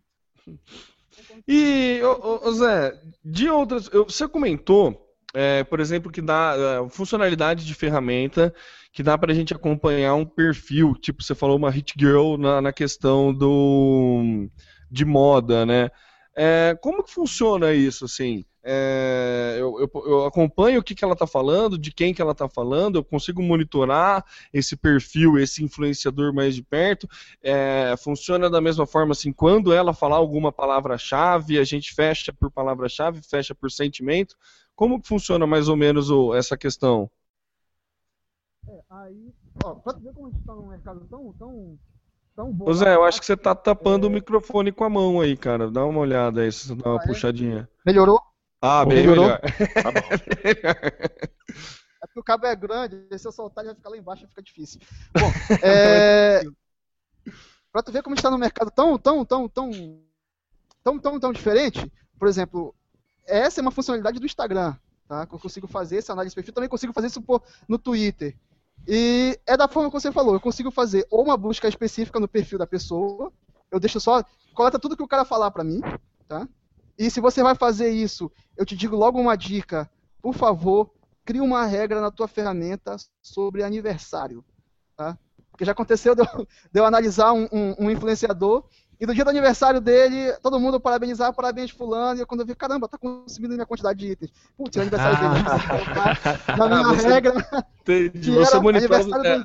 E, 1.48 2.02
ô, 2.04 2.48
ô, 2.48 2.52
Zé, 2.52 2.94
de 3.24 3.50
outras. 3.50 3.88
Você 3.90 4.28
comentou, 4.28 5.08
é, 5.34 5.64
por 5.64 5.80
exemplo, 5.80 6.12
que 6.12 6.22
dá 6.22 6.56
é, 6.58 6.90
funcionalidade 6.90 7.66
de 7.66 7.74
ferramenta 7.74 8.54
que 8.92 9.02
dá 9.02 9.18
para 9.18 9.32
a 9.32 9.36
gente 9.36 9.54
acompanhar 9.54 10.14
um 10.14 10.26
perfil, 10.26 10.94
tipo, 10.94 11.24
você 11.24 11.34
falou 11.34 11.58
uma 11.58 11.72
hit 11.72 11.96
girl 11.98 12.38
na, 12.38 12.62
na 12.62 12.72
questão 12.72 13.34
do 13.34 14.48
de 14.90 15.04
moda, 15.04 15.66
né? 15.66 15.90
É, 16.38 16.78
como 16.80 17.04
que 17.04 17.12
funciona 17.12 17.74
isso, 17.74 18.06
assim? 18.06 18.46
É, 18.66 19.58
eu, 19.60 19.78
eu, 19.78 19.92
eu, 20.06 20.26
acompanho 20.26 20.80
o 20.80 20.84
que, 20.84 20.96
que 20.96 21.04
ela 21.04 21.14
está 21.14 21.28
falando, 21.28 21.78
de 21.78 21.92
quem 21.92 22.14
que 22.14 22.22
ela 22.22 22.32
está 22.32 22.48
falando, 22.48 22.96
eu 22.96 23.04
consigo 23.04 23.44
monitorar 23.44 24.26
esse 24.54 24.78
perfil, 24.78 25.38
esse 25.38 25.62
influenciador 25.62 26.34
mais 26.34 26.56
de 26.56 26.64
perto. 26.64 27.08
É, 27.42 27.94
funciona 27.98 28.50
da 28.50 28.62
mesma 28.62 28.88
forma 28.88 29.12
assim, 29.12 29.34
quando 29.34 29.74
ela 29.74 29.94
falar 29.94 30.16
alguma 30.16 30.52
palavra-chave, 30.52 31.60
a 31.60 31.64
gente 31.66 31.94
fecha 31.94 32.32
por 32.32 32.50
palavra-chave, 32.50 33.22
fecha 33.22 33.54
por 33.54 33.70
sentimento. 33.70 34.38
Como 34.76 35.02
que 35.02 35.08
funciona 35.08 35.46
mais 35.46 35.68
ou 35.68 35.76
menos 35.76 36.10
o, 36.10 36.34
essa 36.34 36.56
questão? 36.56 37.12
É, 38.66 38.82
aí, 38.90 39.34
ó, 39.62 39.76
pra 39.76 39.94
ver 40.00 40.14
como 40.14 40.28
a 40.28 40.30
gente 40.30 40.40
está 40.40 40.56
num 40.56 40.68
mercado 40.70 41.06
tão, 41.10 41.34
tão 41.38 41.78
Ô 42.62 42.74
Zé, 42.74 42.96
eu 42.96 43.04
acho 43.04 43.20
que 43.20 43.28
você 43.28 43.38
tá 43.38 43.54
tapando 43.54 44.08
é... 44.08 44.10
o 44.10 44.12
microfone 44.12 44.72
com 44.72 44.84
a 44.84 44.90
mão 44.90 45.22
aí, 45.22 45.38
cara. 45.38 45.70
Dá 45.70 45.86
uma 45.86 46.00
olhada 46.00 46.42
aí, 46.42 46.52
se 46.52 46.70
você 46.70 46.76
dá 46.76 46.90
uma 46.90 47.00
ah, 47.00 47.04
é? 47.04 47.08
puxadinha. 47.08 47.70
Melhorou? 47.86 48.20
Ah, 48.66 48.86
bem 48.86 49.00
melhorou. 49.00 49.26
melhor. 49.26 49.42
tá 49.84 49.92
bom. 49.92 50.00
É 52.02 52.06
porque 52.06 52.20
o 52.20 52.24
cabo 52.24 52.46
é 52.46 52.54
grande, 52.54 52.98
se 53.18 53.26
eu 53.26 53.32
soltar 53.32 53.64
ele 53.64 53.72
vai 53.72 53.78
ficar 53.78 53.90
lá 53.90 53.98
embaixo, 53.98 54.28
fica 54.28 54.42
difícil. 54.42 54.82
Bom, 55.18 55.32
é... 55.64 56.44
pra 57.72 57.82
tu 57.82 57.94
ver 57.94 58.04
como 58.04 58.14
está 58.14 58.30
no 58.30 58.38
mercado 58.38 58.70
tão, 58.72 58.98
tão, 58.98 59.24
tão, 59.24 59.48
tão, 59.48 59.72
tão, 60.84 61.00
tão, 61.00 61.18
tão 61.18 61.32
diferente, 61.32 61.90
por 62.20 62.28
exemplo, 62.28 62.76
essa 63.26 63.62
é 63.62 63.62
uma 63.62 63.72
funcionalidade 63.72 64.20
do 64.20 64.26
Instagram, 64.26 64.76
tá? 65.08 65.26
Que 65.26 65.34
eu 65.34 65.40
consigo 65.40 65.66
fazer 65.66 66.00
essa 66.00 66.12
análise 66.12 66.34
de 66.34 66.36
perfil, 66.36 66.54
também 66.54 66.70
consigo 66.70 66.92
fazer 66.92 67.08
isso 67.08 67.24
no 67.70 67.80
Twitter. 67.80 68.36
E 68.86 69.40
é 69.46 69.56
da 69.56 69.70
forma 69.70 69.90
que 69.90 69.98
você 69.98 70.12
falou, 70.12 70.34
eu 70.34 70.42
consigo 70.42 70.72
fazer 70.72 71.08
ou 71.10 71.24
uma 71.24 71.38
busca 71.38 71.70
específica 71.70 72.20
no 72.20 72.28
perfil 72.28 72.60
da 72.60 72.68
pessoa, 72.68 73.32
eu 73.72 73.80
deixo 73.80 74.02
só, 74.02 74.26
coleta 74.54 74.78
tudo 74.78 74.98
que 74.98 75.04
o 75.04 75.08
cara 75.08 75.24
falar 75.24 75.52
para 75.52 75.64
mim, 75.64 75.80
tá? 76.28 76.46
E 76.98 77.10
se 77.10 77.20
você 77.20 77.42
vai 77.42 77.56
fazer 77.56 77.90
isso, 77.90 78.32
eu 78.58 78.66
te 78.66 78.76
digo 78.76 78.96
logo 78.96 79.20
uma 79.20 79.36
dica, 79.36 79.90
por 80.22 80.34
favor, 80.34 80.92
crie 81.26 81.42
uma 81.42 81.66
regra 81.66 82.00
na 82.02 82.12
tua 82.12 82.28
ferramenta 82.28 82.96
sobre 83.22 83.64
aniversário, 83.64 84.44
tá? 84.96 85.18
Porque 85.52 85.66
já 85.66 85.72
aconteceu 85.72 86.16
de 86.16 86.22
eu, 86.22 86.48
de 86.72 86.80
eu 86.80 86.86
analisar 86.86 87.34
um, 87.34 87.48
um, 87.52 87.76
um 87.80 87.92
influenciador 87.92 88.66
e 89.04 89.06
no 89.06 89.14
dia 89.14 89.26
do 89.26 89.30
aniversário 89.30 89.82
dele, 89.82 90.32
todo 90.42 90.60
mundo 90.60 90.80
parabenizar, 90.80 91.34
parabéns 91.34 91.72
fulano. 91.72 92.20
E 92.20 92.22
eu, 92.22 92.28
quando 92.28 92.40
eu 92.40 92.46
vi, 92.46 92.56
caramba, 92.56 92.88
tá 92.88 92.98
consumindo 92.98 93.54
minha 93.54 93.66
quantidade 93.66 94.00
de 94.00 94.12
itens. 94.12 94.32
Putz, 94.56 94.78
é 94.78 94.82
aniversário 94.82 95.20
dele. 95.20 96.58
Na 96.58 96.68
minha 96.70 96.84
você, 96.88 97.08
regra. 97.10 97.34
Entendi. 97.82 98.32
Você 98.32 98.60
monitora. 98.60 99.28
É. 99.28 99.44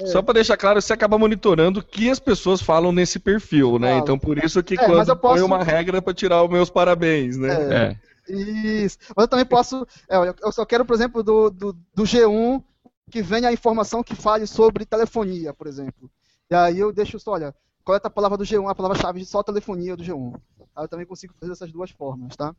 É. 0.00 0.06
Só 0.06 0.22
para 0.22 0.34
deixar 0.34 0.56
claro, 0.56 0.80
você 0.80 0.92
acaba 0.92 1.18
monitorando 1.18 1.80
o 1.80 1.84
que 1.84 2.08
as 2.10 2.18
pessoas 2.18 2.62
falam 2.62 2.92
nesse 2.92 3.18
perfil, 3.18 3.78
né? 3.78 3.98
Então 3.98 4.18
por 4.18 4.38
isso 4.42 4.62
que 4.62 4.74
é, 4.74 4.76
quando 4.76 5.08
eu 5.08 5.16
posso... 5.16 5.34
põe 5.34 5.42
uma 5.42 5.62
regra 5.62 6.00
para 6.00 6.14
tirar 6.14 6.42
os 6.42 6.50
meus 6.50 6.70
parabéns, 6.70 7.36
né? 7.36 7.48
É. 7.48 7.74
é. 7.76 8.10
Isso. 8.32 8.98
Mas 9.16 9.24
eu 9.24 9.28
também 9.28 9.46
posso. 9.46 9.86
É, 10.08 10.16
eu 10.42 10.52
só 10.52 10.64
quero, 10.64 10.84
por 10.84 10.94
exemplo, 10.94 11.22
do, 11.22 11.50
do, 11.50 11.72
do 11.94 12.02
G1 12.04 12.62
que 13.10 13.22
venha 13.22 13.48
a 13.48 13.52
informação 13.52 14.04
que 14.04 14.14
fale 14.14 14.46
sobre 14.46 14.86
telefonia, 14.86 15.52
por 15.52 15.66
exemplo. 15.66 16.10
E 16.48 16.54
aí 16.54 16.78
eu 16.78 16.92
deixo 16.92 17.18
só, 17.18 17.32
olha, 17.32 17.54
coleta 17.84 18.08
a 18.08 18.10
palavra 18.10 18.38
do 18.38 18.44
G1, 18.44 18.70
a 18.70 18.74
palavra-chave 18.74 19.20
de 19.20 19.26
só 19.26 19.42
telefonia 19.42 19.96
do 19.96 20.04
G1. 20.04 20.40
Aí 20.76 20.84
eu 20.84 20.88
também 20.88 21.06
consigo 21.06 21.34
fazer 21.34 21.50
dessas 21.50 21.72
duas 21.72 21.90
formas, 21.90 22.36
tá? 22.36 22.54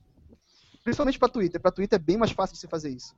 Principalmente 0.84 1.18
para 1.18 1.30
Twitter. 1.30 1.62
Para 1.62 1.72
Twitter 1.72 1.98
é 1.98 2.04
bem 2.04 2.18
mais 2.18 2.32
fácil 2.32 2.54
de 2.54 2.60
se 2.60 2.68
fazer 2.68 2.90
isso. 2.90 3.16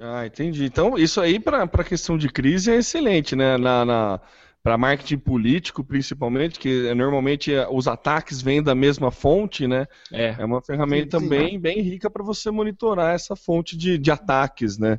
Ah, 0.00 0.24
entendi. 0.24 0.64
Então, 0.64 0.96
isso 0.96 1.20
aí 1.20 1.38
para 1.38 1.64
a 1.64 1.84
questão 1.84 2.16
de 2.16 2.28
crise 2.30 2.70
é 2.70 2.76
excelente, 2.76 3.36
né? 3.36 3.58
Na, 3.58 3.84
na, 3.84 4.20
para 4.62 4.78
marketing 4.78 5.18
político, 5.18 5.84
principalmente, 5.84 6.58
que 6.58 6.92
normalmente 6.94 7.52
é, 7.52 7.68
os 7.68 7.86
ataques 7.86 8.40
vêm 8.40 8.62
da 8.62 8.74
mesma 8.74 9.10
fonte, 9.10 9.66
né? 9.66 9.86
É, 10.10 10.36
é 10.38 10.44
uma 10.44 10.62
ferramenta 10.62 11.18
sim, 11.18 11.24
sim. 11.24 11.28
bem, 11.28 11.60
bem 11.60 11.82
rica 11.82 12.08
para 12.08 12.24
você 12.24 12.50
monitorar 12.50 13.14
essa 13.14 13.36
fonte 13.36 13.76
de, 13.76 13.98
de 13.98 14.10
ataques, 14.10 14.78
né? 14.78 14.98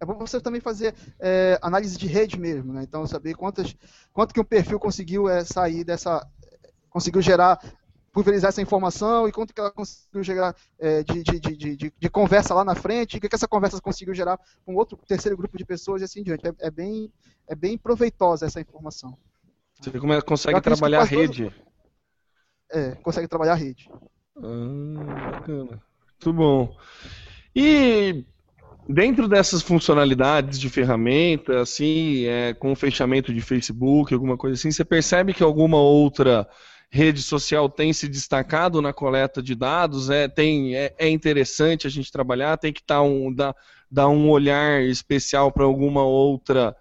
É 0.00 0.06
bom 0.06 0.18
você 0.18 0.40
também 0.40 0.60
fazer 0.60 0.94
é, 1.20 1.56
análise 1.62 1.96
de 1.96 2.08
rede 2.08 2.38
mesmo, 2.38 2.72
né? 2.72 2.82
Então 2.82 3.06
saber 3.06 3.34
quantas, 3.34 3.76
quanto 4.12 4.34
que 4.34 4.40
um 4.40 4.44
perfil 4.44 4.80
conseguiu 4.80 5.28
é, 5.28 5.44
sair 5.44 5.84
dessa, 5.84 6.26
conseguiu 6.88 7.22
gerar 7.22 7.60
pulverizar 8.12 8.48
essa 8.48 8.62
informação 8.62 9.28
e 9.28 9.32
quanto 9.32 9.54
que 9.54 9.60
ela 9.60 9.70
conseguiu 9.70 10.22
gerar 10.22 10.54
é, 10.78 11.02
de, 11.02 11.22
de, 11.22 11.40
de, 11.40 11.92
de, 11.98 12.10
conversa 12.10 12.54
lá 12.54 12.64
na 12.64 12.74
frente, 12.74 13.16
o 13.16 13.20
que, 13.20 13.28
que 13.28 13.34
essa 13.34 13.48
conversa 13.48 13.80
conseguiu 13.80 14.14
gerar 14.14 14.38
com 14.64 14.74
outro 14.74 14.98
terceiro 15.06 15.36
grupo 15.36 15.56
de 15.56 15.64
pessoas 15.64 16.02
e 16.02 16.04
assim 16.04 16.22
diante. 16.22 16.46
É, 16.46 16.52
é 16.60 16.70
bem, 16.70 17.12
é 17.48 17.54
bem 17.54 17.78
proveitosa 17.78 18.46
essa 18.46 18.60
informação. 18.60 19.16
Você 19.80 20.22
consegue 20.22 20.60
trabalhar 20.60 21.00
a 21.00 21.04
rede. 21.04 21.44
Todo... 21.44 21.54
É, 22.72 22.94
consegue 22.96 23.28
trabalhar 23.28 23.52
a 23.52 23.56
rede. 23.56 23.90
Ah, 24.36 25.32
bacana. 25.32 25.82
Muito 26.12 26.32
bom. 26.32 26.76
E 27.54 28.24
dentro 28.88 29.28
dessas 29.28 29.62
funcionalidades 29.62 30.58
de 30.58 30.68
ferramenta, 30.68 31.60
assim, 31.60 32.26
é, 32.26 32.52
com 32.54 32.72
o 32.72 32.76
fechamento 32.76 33.32
de 33.32 33.40
Facebook, 33.40 34.12
alguma 34.12 34.36
coisa 34.36 34.54
assim, 34.54 34.70
você 34.70 34.84
percebe 34.84 35.32
que 35.32 35.42
alguma 35.42 35.78
outra 35.78 36.46
rede 36.90 37.22
social 37.22 37.68
tem 37.68 37.92
se 37.92 38.08
destacado 38.08 38.82
na 38.82 38.92
coleta 38.92 39.40
de 39.40 39.54
dados, 39.54 40.10
é, 40.10 40.26
tem, 40.26 40.74
é, 40.74 40.92
é 40.98 41.08
interessante 41.08 41.86
a 41.86 41.90
gente 41.90 42.10
trabalhar, 42.10 42.56
tem 42.56 42.72
que 42.72 42.82
tá 42.82 43.00
um, 43.00 43.32
dar, 43.32 43.54
dar 43.88 44.08
um 44.08 44.28
olhar 44.28 44.82
especial 44.82 45.52
para 45.52 45.64
alguma 45.64 46.02
outra 46.02 46.76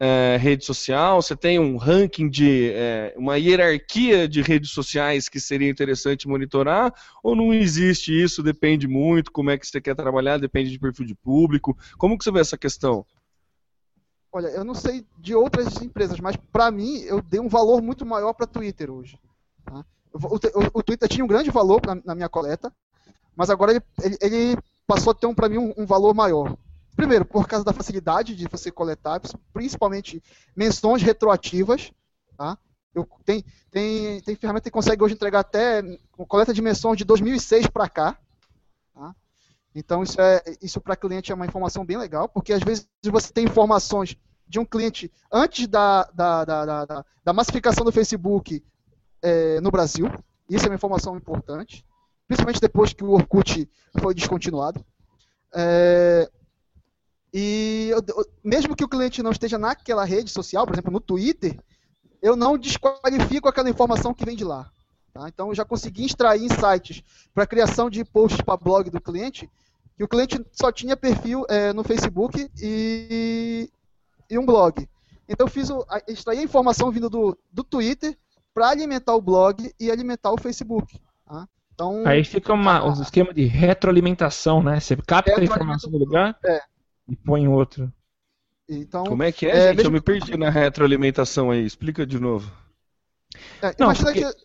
é, 0.00 0.38
rede 0.40 0.64
social, 0.64 1.20
você 1.20 1.36
tem 1.36 1.58
um 1.58 1.76
ranking 1.76 2.30
de 2.30 2.70
é, 2.72 3.14
uma 3.16 3.36
hierarquia 3.36 4.26
de 4.26 4.40
redes 4.40 4.70
sociais 4.70 5.28
que 5.28 5.38
seria 5.38 5.68
interessante 5.68 6.26
monitorar, 6.26 6.92
ou 7.22 7.36
não 7.36 7.52
existe 7.52 8.10
isso, 8.10 8.42
depende 8.42 8.88
muito, 8.88 9.30
como 9.30 9.50
é 9.50 9.58
que 9.58 9.66
você 9.66 9.82
quer 9.82 9.94
trabalhar, 9.94 10.38
depende 10.38 10.70
de 10.70 10.78
perfil 10.78 11.04
de 11.04 11.14
público, 11.14 11.76
como 11.98 12.16
que 12.16 12.24
você 12.24 12.32
vê 12.32 12.40
essa 12.40 12.56
questão? 12.56 13.04
Olha, 14.32 14.48
eu 14.48 14.64
não 14.64 14.74
sei 14.74 15.04
de 15.18 15.34
outras 15.34 15.82
empresas, 15.82 16.18
mas 16.18 16.36
para 16.50 16.70
mim 16.70 17.00
eu 17.02 17.20
dei 17.20 17.38
um 17.38 17.48
valor 17.48 17.82
muito 17.82 18.06
maior 18.06 18.32
para 18.32 18.46
Twitter 18.46 18.90
hoje. 18.90 19.18
Tá? 19.64 19.84
O, 20.12 20.36
o, 20.36 20.40
o, 20.74 20.82
Twitter 20.82 21.08
tinha 21.08 21.24
um 21.24 21.28
grande 21.28 21.50
valor 21.50 21.80
na, 21.86 21.94
na 22.04 22.14
minha 22.14 22.28
coleta, 22.28 22.72
mas 23.34 23.50
agora 23.50 23.72
ele, 23.72 23.82
ele, 24.02 24.18
ele 24.20 24.58
passou 24.86 25.10
a 25.10 25.14
ter 25.14 25.26
um, 25.26 25.34
para 25.34 25.48
mim 25.48 25.58
um, 25.58 25.74
um, 25.76 25.86
valor 25.86 26.14
maior. 26.14 26.56
Primeiro, 26.94 27.24
por 27.24 27.48
causa 27.48 27.64
da 27.64 27.72
facilidade 27.72 28.34
de 28.36 28.46
você 28.46 28.70
coletar, 28.70 29.20
principalmente 29.52 30.22
menções 30.54 31.02
retroativas. 31.02 31.90
Tá? 32.36 32.58
Eu, 32.94 33.08
tem, 33.24 33.42
tem, 33.70 34.20
tem 34.20 34.36
ferramenta 34.36 34.64
que 34.64 34.70
consegue 34.70 35.02
hoje 35.02 35.14
entregar 35.14 35.40
até 35.40 35.82
coleta 36.28 36.52
de 36.52 36.60
menções 36.60 36.98
de 36.98 37.04
2006 37.04 37.68
para 37.68 37.88
cá. 37.88 38.18
Tá? 38.94 39.14
Então, 39.74 40.02
isso, 40.02 40.20
é, 40.20 40.42
isso 40.60 40.80
para 40.80 40.94
cliente 40.94 41.32
é 41.32 41.34
uma 41.34 41.46
informação 41.46 41.86
bem 41.86 41.96
legal, 41.96 42.28
porque 42.28 42.52
às 42.52 42.62
vezes 42.62 42.86
você 43.04 43.32
tem 43.32 43.44
informações 43.44 44.18
de 44.46 44.58
um 44.58 44.66
cliente 44.66 45.10
antes 45.32 45.66
da, 45.66 46.04
da, 46.12 46.44
da, 46.44 46.84
da, 46.84 47.04
da 47.24 47.32
massificação 47.32 47.86
do 47.86 47.92
Facebook 47.92 48.62
é, 49.22 49.60
no 49.60 49.70
Brasil. 49.70 50.10
Isso 50.48 50.66
é 50.66 50.68
uma 50.68 50.74
informação 50.74 51.16
importante, 51.16 51.84
principalmente 52.26 52.60
depois 52.60 52.92
que 52.92 53.04
o 53.04 53.10
Orkut 53.10 53.70
foi 54.00 54.14
descontinuado. 54.14 54.84
É, 55.54 56.30
e 57.32 57.88
eu, 57.90 58.02
mesmo 58.44 58.76
que 58.76 58.84
o 58.84 58.88
cliente 58.88 59.22
não 59.22 59.30
esteja 59.30 59.58
naquela 59.58 60.04
rede 60.04 60.30
social, 60.30 60.66
por 60.66 60.74
exemplo, 60.74 60.92
no 60.92 61.00
Twitter, 61.00 61.58
eu 62.20 62.36
não 62.36 62.58
desqualifico 62.58 63.48
aquela 63.48 63.70
informação 63.70 64.12
que 64.12 64.24
vem 64.24 64.36
de 64.36 64.44
lá. 64.44 64.70
Tá? 65.12 65.28
Então, 65.28 65.48
eu 65.48 65.54
já 65.54 65.64
consegui 65.64 66.06
extrair 66.06 66.42
insights 66.42 67.02
para 67.34 67.46
criação 67.46 67.90
de 67.90 68.04
posts 68.04 68.40
para 68.40 68.56
blog 68.56 68.90
do 68.90 69.00
cliente, 69.00 69.50
que 69.96 70.04
o 70.04 70.08
cliente 70.08 70.44
só 70.52 70.70
tinha 70.70 70.96
perfil 70.96 71.44
é, 71.48 71.72
no 71.72 71.84
Facebook 71.84 72.50
e, 72.60 73.70
e, 74.30 74.38
um 74.38 74.46
blog. 74.46 74.88
Então, 75.28 75.46
eu 75.46 75.50
fiz 75.50 75.68
o, 75.70 75.84
extraí 76.08 76.38
a 76.38 76.42
informação 76.42 76.90
vindo 76.90 77.10
do, 77.10 77.36
do 77.50 77.64
Twitter 77.64 78.16
para 78.54 78.68
alimentar 78.68 79.14
o 79.14 79.20
blog 79.20 79.72
e 79.78 79.90
alimentar 79.90 80.32
o 80.32 80.40
Facebook. 80.40 81.00
Tá? 81.26 81.48
Então, 81.74 82.02
Aí 82.06 82.24
fica 82.24 82.52
uma, 82.52 82.84
um 82.84 83.02
esquema 83.02 83.32
de 83.32 83.44
retroalimentação, 83.44 84.62
né? 84.62 84.78
Você 84.78 84.96
capta 84.96 85.40
a 85.40 85.44
informação 85.44 85.90
do 85.90 85.98
lugar 85.98 86.38
é. 86.44 86.60
e 87.08 87.16
põe 87.16 87.48
outro. 87.48 87.92
Então, 88.68 89.04
Como 89.04 89.22
é 89.22 89.32
que 89.32 89.46
é, 89.46 89.50
é 89.50 89.68
gente? 89.68 89.76
Mesmo... 89.76 89.88
Eu 89.88 89.92
me 89.92 90.00
perdi 90.00 90.36
na 90.36 90.50
retroalimentação 90.50 91.50
aí. 91.50 91.64
Explica 91.64 92.06
de 92.06 92.18
novo. 92.18 92.50
É, 93.60 93.74
não, 93.78 93.92
porque... 93.94 94.24
que... 94.24 94.36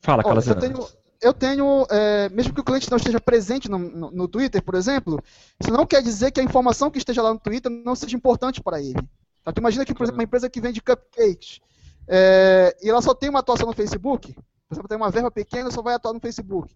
Fala, 0.00 0.22
Ó, 0.24 0.34
Eu 0.34 0.54
tenho, 0.54 0.88
eu 1.20 1.32
tenho 1.32 1.86
é, 1.90 2.28
mesmo 2.28 2.52
que 2.52 2.60
o 2.60 2.64
cliente 2.64 2.90
não 2.90 2.98
esteja 2.98 3.18
presente 3.18 3.70
no, 3.70 3.78
no, 3.78 4.10
no, 4.10 4.28
Twitter, 4.28 4.62
por 4.62 4.74
exemplo, 4.74 5.22
isso 5.58 5.72
não 5.72 5.86
quer 5.86 6.02
dizer 6.02 6.30
que 6.30 6.40
a 6.40 6.44
informação 6.44 6.90
que 6.90 6.98
esteja 6.98 7.22
lá 7.22 7.32
no 7.32 7.40
Twitter 7.40 7.72
não 7.72 7.94
seja 7.94 8.14
importante 8.14 8.62
para 8.62 8.80
ele. 8.80 9.00
Tá? 9.42 9.50
Tu 9.50 9.58
imagina 9.58 9.84
que, 9.84 9.94
por 9.94 10.02
exemplo, 10.02 10.18
uma 10.18 10.24
empresa 10.24 10.50
que 10.50 10.60
vende 10.60 10.82
cupcakes, 10.82 11.60
é, 12.08 12.76
e 12.82 12.88
ela 12.88 13.02
só 13.02 13.14
tem 13.14 13.30
uma 13.30 13.40
atuação 13.40 13.66
no 13.66 13.72
Facebook, 13.72 14.34
por 14.68 14.74
exemplo, 14.74 14.88
tem 14.88 14.96
uma 14.96 15.10
verba 15.10 15.30
pequena, 15.30 15.70
só 15.70 15.82
vai 15.82 15.94
atuar 15.94 16.12
no 16.12 16.20
Facebook. 16.20 16.74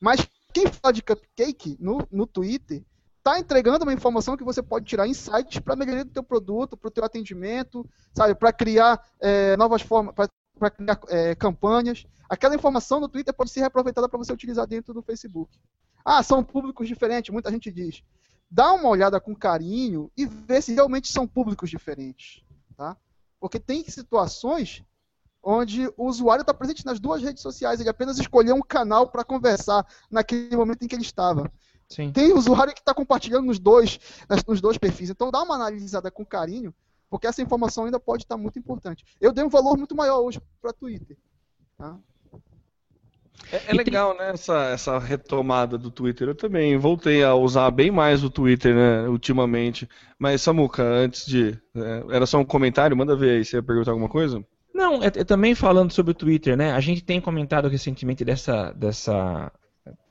Mas 0.00 0.26
quem 0.52 0.66
fala 0.66 0.92
de 0.92 1.02
cupcake 1.02 1.76
no, 1.80 2.06
no 2.10 2.26
Twitter 2.26 2.84
está 3.18 3.38
entregando 3.38 3.84
uma 3.84 3.92
informação 3.92 4.36
que 4.36 4.44
você 4.44 4.62
pode 4.62 4.84
tirar 4.84 5.08
insights 5.08 5.58
para 5.58 5.74
melhoria 5.74 6.04
do 6.04 6.10
teu 6.10 6.22
produto, 6.22 6.76
para 6.76 6.88
o 6.88 6.90
teu 6.90 7.04
atendimento, 7.04 7.88
sabe, 8.14 8.34
para 8.34 8.52
criar 8.52 9.02
é, 9.20 9.56
novas 9.56 9.80
formas, 9.80 10.14
para 10.14 10.70
criar 10.70 11.00
é, 11.08 11.34
campanhas. 11.34 12.04
Aquela 12.28 12.54
informação 12.54 13.00
no 13.00 13.08
Twitter 13.08 13.32
pode 13.32 13.50
ser 13.50 13.60
reaproveitada 13.60 14.08
para 14.08 14.18
você 14.18 14.32
utilizar 14.32 14.66
dentro 14.66 14.92
do 14.92 15.02
Facebook. 15.02 15.58
Ah, 16.04 16.22
são 16.22 16.44
públicos 16.44 16.86
diferentes, 16.86 17.32
muita 17.32 17.50
gente 17.50 17.72
diz. 17.72 18.02
Dá 18.50 18.72
uma 18.74 18.90
olhada 18.90 19.18
com 19.18 19.34
carinho 19.34 20.10
e 20.14 20.26
vê 20.26 20.60
se 20.60 20.74
realmente 20.74 21.10
são 21.10 21.26
públicos 21.26 21.70
diferentes. 21.70 22.44
Tá? 22.76 22.96
Porque 23.44 23.60
tem 23.60 23.84
situações 23.84 24.82
onde 25.42 25.86
o 25.98 26.06
usuário 26.06 26.40
está 26.40 26.54
presente 26.54 26.86
nas 26.86 26.98
duas 26.98 27.22
redes 27.22 27.42
sociais, 27.42 27.78
ele 27.78 27.90
apenas 27.90 28.18
escolheu 28.18 28.54
um 28.54 28.62
canal 28.62 29.06
para 29.10 29.22
conversar 29.22 29.86
naquele 30.10 30.56
momento 30.56 30.82
em 30.82 30.88
que 30.88 30.94
ele 30.94 31.02
estava. 31.02 31.52
Sim. 31.86 32.10
Tem 32.10 32.32
usuário 32.32 32.72
que 32.72 32.80
está 32.80 32.94
compartilhando 32.94 33.44
nos 33.44 33.58
dois, 33.58 34.00
nos 34.48 34.62
dois 34.62 34.78
perfis. 34.78 35.10
Então 35.10 35.30
dá 35.30 35.42
uma 35.42 35.56
analisada 35.56 36.10
com 36.10 36.24
carinho, 36.24 36.74
porque 37.10 37.26
essa 37.26 37.42
informação 37.42 37.84
ainda 37.84 38.00
pode 38.00 38.22
estar 38.22 38.36
tá 38.36 38.40
muito 38.40 38.58
importante. 38.58 39.04
Eu 39.20 39.30
dei 39.30 39.44
um 39.44 39.50
valor 39.50 39.76
muito 39.76 39.94
maior 39.94 40.20
hoje 40.20 40.40
para 40.62 40.72
Twitter. 40.72 41.18
Tá? 41.76 41.98
É, 43.52 43.70
é, 43.70 43.72
legal, 43.72 44.16
né, 44.16 44.30
essa, 44.30 44.70
essa 44.70 44.98
retomada 44.98 45.76
do 45.78 45.90
Twitter. 45.90 46.28
Eu 46.28 46.34
também 46.34 46.76
voltei 46.76 47.22
a 47.22 47.34
usar 47.34 47.70
bem 47.70 47.90
mais 47.90 48.24
o 48.24 48.30
Twitter, 48.30 48.74
né, 48.74 49.08
ultimamente. 49.08 49.88
Mas, 50.18 50.42
Samuca, 50.42 50.82
antes 50.82 51.26
de. 51.26 51.58
É, 51.74 52.04
era 52.10 52.26
só 52.26 52.38
um 52.38 52.44
comentário, 52.44 52.96
manda 52.96 53.16
ver 53.16 53.36
aí, 53.36 53.44
você 53.44 53.56
ia 53.56 53.62
perguntar 53.62 53.92
alguma 53.92 54.08
coisa? 54.08 54.44
Não, 54.74 55.02
é, 55.02 55.06
é, 55.06 55.24
também 55.24 55.54
falando 55.54 55.92
sobre 55.92 56.10
o 56.10 56.14
Twitter, 56.14 56.56
né? 56.56 56.72
A 56.72 56.80
gente 56.80 57.04
tem 57.04 57.20
comentado 57.20 57.68
recentemente 57.68 58.24
dessa, 58.24 58.72
dessa 58.72 59.52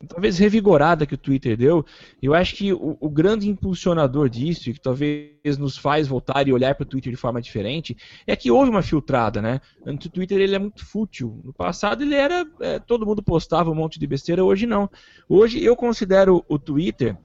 talvez 0.07 0.37
revigorada 0.37 1.05
que 1.05 1.15
o 1.15 1.17
Twitter 1.17 1.57
deu, 1.57 1.85
eu 2.21 2.33
acho 2.33 2.55
que 2.55 2.71
o, 2.71 2.97
o, 2.99 3.09
grande 3.09 3.49
impulsionador 3.49 4.29
disso, 4.29 4.69
e 4.69 4.73
que 4.73 4.79
talvez 4.79 5.57
nos 5.57 5.77
faz 5.77 6.07
voltar 6.07 6.47
e 6.47 6.53
olhar 6.53 6.75
para 6.75 6.83
o 6.83 6.87
Twitter 6.87 7.11
de 7.11 7.17
forma 7.17 7.41
diferente, 7.41 7.95
é 8.27 8.35
que 8.35 8.51
houve 8.51 8.69
uma 8.69 8.81
filtrada, 8.81 9.41
né? 9.41 9.59
O 9.85 9.97
Twitter 9.97 10.39
ele 10.39 10.55
é 10.55 10.59
muito 10.59 10.85
fútil. 10.85 11.41
No 11.43 11.53
passado 11.53 12.03
ele 12.03 12.15
era, 12.15 12.45
é, 12.61 12.79
todo 12.79 13.05
mundo 13.05 13.23
postava 13.23 13.71
um 13.71 13.75
monte 13.75 13.99
de 13.99 14.05
besteira, 14.05 14.43
hoje 14.43 14.67
não. 14.67 14.89
Hoje 15.27 15.63
eu 15.63 15.75
considero 15.75 16.43
o 16.47 16.59
Twitter 16.59 17.17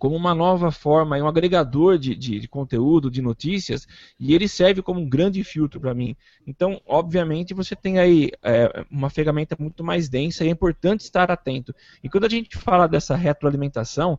como 0.00 0.16
uma 0.16 0.34
nova 0.34 0.72
forma, 0.72 1.18
um 1.18 1.28
agregador 1.28 1.98
de, 1.98 2.14
de, 2.14 2.40
de, 2.40 2.48
conteúdo, 2.48 3.10
de 3.10 3.20
notícias, 3.20 3.86
e 4.18 4.34
ele 4.34 4.48
serve 4.48 4.80
como 4.80 4.98
um 4.98 5.06
grande 5.06 5.44
filtro 5.44 5.78
para 5.78 5.92
mim. 5.92 6.16
Então, 6.46 6.80
obviamente, 6.86 7.52
você 7.52 7.76
tem 7.76 7.98
aí 7.98 8.30
é, 8.42 8.86
uma 8.90 9.10
ferramenta 9.10 9.54
muito 9.60 9.84
mais 9.84 10.08
densa 10.08 10.42
e 10.42 10.48
é 10.48 10.50
importante 10.50 11.02
estar 11.02 11.30
atento. 11.30 11.74
E 12.02 12.08
quando 12.08 12.24
a 12.24 12.30
gente 12.30 12.56
fala 12.56 12.88
dessa 12.88 13.14
retroalimentação, 13.14 14.18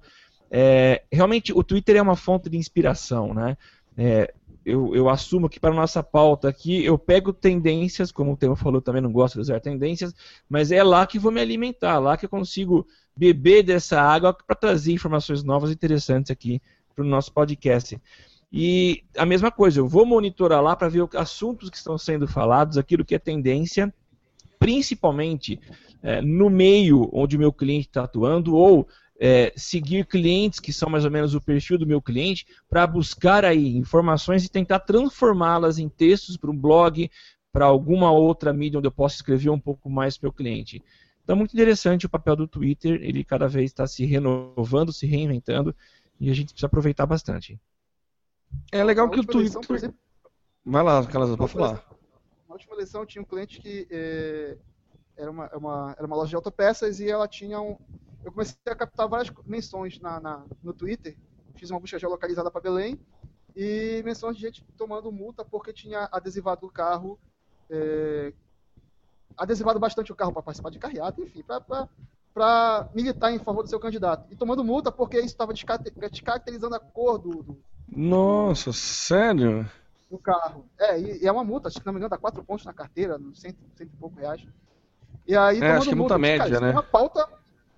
é, 0.51 1.01
realmente 1.11 1.51
o 1.51 1.63
Twitter 1.63 1.95
é 1.95 2.01
uma 2.01 2.15
fonte 2.15 2.47
de 2.47 2.57
inspiração, 2.57 3.33
né? 3.33 3.57
É, 3.97 4.31
eu, 4.65 4.95
eu, 4.95 5.09
assumo 5.09 5.49
que 5.49 5.59
para 5.59 5.73
nossa 5.73 6.03
pauta 6.03 6.47
aqui 6.47 6.83
eu 6.85 6.97
pego 6.97 7.33
tendências, 7.33 8.11
como 8.11 8.33
o 8.33 8.37
tema 8.37 8.55
falou, 8.55 8.81
também 8.81 9.01
não 9.01 9.11
gosto 9.11 9.35
de 9.35 9.41
usar 9.41 9.59
tendências, 9.59 10.13
mas 10.47 10.71
é 10.71 10.83
lá 10.83 11.05
que 11.07 11.17
vou 11.17 11.31
me 11.31 11.41
alimentar, 11.41 11.99
lá 11.99 12.15
que 12.15 12.25
eu 12.25 12.29
consigo 12.29 12.85
beber 13.15 13.63
dessa 13.63 14.01
água 14.01 14.33
para 14.33 14.55
trazer 14.55 14.93
informações 14.93 15.43
novas 15.43 15.69
e 15.69 15.73
interessantes 15.73 16.31
aqui 16.31 16.61
para 16.95 17.03
o 17.03 17.07
nosso 17.07 17.33
podcast. 17.33 17.99
E 18.51 19.03
a 19.17 19.25
mesma 19.25 19.49
coisa, 19.49 19.79
eu 19.79 19.87
vou 19.87 20.05
monitorar 20.05 20.61
lá 20.61 20.75
para 20.75 20.89
ver 20.89 21.07
assuntos 21.15 21.69
que 21.69 21.77
estão 21.77 21.97
sendo 21.97 22.27
falados, 22.27 22.77
aquilo 22.77 23.05
que 23.05 23.15
é 23.15 23.19
tendência, 23.19 23.93
principalmente 24.59 25.59
é, 26.03 26.21
no 26.21 26.49
meio 26.49 27.09
onde 27.13 27.35
o 27.35 27.39
meu 27.39 27.53
cliente 27.53 27.87
está 27.87 28.03
atuando, 28.03 28.55
ou 28.55 28.87
é, 29.23 29.53
seguir 29.55 30.07
clientes 30.07 30.59
que 30.59 30.73
são 30.73 30.89
mais 30.89 31.05
ou 31.05 31.11
menos 31.11 31.35
o 31.35 31.41
perfil 31.41 31.77
do 31.77 31.85
meu 31.85 32.01
cliente 32.01 32.47
para 32.67 32.87
buscar 32.87 33.45
aí 33.45 33.77
informações 33.77 34.43
e 34.43 34.49
tentar 34.49 34.79
transformá-las 34.79 35.77
em 35.77 35.87
textos 35.87 36.35
para 36.35 36.49
um 36.49 36.57
blog, 36.57 37.07
para 37.53 37.65
alguma 37.65 38.11
outra 38.11 38.51
mídia 38.51 38.79
onde 38.79 38.87
eu 38.87 38.91
possa 38.91 39.17
escrever 39.17 39.51
um 39.51 39.59
pouco 39.59 39.91
mais 39.91 40.17
para 40.17 40.25
o 40.25 40.29
meu 40.29 40.33
cliente. 40.33 40.83
Então, 41.23 41.35
muito 41.35 41.53
interessante 41.53 42.07
o 42.07 42.09
papel 42.09 42.35
do 42.35 42.47
Twitter, 42.47 42.99
ele 43.03 43.23
cada 43.23 43.47
vez 43.47 43.65
está 43.65 43.85
se 43.85 44.03
renovando, 44.05 44.91
se 44.91 45.05
reinventando, 45.05 45.75
e 46.19 46.31
a 46.31 46.33
gente 46.33 46.47
precisa 46.47 46.65
aproveitar 46.65 47.05
bastante. 47.05 47.59
É 48.71 48.83
legal 48.83 49.07
que 49.07 49.19
o 49.19 49.23
Twitter. 49.23 49.61
Exemplo, 49.69 49.95
Vai 50.65 50.83
lá, 50.83 51.05
Calazans, 51.05 51.37
pode 51.37 51.53
falar. 51.53 51.85
Na 52.49 52.55
última 52.55 52.73
eleição 52.73 53.05
tinha 53.05 53.21
um 53.21 53.25
cliente 53.25 53.61
que 53.61 53.87
eh, 53.89 54.57
era, 55.15 55.29
uma, 55.29 55.47
uma, 55.55 55.95
era 55.95 56.07
uma 56.07 56.15
loja 56.15 56.29
de 56.29 56.35
autopeças 56.35 56.99
e 56.99 57.07
ela 57.07 57.27
tinha 57.27 57.61
um. 57.61 57.77
Eu 58.23 58.31
comecei 58.31 58.55
a 58.67 58.75
captar 58.75 59.07
várias 59.07 59.31
menções 59.45 59.99
na, 59.99 60.19
na 60.19 60.45
no 60.63 60.73
Twitter, 60.73 61.17
fiz 61.55 61.69
uma 61.69 61.79
busca 61.79 61.97
geolocalizada 61.97 62.51
para 62.51 62.61
Belém 62.61 62.99
e 63.55 64.01
menções 64.05 64.35
de 64.35 64.41
gente 64.43 64.63
tomando 64.77 65.11
multa 65.11 65.43
porque 65.43 65.73
tinha 65.73 66.07
adesivado 66.11 66.65
o 66.65 66.71
carro 66.71 67.19
eh, 67.69 68.33
adesivado 69.37 69.79
bastante 69.79 70.11
o 70.11 70.15
carro 70.15 70.33
para 70.33 70.43
participar 70.43 70.69
de 70.69 70.79
carreata, 70.79 71.21
enfim, 71.21 71.43
para 72.33 72.89
militar 72.93 73.31
em 73.31 73.39
favor 73.39 73.63
do 73.63 73.69
seu 73.69 73.79
candidato. 73.79 74.27
E 74.31 74.35
tomando 74.35 74.63
multa 74.63 74.91
porque 74.91 75.17
isso 75.17 75.27
estava 75.27 75.53
descaracterizando 75.53 76.75
a 76.75 76.79
cor 76.79 77.17
do, 77.17 77.43
do. 77.43 77.63
Nossa, 77.87 78.71
sério? 78.71 79.69
Do 80.09 80.17
carro. 80.17 80.65
É, 80.77 80.99
e, 80.99 81.23
e, 81.23 81.27
é 81.27 81.31
uma 81.31 81.43
multa, 81.43 81.69
acho 81.69 81.79
que 81.79 81.85
não 81.85 81.93
me 81.93 81.99
engano, 81.99 82.09
dá 82.09 82.17
quatro 82.17 82.43
pontos 82.43 82.65
na 82.65 82.73
carteira, 82.73 83.17
cento, 83.33 83.57
cento 83.75 83.91
e 83.93 83.97
pouco 83.97 84.19
reais. 84.19 84.45
E 85.27 85.35
aí, 85.35 85.59
é, 85.61 85.71
acho 85.71 85.87
que 85.87 85.93
é 85.93 85.95
multa, 85.95 86.15
multa 86.15 86.17
média, 86.17 86.49
cara, 86.49 86.59
né? 86.59 86.69
É 86.69 86.71
uma 86.71 86.83
pauta. 86.83 87.27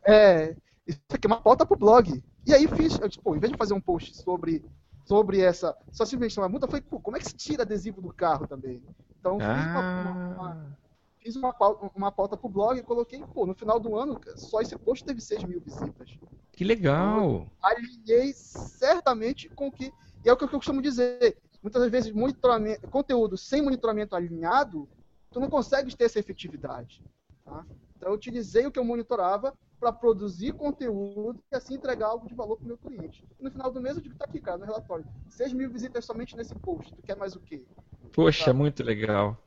É, 0.05 0.55
isso 0.85 0.99
aqui 1.11 1.25
é 1.25 1.29
uma 1.29 1.41
pauta 1.41 1.65
pro 1.65 1.77
blog. 1.77 2.23
E 2.45 2.53
aí 2.53 2.67
fiz, 2.67 2.99
eu 2.99 3.09
pô, 3.23 3.35
em 3.35 3.39
vez 3.39 3.51
de 3.51 3.57
fazer 3.57 3.73
um 3.73 3.81
post 3.81 4.15
sobre, 4.17 4.63
sobre 5.05 5.39
essa. 5.39 5.75
Só 5.91 6.05
simplesmente 6.05 6.39
uma 6.39 6.49
multa, 6.49 6.67
foi, 6.67 6.81
como 6.81 7.15
é 7.15 7.19
que 7.19 7.25
se 7.25 7.35
tira 7.35 7.63
adesivo 7.63 8.01
do 8.01 8.13
carro 8.13 8.47
também? 8.47 8.83
Então 9.19 9.39
fiz 9.39 9.47
ah. 9.47 10.11
uma, 10.11 10.35
uma, 10.35 10.77
fiz 11.19 11.35
uma 11.35 11.53
pauta, 11.53 11.91
uma 11.95 12.11
pauta 12.11 12.35
pro 12.35 12.49
blog 12.49 12.77
e 12.77 12.83
coloquei, 12.83 13.23
pô, 13.33 13.45
no 13.45 13.55
final 13.55 13.79
do 13.79 13.95
ano, 13.95 14.19
só 14.35 14.61
esse 14.61 14.77
post 14.77 15.05
teve 15.05 15.21
6 15.21 15.45
mil 15.45 15.61
visitas. 15.61 16.17
Que 16.51 16.63
legal! 16.63 17.17
Então, 17.17 17.49
alinhei 17.61 18.33
certamente 18.33 19.49
com 19.49 19.67
o 19.67 19.71
que. 19.71 19.91
E 20.23 20.29
é 20.29 20.33
o 20.33 20.37
que 20.37 20.43
eu 20.43 20.49
costumo 20.49 20.81
dizer. 20.81 21.37
Muitas 21.61 21.89
vezes, 21.89 22.11
monitoramento, 22.11 22.87
conteúdo 22.89 23.37
sem 23.37 23.61
monitoramento 23.61 24.15
alinhado, 24.17 24.87
tu 25.31 25.39
não 25.39 25.49
consegues 25.49 25.95
ter 25.95 26.05
essa 26.05 26.19
efetividade. 26.19 27.01
Tá? 27.45 27.65
Então, 27.95 28.09
eu 28.09 28.15
utilizei 28.15 28.65
o 28.65 28.71
que 28.71 28.77
eu 28.77 28.83
monitorava 28.83 29.53
para 29.83 29.91
produzir 29.91 30.53
conteúdo 30.53 31.43
e 31.51 31.55
assim 31.55 31.75
entregar 31.75 32.07
algo 32.07 32.25
de 32.25 32.33
valor 32.33 32.55
para 32.55 32.63
o 32.63 32.67
meu 32.67 32.77
cliente. 32.77 33.21
No 33.37 33.51
final 33.51 33.69
do 33.69 33.81
mês, 33.81 33.97
eu 33.97 34.01
digo, 34.01 34.15
tá 34.15 34.23
aqui, 34.23 34.39
cara, 34.39 34.57
no 34.57 34.63
relatório. 34.63 35.03
6 35.27 35.51
mil 35.51 35.69
visitas 35.69 36.05
somente 36.05 36.37
nesse 36.37 36.55
post. 36.55 36.93
Tu 36.95 37.01
quer 37.01 37.17
mais 37.17 37.35
o 37.35 37.39
quê? 37.41 37.65
Poxa, 38.13 38.45
tá? 38.45 38.53
muito 38.53 38.81
legal. 38.81 39.37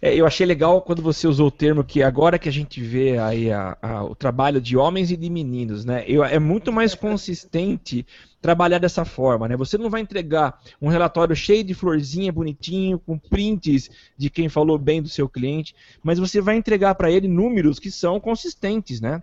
É, 0.00 0.14
eu 0.14 0.24
achei 0.24 0.46
legal 0.46 0.80
quando 0.80 1.02
você 1.02 1.26
usou 1.26 1.48
o 1.48 1.50
termo 1.50 1.84
que 1.84 2.02
agora 2.02 2.38
que 2.38 2.48
a 2.48 2.52
gente 2.52 2.80
vê 2.80 3.18
aí 3.18 3.50
a, 3.50 3.76
a, 3.82 4.04
o 4.04 4.14
trabalho 4.14 4.58
de 4.58 4.74
homens 4.74 5.10
e 5.10 5.16
de 5.18 5.28
meninos, 5.28 5.84
né? 5.84 6.04
Eu, 6.06 6.24
é 6.24 6.38
muito 6.38 6.72
mais 6.72 6.94
consistente 6.94 8.06
trabalhar 8.40 8.78
dessa 8.78 9.04
forma, 9.04 9.48
né? 9.48 9.56
Você 9.56 9.76
não 9.76 9.90
vai 9.90 10.00
entregar 10.00 10.60
um 10.80 10.88
relatório 10.88 11.34
cheio 11.34 11.64
de 11.64 11.74
florzinha, 11.74 12.32
bonitinho, 12.32 12.98
com 12.98 13.18
prints 13.18 13.90
de 14.16 14.30
quem 14.30 14.48
falou 14.48 14.78
bem 14.78 15.02
do 15.02 15.08
seu 15.08 15.28
cliente, 15.28 15.74
mas 16.02 16.18
você 16.18 16.40
vai 16.40 16.56
entregar 16.56 16.94
para 16.94 17.10
ele 17.10 17.26
números 17.28 17.78
que 17.78 17.90
são 17.90 18.20
consistentes, 18.20 19.00
né? 19.00 19.22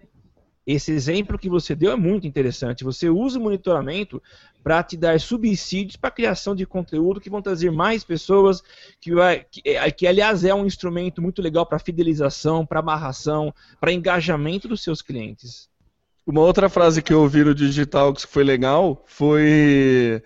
Esse 0.65 0.91
exemplo 0.91 1.39
que 1.39 1.49
você 1.49 1.73
deu 1.73 1.91
é 1.91 1.95
muito 1.95 2.27
interessante. 2.27 2.83
Você 2.83 3.09
usa 3.09 3.39
o 3.39 3.41
monitoramento 3.41 4.21
para 4.63 4.83
te 4.83 4.95
dar 4.95 5.19
subsídios 5.19 5.95
para 5.95 6.09
a 6.09 6.13
criação 6.13 6.55
de 6.55 6.65
conteúdo 6.65 7.19
que 7.19 7.29
vão 7.29 7.41
trazer 7.41 7.71
mais 7.71 8.03
pessoas, 8.03 8.61
que, 8.99 9.13
vai, 9.13 9.43
que, 9.49 9.61
é, 9.65 9.89
que 9.89 10.05
aliás 10.05 10.43
é 10.43 10.53
um 10.53 10.65
instrumento 10.65 11.21
muito 11.21 11.41
legal 11.41 11.65
para 11.65 11.79
fidelização, 11.79 12.65
para 12.65 12.79
amarração, 12.79 13.53
para 13.79 13.91
engajamento 13.91 14.67
dos 14.67 14.83
seus 14.83 15.01
clientes. 15.01 15.67
Uma 16.25 16.41
outra 16.41 16.69
frase 16.69 17.01
que 17.01 17.11
eu 17.11 17.21
ouvi 17.21 17.43
no 17.43 17.55
Digital 17.55 18.13
que 18.13 18.27
foi 18.27 18.43
legal 18.43 19.03
foi 19.07 20.21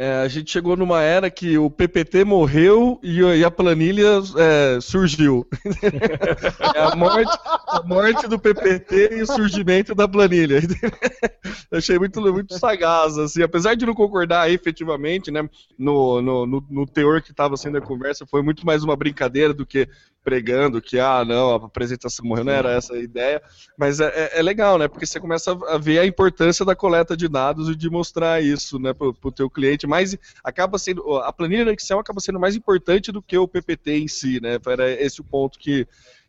é, 0.00 0.14
a 0.22 0.28
gente 0.28 0.50
chegou 0.50 0.78
numa 0.78 1.02
era 1.02 1.30
que 1.30 1.58
o 1.58 1.68
PPT 1.68 2.24
morreu 2.24 2.98
e, 3.02 3.20
e 3.20 3.44
a 3.44 3.50
planilha 3.50 4.22
é, 4.34 4.80
surgiu. 4.80 5.46
é 6.74 6.80
a, 6.80 6.96
morte, 6.96 7.38
a 7.68 7.82
morte 7.82 8.26
do 8.26 8.38
PPT 8.38 9.18
e 9.18 9.20
o 9.20 9.26
surgimento 9.26 9.94
da 9.94 10.08
planilha. 10.08 10.58
achei 11.70 11.98
muito, 11.98 12.18
muito 12.20 12.58
sagaz, 12.58 13.18
assim, 13.18 13.42
apesar 13.42 13.74
de 13.74 13.84
não 13.84 13.92
concordar 13.92 14.50
efetivamente, 14.50 15.30
né, 15.30 15.46
no, 15.78 16.22
no, 16.22 16.46
no, 16.46 16.64
no 16.70 16.86
teor 16.86 17.20
que 17.20 17.30
estava 17.30 17.58
sendo 17.58 17.76
a 17.76 17.82
conversa, 17.82 18.24
foi 18.24 18.42
muito 18.42 18.64
mais 18.64 18.82
uma 18.82 18.96
brincadeira 18.96 19.52
do 19.52 19.66
que 19.66 19.86
pregando 20.22 20.82
que, 20.82 20.98
ah, 20.98 21.24
não, 21.24 21.52
a 21.52 21.56
apresentação 21.56 22.26
morreu, 22.26 22.44
não 22.44 22.52
era 22.52 22.72
essa 22.72 22.94
a 22.94 22.98
ideia, 22.98 23.42
mas 23.76 24.00
é, 24.00 24.06
é, 24.06 24.38
é, 24.38 24.42
legal, 24.42 24.78
né, 24.78 24.86
porque 24.86 25.06
você 25.06 25.18
começa 25.18 25.52
a 25.68 25.78
ver 25.78 25.98
a 25.98 26.06
importância 26.06 26.64
da 26.64 26.76
coleta 26.76 27.16
de 27.16 27.28
dados 27.28 27.68
e 27.68 27.76
de 27.76 27.88
mostrar 27.88 28.42
isso, 28.42 28.78
né, 28.78 28.92
para 28.92 29.08
o 29.08 29.32
teu 29.32 29.48
cliente, 29.48 29.86
mas 29.90 30.16
acaba 30.44 30.78
sendo, 30.78 31.16
a 31.18 31.32
planilha 31.32 31.64
no 31.64 31.72
Excel 31.72 31.98
acaba 31.98 32.20
sendo 32.20 32.38
mais 32.38 32.54
importante 32.54 33.10
do 33.10 33.20
que 33.20 33.36
o 33.36 33.48
PPT 33.48 33.98
em 33.98 34.08
si, 34.08 34.40
né, 34.40 34.56
era 34.68 34.88
esse 34.88 35.20
o 35.20 35.24
ponto 35.24 35.58
que, 35.58 35.86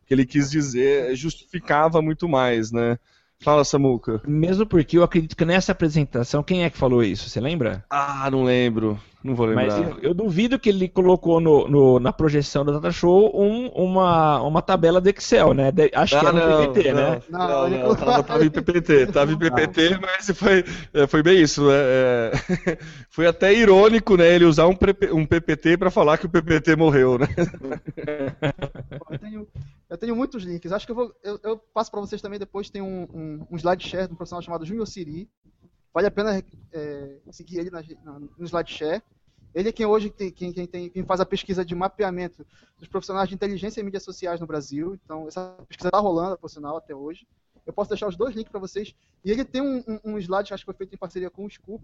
que 0.07 0.13
ele 0.13 0.25
quis 0.25 0.49
dizer, 0.49 1.15
justificava 1.15 2.01
muito 2.01 2.27
mais, 2.27 2.71
né. 2.71 2.97
Fala, 3.41 3.63
Samuca. 3.63 4.21
Mesmo 4.27 4.65
porque 4.65 4.97
eu 4.97 5.03
acredito 5.03 5.35
que 5.35 5.45
nessa 5.45 5.71
apresentação, 5.71 6.43
quem 6.43 6.63
é 6.63 6.69
que 6.69 6.77
falou 6.77 7.03
isso? 7.03 7.27
Você 7.27 7.39
lembra? 7.39 7.83
Ah, 7.89 8.29
não 8.31 8.43
lembro. 8.43 8.99
Não 9.23 9.35
vou 9.35 9.45
lembrar. 9.45 9.65
Mas 9.67 9.77
eu, 9.77 9.99
eu 10.01 10.13
duvido 10.13 10.57
que 10.57 10.69
ele 10.69 10.87
colocou 10.87 11.39
no, 11.39 11.67
no, 11.67 11.99
na 11.99 12.11
projeção 12.11 12.65
da 12.65 12.73
Data 12.73 12.91
Show 12.91 13.31
um, 13.35 13.67
uma, 13.67 14.41
uma 14.41 14.61
tabela 14.61 14.99
de 14.99 15.11
Excel, 15.11 15.53
né? 15.53 15.71
De, 15.71 15.91
acho 15.93 16.17
ah, 16.17 16.19
que 16.19 16.25
era 16.25 16.33
no 16.33 16.67
PPT, 16.67 16.93
não, 16.93 17.01
né? 17.01 17.21
Não, 17.29 17.39
não, 17.39 17.69
não, 17.69 17.87
não 17.89 17.95
tava, 17.95 18.23
tava 18.23 18.45
em 18.45 18.49
PPT. 18.49 19.07
Tava 19.07 19.31
em 19.31 19.37
PPT, 19.37 19.99
mas 20.01 20.37
foi, 20.37 20.65
é, 20.93 21.07
foi 21.07 21.21
bem 21.21 21.39
isso. 21.39 21.69
É, 21.69 22.31
é, 22.67 22.77
foi 23.09 23.27
até 23.27 23.53
irônico, 23.53 24.17
né? 24.17 24.27
Ele 24.33 24.45
usar 24.45 24.67
um, 24.67 24.77
um 25.13 25.25
PPT 25.25 25.77
para 25.77 25.91
falar 25.91 26.17
que 26.17 26.25
o 26.25 26.29
PPT 26.29 26.75
morreu, 26.75 27.19
né? 27.19 27.27
Eu 29.09 29.19
tenho, 29.19 29.47
eu 29.91 29.97
tenho 29.97 30.15
muitos 30.15 30.43
links. 30.43 30.71
Acho 30.71 30.87
que 30.87 30.91
eu 30.91 30.95
vou. 30.95 31.15
Eu, 31.21 31.39
eu 31.43 31.57
passo 31.57 31.91
para 31.91 31.99
vocês 31.99 32.21
também 32.21 32.39
depois. 32.39 32.71
Tem 32.71 32.81
um, 32.81 33.03
um, 33.13 33.47
um 33.51 33.57
slide 33.57 33.87
share 33.87 34.07
de 34.07 34.13
um 34.13 34.15
profissional 34.15 34.41
chamado 34.41 34.65
Junior 34.65 34.87
Siri 34.87 35.29
Vale 35.93 36.07
a 36.07 36.11
pena 36.11 36.43
é, 36.71 37.17
seguir 37.31 37.59
ele 37.59 37.69
na, 37.69 37.83
na, 38.03 38.19
no 38.19 38.45
SlideShare. 38.45 39.03
Ele 39.53 39.67
é 39.67 39.71
quem 39.71 39.85
hoje 39.85 40.09
tem, 40.09 40.31
quem, 40.31 40.53
quem, 40.53 40.65
tem, 40.65 40.89
quem 40.89 41.03
faz 41.03 41.19
a 41.19 41.25
pesquisa 41.25 41.65
de 41.65 41.75
mapeamento 41.75 42.45
dos 42.79 42.87
profissionais 42.87 43.27
de 43.27 43.35
inteligência 43.35 43.81
e 43.81 43.83
mídias 43.83 44.03
sociais 44.03 44.39
no 44.39 44.47
Brasil. 44.47 44.97
Então, 45.03 45.27
essa 45.27 45.53
pesquisa 45.67 45.89
está 45.89 45.99
rolando, 45.99 46.37
por 46.37 46.49
sinal, 46.49 46.77
até 46.77 46.95
hoje. 46.95 47.27
Eu 47.65 47.73
posso 47.73 47.89
deixar 47.89 48.07
os 48.07 48.15
dois 48.15 48.33
links 48.33 48.49
para 48.49 48.61
vocês. 48.61 48.95
E 49.25 49.31
ele 49.31 49.43
tem 49.43 49.61
um, 49.61 49.83
um, 49.85 50.13
um, 50.13 50.17
slide, 50.17 50.53
acho 50.53 50.63
que 50.63 50.71
foi 50.71 50.73
feito 50.73 50.95
em 50.95 50.97
parceria 50.97 51.29
com 51.29 51.45
o 51.45 51.49
Scoop, 51.49 51.83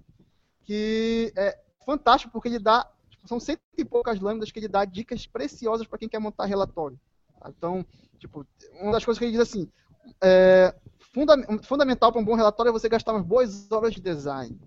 que 0.63 1.33
é 1.35 1.59
fantástico 1.85 2.31
porque 2.31 2.47
ele 2.47 2.59
dá, 2.59 2.89
são 3.25 3.39
cento 3.39 3.59
e 3.77 3.83
poucas 3.83 4.19
lâminas 4.21 4.49
que 4.49 4.59
ele 4.59 4.69
dá 4.69 4.85
dicas 4.85 5.27
preciosas 5.27 5.85
para 5.85 5.99
quem 5.99 6.07
quer 6.07 6.19
montar 6.19 6.45
relatório. 6.45 6.97
Então, 7.45 7.85
tipo, 8.17 8.45
uma 8.79 8.91
das 8.91 9.05
coisas 9.05 9.19
que 9.19 9.25
ele 9.25 9.31
diz 9.31 9.41
assim, 9.41 9.69
é, 10.21 10.75
funda 11.13 11.35
fundamental 11.63 12.11
para 12.11 12.21
um 12.21 12.25
bom 12.25 12.35
relatório 12.35 12.69
é 12.69 12.73
você 12.73 12.89
gastar 12.89 13.13
umas 13.13 13.25
boas 13.25 13.71
horas 13.71 13.93
de 13.93 14.01
design. 14.01 14.59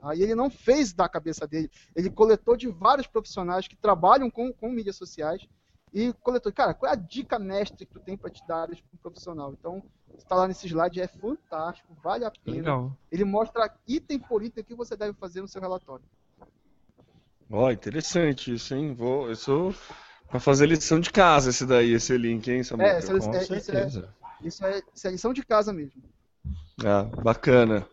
Aí 0.00 0.20
ele 0.20 0.34
não 0.34 0.50
fez 0.50 0.92
da 0.92 1.08
cabeça 1.08 1.46
dele, 1.46 1.70
ele 1.94 2.10
coletou 2.10 2.56
de 2.56 2.68
vários 2.68 3.06
profissionais 3.06 3.68
que 3.68 3.76
trabalham 3.76 4.28
com, 4.28 4.52
com 4.52 4.68
mídias 4.68 4.96
sociais 4.96 5.46
e 5.92 6.12
coletou, 6.14 6.52
cara, 6.52 6.74
qual 6.74 6.90
é 6.90 6.94
a 6.94 6.98
dica 6.98 7.38
mestre 7.38 7.86
que 7.86 7.92
tu 7.92 8.00
tem 8.00 8.16
para 8.16 8.30
te 8.30 8.44
dar 8.46 8.66
para 8.66 8.76
um 8.76 8.96
profissional? 9.00 9.52
Então, 9.52 9.82
está 10.16 10.34
lá 10.34 10.48
nesse 10.48 10.66
slide, 10.66 11.00
é 11.00 11.06
fantástico, 11.06 11.94
vale 12.02 12.24
a 12.24 12.30
pena. 12.30 12.56
Legal. 12.56 12.96
Ele 13.10 13.24
mostra 13.24 13.72
item 13.86 14.18
por 14.18 14.42
item 14.42 14.64
que 14.64 14.74
você 14.74 14.96
deve 14.96 15.12
fazer 15.12 15.40
no 15.40 15.48
seu 15.48 15.60
relatório. 15.60 16.04
Ó, 17.50 17.66
oh, 17.66 17.70
interessante 17.70 18.54
isso, 18.54 18.74
hein? 18.74 18.94
Vou, 18.94 19.30
isso 19.30 19.74
para 20.32 20.40
fazer 20.40 20.64
lição 20.64 20.98
de 20.98 21.10
casa 21.10 21.50
esse 21.50 21.66
daí, 21.66 21.92
esse 21.92 22.16
link, 22.16 22.50
hein, 22.50 22.64
Samuel? 22.64 22.88
É, 22.88 22.96
essa, 22.96 23.18
Com 23.18 23.34
é, 23.34 23.40
certeza. 23.40 24.08
É, 24.42 24.48
isso 24.48 24.64
é, 24.64 24.82
isso 24.94 25.06
é 25.06 25.10
lição 25.10 25.32
de 25.34 25.44
casa 25.44 25.74
mesmo. 25.74 26.02
Ah, 26.82 27.02
bacana. 27.22 27.86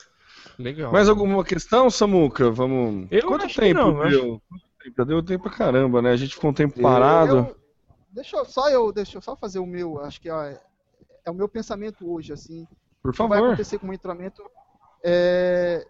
Legal. 0.57 0.89
Mais 0.89 1.09
alguma 1.09 1.43
questão, 1.43 1.89
Samuca? 1.89 2.49
Vamos. 2.49 3.09
Eu 3.11 3.27
Quanto 3.27 3.53
tempo 3.53 3.77
não, 3.77 4.09
deu? 4.09 4.41
Acho... 4.51 5.05
Deu 5.05 5.21
tempo 5.21 5.43
pra 5.43 5.51
caramba, 5.51 6.01
né? 6.01 6.11
A 6.11 6.15
gente 6.15 6.33
ficou 6.33 6.51
um 6.51 6.53
tempo 6.53 6.81
parado. 6.81 7.37
Eu, 7.37 7.55
deixa 8.09 8.37
eu 8.37 8.45
só 8.45 8.69
eu, 8.69 8.89
deixa 8.93 9.17
eu 9.17 9.21
só 9.21 9.35
fazer 9.35 9.59
o 9.59 9.65
meu, 9.65 9.99
acho 9.99 10.21
que 10.21 10.29
é, 10.29 10.61
é 11.25 11.29
o 11.29 11.33
meu 11.33 11.49
pensamento 11.49 12.09
hoje, 12.09 12.31
assim. 12.31 12.65
Por 13.03 13.13
favor. 13.13 13.33
O 13.33 13.35
que 13.35 13.41
vai 13.41 13.49
acontecer 13.49 13.77
com 13.77 13.83
o 13.83 13.87
monitoramento 13.87 14.41
é, 15.03 15.85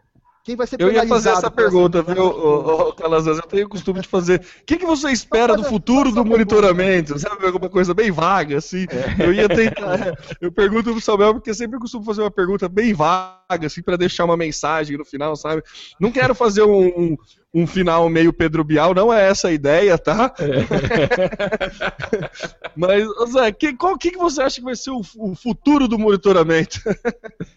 quem 0.50 0.56
vai 0.56 0.66
ser 0.66 0.82
Eu 0.82 0.88
ia 0.88 1.02
penalizado 1.02 1.24
fazer 1.24 1.38
essa 1.38 1.52
pergunta, 1.52 2.02
viu, 2.02 2.91
Calazans? 2.93 3.38
Eu 3.38 3.43
tenho 3.43 3.68
o 3.68 3.70
costume 3.70 4.02
de 4.02 4.08
fazer. 4.08 4.39
O 4.39 4.66
que, 4.66 4.78
que 4.78 4.86
você 4.86 5.12
espera 5.12 5.56
do 5.56 5.64
futuro 5.64 6.12
do 6.12 6.26
monitoramento? 6.26 7.20
Sabe, 7.20 7.45
alguma 7.45 7.70
coisa 7.70 7.93
bem 7.93 8.10
vaga, 8.10 8.58
assim. 8.58 8.88
Eu 9.20 9.32
ia 9.32 9.47
tentar. 9.47 10.18
Eu 10.41 10.52
pergunto 10.52 10.91
pro 10.91 11.00
Samuel, 11.00 11.36
porque 11.36 11.52
eu 11.52 11.54
sempre 11.54 11.78
costumo 11.78 12.04
fazer 12.04 12.22
uma 12.22 12.32
pergunta 12.32 12.68
bem 12.68 12.95
vaga, 12.95 13.68
assim, 13.68 13.84
pra 13.84 13.95
deixar 13.95 14.26
uma 14.26 14.36
mensagem 14.36 14.97
no 14.97 15.06
final, 15.06 15.36
sabe? 15.36 15.62
Não 16.00 16.12
quero 16.12 16.34
fazer 16.34 16.64
um, 16.64 16.88
um, 16.88 17.16
um 17.54 17.68
final 17.68 18.10
meio 18.10 18.34
Pedro 18.34 18.64
Bial, 18.64 18.95
não 18.95 19.14
é 19.14 19.30
essa 19.30 19.50
a 19.50 19.54
ideia, 19.54 20.00
tá? 20.00 20.34
Mas, 22.76 23.08
ô 23.08 23.28
Zé, 23.28 23.52
que, 23.52 23.74
qual 23.74 23.95
que, 24.00 24.10
que 24.12 24.18
você 24.18 24.41
acha 24.41 24.56
que 24.56 24.66
vai 24.66 24.76
ser 24.76 24.89
o, 24.89 25.02
o 25.18 25.36
futuro 25.36 25.88
do 25.88 26.00
monitoramento? 26.00 26.80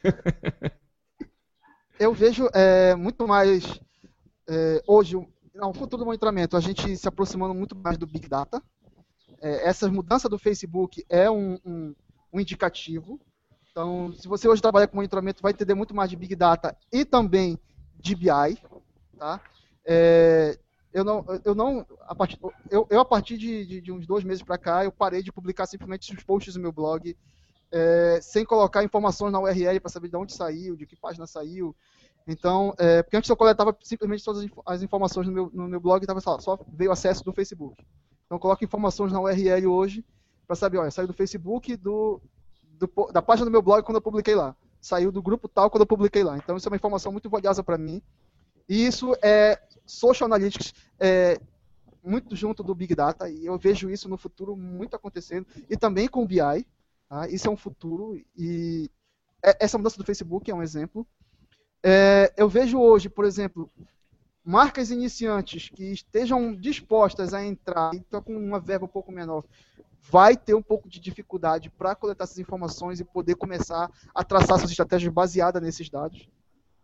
eu 2.04 2.12
vejo 2.12 2.48
é, 2.54 2.94
muito 2.94 3.26
mais 3.26 3.80
é, 4.48 4.82
hoje, 4.86 5.16
o- 5.16 5.26
não, 5.54 5.70
o 5.70 5.74
futuro 5.74 5.98
do 6.02 6.06
monitoramento, 6.06 6.56
a 6.56 6.60
gente 6.60 6.96
se 6.96 7.08
aproximando 7.08 7.54
muito 7.54 7.76
mais 7.76 7.98
do 7.98 8.06
Big 8.06 8.28
Data. 8.28 8.62
É, 9.40 9.68
essa 9.68 9.90
mudança 9.90 10.28
do 10.28 10.38
Facebook 10.38 11.04
é 11.08 11.30
um, 11.30 11.58
um- 11.64 11.94
um 12.32 12.40
indicativo. 12.40 13.20
Então, 13.70 14.12
se 14.14 14.28
você 14.28 14.48
hoje 14.48 14.62
trabalhar 14.62 14.86
com 14.88 14.96
monitoramento, 14.96 15.42
vai 15.42 15.52
entender 15.52 15.74
muito 15.74 15.94
mais 15.94 16.10
de 16.10 16.16
Big 16.16 16.34
Data 16.36 16.76
e 16.92 17.04
também 17.04 17.58
de 18.00 18.14
BI. 18.14 18.58
Tá? 19.18 19.40
É, 19.86 20.58
eu 20.92 21.04
não, 21.04 21.24
eu 21.44 21.54
não, 21.54 21.86
a 22.02 22.14
partir, 22.14 22.38
eu, 22.70 22.86
eu 22.90 23.00
a 23.00 23.04
partir 23.04 23.38
de, 23.38 23.64
de- 23.66 23.80
de 23.80 23.92
uns 23.92 24.06
dois 24.06 24.24
meses 24.24 24.42
para 24.42 24.58
cá, 24.58 24.84
eu 24.84 24.92
parei 24.92 25.22
de 25.22 25.32
publicar 25.32 25.66
simplesmente 25.66 26.14
os 26.14 26.22
posts 26.24 26.54
do 26.54 26.60
meu 26.60 26.72
blog, 26.72 27.16
é, 27.72 28.20
sem 28.20 28.44
colocar 28.44 28.84
informações 28.84 29.32
na 29.32 29.40
URL 29.40 29.80
para 29.80 29.90
saber 29.90 30.08
de 30.08 30.16
onde 30.16 30.32
saiu, 30.32 30.76
de 30.76 30.86
que 30.86 30.94
página 30.94 31.26
saiu. 31.26 31.74
Então, 32.26 32.74
é, 32.78 33.02
porque 33.02 33.16
antes 33.16 33.28
eu 33.28 33.36
coletava 33.36 33.76
simplesmente 33.82 34.24
todas 34.24 34.40
as 34.40 34.46
info- 34.46 34.62
as 34.64 34.82
informações 34.82 35.26
no 35.26 35.32
meu, 35.32 35.50
no 35.52 35.68
meu 35.68 35.80
blog 35.80 36.02
estava 36.02 36.20
só, 36.20 36.38
só 36.38 36.58
veio 36.72 36.92
acesso 36.92 37.24
do 37.24 37.32
Facebook. 37.32 37.84
Então, 38.26 38.38
coloco 38.38 38.64
informações 38.64 39.10
na 39.12 39.20
URL 39.20 39.66
hoje 39.66 40.04
para 40.46 40.54
saber, 40.54 40.78
olha, 40.78 40.90
saiu 40.90 41.08
do 41.08 41.14
Facebook, 41.14 41.76
do, 41.76 42.20
do 42.78 42.88
da 43.12 43.20
página 43.20 43.46
do 43.46 43.50
meu 43.50 43.62
blog 43.62 43.82
quando 43.82 43.96
eu 43.96 44.02
publiquei 44.02 44.34
lá. 44.34 44.54
Saiu 44.80 45.10
do 45.10 45.22
grupo 45.22 45.48
tal 45.48 45.70
quando 45.70 45.82
eu 45.82 45.86
publiquei 45.86 46.22
lá. 46.22 46.36
Então, 46.36 46.56
isso 46.56 46.68
é 46.68 46.70
uma 46.70 46.76
informação 46.76 47.10
muito 47.10 47.28
valiosa 47.28 47.62
para 47.64 47.78
mim. 47.78 48.02
E 48.68 48.86
isso 48.86 49.16
é 49.22 49.60
social 49.84 50.26
analytics 50.26 50.72
é, 51.00 51.40
muito 52.02 52.34
junto 52.34 52.62
do 52.62 52.74
Big 52.74 52.94
Data 52.94 53.28
e 53.28 53.46
eu 53.46 53.56
vejo 53.58 53.88
isso 53.90 54.08
no 54.08 54.16
futuro 54.16 54.56
muito 54.56 54.96
acontecendo 54.96 55.46
e 55.68 55.76
também 55.76 56.08
com 56.08 56.22
o 56.22 56.26
BI. 56.26 56.66
Tá? 57.12 57.28
Isso 57.28 57.46
é 57.46 57.50
um 57.50 57.56
futuro 57.58 58.18
e 58.34 58.90
é- 59.44 59.58
essa 59.60 59.76
mudança 59.76 59.98
do 59.98 60.04
Facebook 60.04 60.50
é 60.50 60.54
um 60.54 60.62
exemplo. 60.62 61.06
É, 61.82 62.32
eu 62.38 62.48
vejo 62.48 62.80
hoje, 62.80 63.10
por 63.10 63.26
exemplo, 63.26 63.70
marcas 64.42 64.90
iniciantes 64.90 65.68
que 65.68 65.92
estejam 65.92 66.56
dispostas 66.56 67.34
a 67.34 67.44
entrar 67.44 67.92
e 67.92 67.98
estão 67.98 68.22
com 68.22 68.34
uma 68.34 68.58
verba 68.58 68.86
um 68.86 68.88
pouco 68.88 69.12
menor, 69.12 69.44
vai 70.00 70.38
ter 70.38 70.54
um 70.54 70.62
pouco 70.62 70.88
de 70.88 70.98
dificuldade 70.98 71.68
para 71.68 71.94
coletar 71.94 72.24
essas 72.24 72.38
informações 72.38 72.98
e 72.98 73.04
poder 73.04 73.34
começar 73.34 73.92
a 74.14 74.24
traçar 74.24 74.58
suas 74.58 74.70
estratégias 74.70 75.12
baseadas 75.12 75.62
nesses 75.62 75.90
dados. 75.90 76.26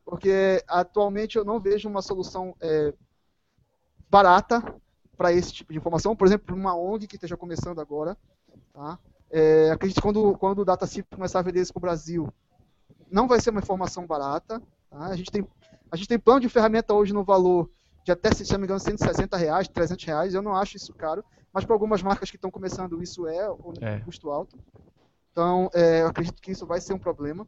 Porque 0.05 0.63
atualmente 0.69 1.39
eu 1.39 1.45
não 1.45 1.59
vejo 1.59 1.89
uma 1.89 2.03
solução 2.03 2.55
é, 2.61 2.93
barata 4.11 4.63
para 5.17 5.33
esse 5.33 5.55
tipo 5.55 5.73
de 5.73 5.79
informação. 5.79 6.15
Por 6.15 6.27
exemplo, 6.27 6.55
uma 6.55 6.77
ONG 6.77 7.07
que 7.07 7.17
esteja 7.17 7.37
começando 7.37 7.81
agora. 7.81 8.15
Tá? 8.75 8.99
É, 9.31 9.71
acredito 9.71 9.97
que 9.97 10.03
quando, 10.03 10.37
quando 10.39 10.61
o 10.61 10.65
DataCip 10.65 11.09
começar 11.15 11.41
a 11.41 11.43
vender 11.43 11.61
isso 11.61 11.73
para 11.73 11.81
o 11.81 11.83
Brasil, 11.83 12.29
não 13.11 13.29
vai 13.29 13.41
ser 13.41 13.51
uma 13.51 13.61
informação 13.61 14.07
barata. 14.07 14.61
Tá? 14.91 15.07
A, 15.07 15.17
gente 15.17 15.31
tem, 15.31 15.47
a 15.91 15.97
gente 15.97 16.09
tem 16.09 16.19
plano 16.19 16.41
de 16.41 16.49
ferramenta 16.49 16.95
hoje 16.95 17.13
no 17.13 17.25
valor 17.25 17.69
de 18.05 18.13
até, 18.13 18.33
se 18.33 18.51
não 18.53 18.59
me 18.61 18.65
engano, 18.65 18.81
160 18.81 19.37
reais, 19.37 19.69
300 19.69 20.05
reais. 20.05 20.35
Eu 20.35 20.43
não 20.43 20.55
acho 20.55 20.77
isso 20.77 20.95
caro, 20.95 21.23
mas 21.53 21.65
para 21.65 21.75
algumas 21.75 22.03
marcas 22.03 22.31
que 22.31 22.37
estão 22.37 22.51
começando, 22.51 23.03
isso 23.03 23.27
é 23.27 23.51
um 23.51 23.73
É. 23.81 24.01
custo 24.01 24.31
alto. 24.31 24.57
Então, 25.31 25.71
é, 25.75 26.03
eu 26.03 26.09
acredito 26.09 26.41
que 26.41 26.51
isso 26.51 26.67
vai 26.67 26.81
ser 26.81 26.95
um 26.95 26.99
problema. 26.99 27.47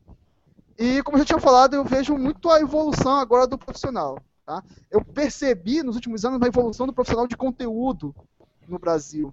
E, 0.79 1.03
como 1.03 1.17
eu 1.17 1.21
já 1.21 1.25
tinha 1.25 1.39
falado, 1.41 1.75
eu 1.75 1.85
vejo 1.85 2.17
muito 2.17 2.51
a 2.51 2.61
evolução 2.61 3.17
agora 3.17 3.47
do 3.47 3.59
profissional. 3.59 4.19
Tá? 4.47 4.63
Eu 4.91 5.05
percebi 5.05 5.83
nos 5.83 5.95
últimos 5.97 6.25
anos 6.25 6.39
uma 6.39 6.47
evolução 6.47 6.87
do 6.87 6.93
profissional 6.93 7.27
de 7.27 7.37
conteúdo 7.37 8.15
no 8.69 8.79
Brasil. 8.79 9.33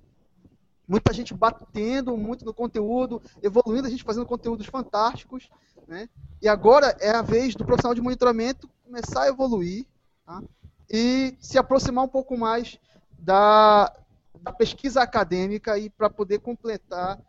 Muita 0.87 1.11
gente 1.11 1.33
batendo 1.33 2.15
muito 2.15 2.45
no 2.45 2.53
conteúdo, 2.53 3.21
evoluindo, 3.43 3.87
a 3.87 3.89
gente 3.89 4.03
fazendo 4.03 4.25
conteúdos 4.25 4.67
fantásticos. 4.67 5.49
Né? 5.87 6.07
E 6.41 6.47
agora 6.47 6.95
é 6.99 7.09
a 7.09 7.21
vez 7.21 7.55
do 7.55 7.65
profissional 7.65 7.93
de 7.93 8.01
monitoramento 8.01 8.69
começar 8.83 9.23
a 9.23 9.27
evoluir 9.27 9.85
tá? 10.25 10.41
e 10.89 11.35
se 11.39 11.57
aproximar 11.57 12.05
um 12.05 12.07
pouco 12.07 12.37
mais 12.37 12.79
da, 13.19 13.93
da 14.41 14.53
pesquisa 14.53 15.01
acadêmica 15.01 15.77
e 15.77 15.89
para 15.89 16.09
poder 16.09 16.39
completar, 16.39 17.19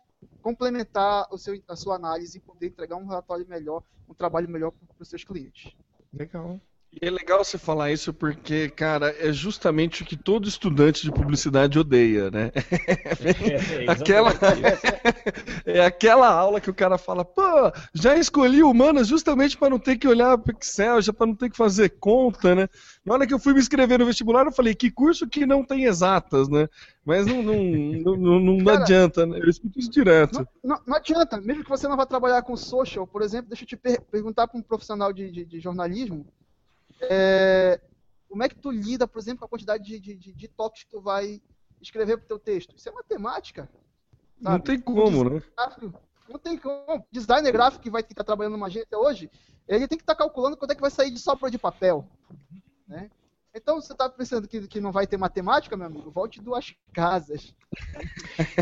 complementar 0.41 1.27
o 1.31 1.37
seu, 1.37 1.61
a 1.67 1.75
sua 1.75 1.95
análise 1.95 2.37
e 2.37 2.41
poder 2.41 2.67
entregar 2.67 2.95
um 2.95 3.05
relatório 3.05 3.45
melhor, 3.47 3.83
um 4.07 4.13
trabalho 4.13 4.47
melhor 4.47 4.71
para 4.71 5.01
os 5.01 5.09
seus 5.09 5.23
clientes. 5.23 5.75
Legal. 6.13 6.59
E 6.91 7.05
é 7.05 7.11
legal 7.11 7.43
você 7.43 7.57
falar 7.57 7.91
isso 7.91 8.11
porque, 8.11 8.67
cara, 8.69 9.15
é 9.19 9.31
justamente 9.31 10.01
o 10.01 10.05
que 10.05 10.17
todo 10.17 10.47
estudante 10.47 11.03
de 11.03 11.11
publicidade 11.11 11.77
odeia, 11.77 12.31
né? 12.31 12.51
Aquela 13.87 14.31
é 15.65 15.85
aquela 15.85 16.27
aula 16.27 16.59
que 16.59 16.69
o 16.69 16.73
cara 16.73 16.97
fala, 16.97 17.23
pô, 17.23 17.41
já 17.93 18.17
escolhi 18.17 18.63
humanas 18.63 19.07
justamente 19.07 19.55
para 19.55 19.69
não 19.69 19.77
ter 19.79 19.97
que 19.97 20.07
olhar 20.07 20.35
para 20.39 20.55
Excel, 20.57 20.99
já 21.01 21.13
para 21.13 21.27
não 21.27 21.35
ter 21.35 21.51
que 21.51 21.57
fazer 21.57 21.89
conta, 21.99 22.55
né? 22.55 22.67
Na 23.05 23.13
hora 23.13 23.27
que 23.27 23.33
eu 23.33 23.39
fui 23.39 23.53
me 23.53 23.59
inscrever 23.59 23.99
no 23.99 24.05
vestibular, 24.05 24.45
eu 24.45 24.51
falei, 24.51 24.73
que 24.73 24.89
curso 24.89 25.27
que 25.27 25.45
não 25.45 25.63
tem 25.63 25.83
exatas, 25.85 26.49
né? 26.49 26.67
Mas 27.05 27.25
não, 27.27 27.43
não, 27.43 27.63
não, 28.03 28.15
não, 28.17 28.39
não 28.39 28.65
Cara, 28.65 28.79
adianta, 28.83 29.25
né? 29.27 29.39
Eu 29.39 29.49
escuto 29.49 29.79
isso 29.79 29.91
direto. 29.91 30.39
Não, 30.39 30.47
não, 30.63 30.81
não 30.87 30.95
adianta, 30.97 31.39
mesmo 31.39 31.63
que 31.63 31.69
você 31.69 31.87
não 31.87 31.95
vá 31.97 32.05
trabalhar 32.05 32.41
com 32.41 32.55
social, 32.57 33.05
por 33.05 33.21
exemplo, 33.21 33.49
deixa 33.49 33.63
eu 33.63 33.67
te 33.67 33.77
per- 33.77 34.01
perguntar 34.11 34.47
para 34.47 34.59
um 34.59 34.63
profissional 34.63 35.13
de, 35.13 35.31
de- 35.31 35.45
de 35.45 35.59
jornalismo, 35.59 36.25
é, 37.01 37.81
como 38.27 38.43
é 38.43 38.49
que 38.49 38.55
tu 38.55 38.71
lida, 38.71 39.07
por 39.07 39.19
exemplo, 39.19 39.39
com 39.39 39.45
a 39.45 39.49
quantidade 39.49 39.83
de, 39.83 39.99
de, 39.99 40.33
de, 40.33 40.47
que 40.47 40.87
tu 40.89 41.01
vai 41.01 41.41
escrever 41.81 42.17
para 42.17 42.25
o 42.25 42.27
teu 42.27 42.39
texto? 42.39 42.75
Isso 42.75 42.89
é 42.89 42.91
matemática. 42.91 43.69
Não 44.39 44.53
sabe? 44.53 44.63
tem 44.63 44.79
como, 44.79 45.23
né? 45.29 45.41
Não 46.29 46.39
tem 46.39 46.57
como. 46.57 47.05
Designer 47.11 47.51
gráfico 47.51 47.83
que 47.83 47.89
vai 47.89 48.01
estar 48.01 48.23
trabalhando 48.23 48.53
numa 48.53 48.67
agência 48.67 48.97
hoje, 48.97 49.29
ele 49.67 49.87
tem 49.87 49.97
que 49.97 50.03
estar 50.03 50.15
calculando 50.15 50.57
quanto 50.57 50.71
é 50.71 50.75
que 50.75 50.81
vai 50.81 50.91
sair 50.91 51.11
de 51.11 51.19
sopra 51.19 51.49
de 51.49 51.57
papel. 51.57 52.07
Né? 52.87 53.09
Então, 53.53 53.81
você 53.81 53.93
está 53.93 54.07
pensando 54.07 54.47
que, 54.47 54.67
que 54.67 54.79
não 54.79 54.91
vai 54.91 55.07
ter 55.07 55.17
matemática, 55.17 55.75
meu 55.75 55.87
amigo? 55.87 56.11
Volte 56.11 56.39
duas 56.41 56.73
casas. 56.93 57.53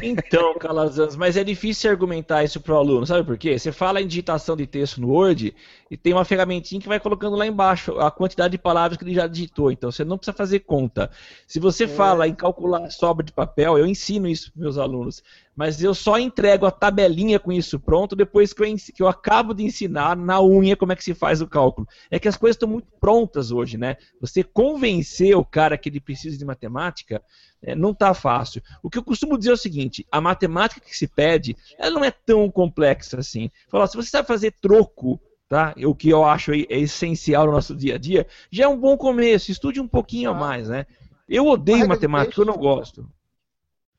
Então, 0.02 0.58
Calazans, 0.58 1.16
mas 1.16 1.38
é 1.38 1.44
difícil 1.44 1.90
argumentar 1.90 2.44
isso 2.44 2.60
pro 2.60 2.76
aluno, 2.76 3.06
sabe 3.06 3.26
por 3.26 3.38
quê? 3.38 3.58
Você 3.58 3.72
fala 3.72 4.02
em 4.02 4.08
digitação 4.08 4.56
de 4.56 4.68
texto 4.68 5.00
no 5.00 5.10
Word 5.10 5.56
e 5.90 5.98
tem 5.98 6.14
uma 6.14 6.26
ferramentinha 6.26 6.82
que 6.82 6.88
vai 6.88 7.00
colocando 7.00 7.36
lá 7.36 7.48
embaixo 7.48 7.98
a 8.00 8.12
quantidade 8.12 8.52
de 8.52 8.58
palavras 8.58 8.98
que 8.98 9.04
ele 9.04 9.14
já 9.14 9.28
digitou, 9.28 9.72
então 9.72 9.92
você 9.92 10.04
não 10.04 10.18
precisa 10.18 10.36
fazer 10.36 10.60
conta. 10.60 11.10
Se 11.48 11.60
você 11.60 11.88
fala 11.88 12.28
em 12.28 12.36
calcular 12.36 12.90
sobra 12.90 13.26
de 13.26 13.32
papel, 13.32 13.78
eu 13.78 13.86
ensino 13.86 14.28
isso 14.28 14.52
para 14.52 14.62
meus 14.62 14.78
alunos, 14.78 15.24
mas 15.58 15.82
eu 15.82 15.96
só 15.96 16.20
entrego 16.20 16.68
a 16.68 16.72
tabelinha 16.72 17.40
com 17.40 17.52
isso 17.52 17.80
pronto 17.80 18.16
depois 18.16 18.54
que 18.54 18.62
eu, 18.62 18.76
que 18.96 19.02
eu 19.02 19.08
acabo 19.08 19.56
de 19.56 19.64
ensinar 19.64 20.16
na 20.16 20.40
unha 20.40 20.78
como 20.78 20.92
é 20.92 20.96
que 20.96 21.04
se 21.04 21.16
faz 21.16 21.42
o 21.42 21.48
cálculo. 21.48 21.88
É 22.12 22.20
que 22.20 22.28
as 22.28 22.38
coisas 22.38 22.56
estão 22.56 22.70
muito 22.70 22.88
prontas 23.00 23.50
hoje, 23.50 23.76
né? 23.76 23.98
Você 24.22 24.44
convencer 24.44 25.36
o 25.36 25.44
cara 25.44 25.76
que 25.76 25.90
ele 25.90 26.00
precisa 26.00 26.38
de 26.38 26.46
matemática 26.46 27.24
é, 27.60 27.74
não 27.74 27.90
está 27.90 28.14
fácil. 28.14 28.62
O 28.84 28.90
que 28.90 29.00
eu 29.00 29.04
costumo 29.04 29.36
dizer 29.36 29.50
é 29.50 29.54
o 29.54 29.58
seguinte: 29.58 30.06
a 30.12 30.22
matemática 30.22 30.80
que 30.80 30.96
se 30.96 31.08
pede, 31.08 31.58
ela 31.80 31.90
não 31.90 32.06
é 32.06 32.12
tão 32.12 32.52
complexa 32.52 33.20
assim. 33.20 33.50
Falar, 33.68 33.88
se 33.88 33.98
você 33.98 34.12
sabe 34.12 34.28
fazer 34.28 34.54
troco, 34.62 35.20
tá? 35.50 35.74
O 35.88 35.96
que 35.96 36.08
eu 36.10 36.24
acho 36.24 36.52
é 36.52 36.66
essencial 36.70 37.48
no 37.48 37.54
nosso 37.54 37.76
dia 37.76 37.96
a 37.96 37.98
dia, 37.98 38.28
já 38.52 38.66
é 38.66 38.68
um 38.68 38.80
bom 38.80 38.96
começo. 38.96 39.50
Estude 39.50 39.82
um 39.82 39.88
pouquinho 39.88 40.30
a 40.30 40.36
Ah. 40.36 40.40
mais, 40.40 40.70
né? 40.70 40.86
Eu 41.28 41.48
odeio 41.48 41.88
matemática, 41.88 42.40
eu 42.40 42.46
não 42.46 42.58
gosto. 42.58 43.10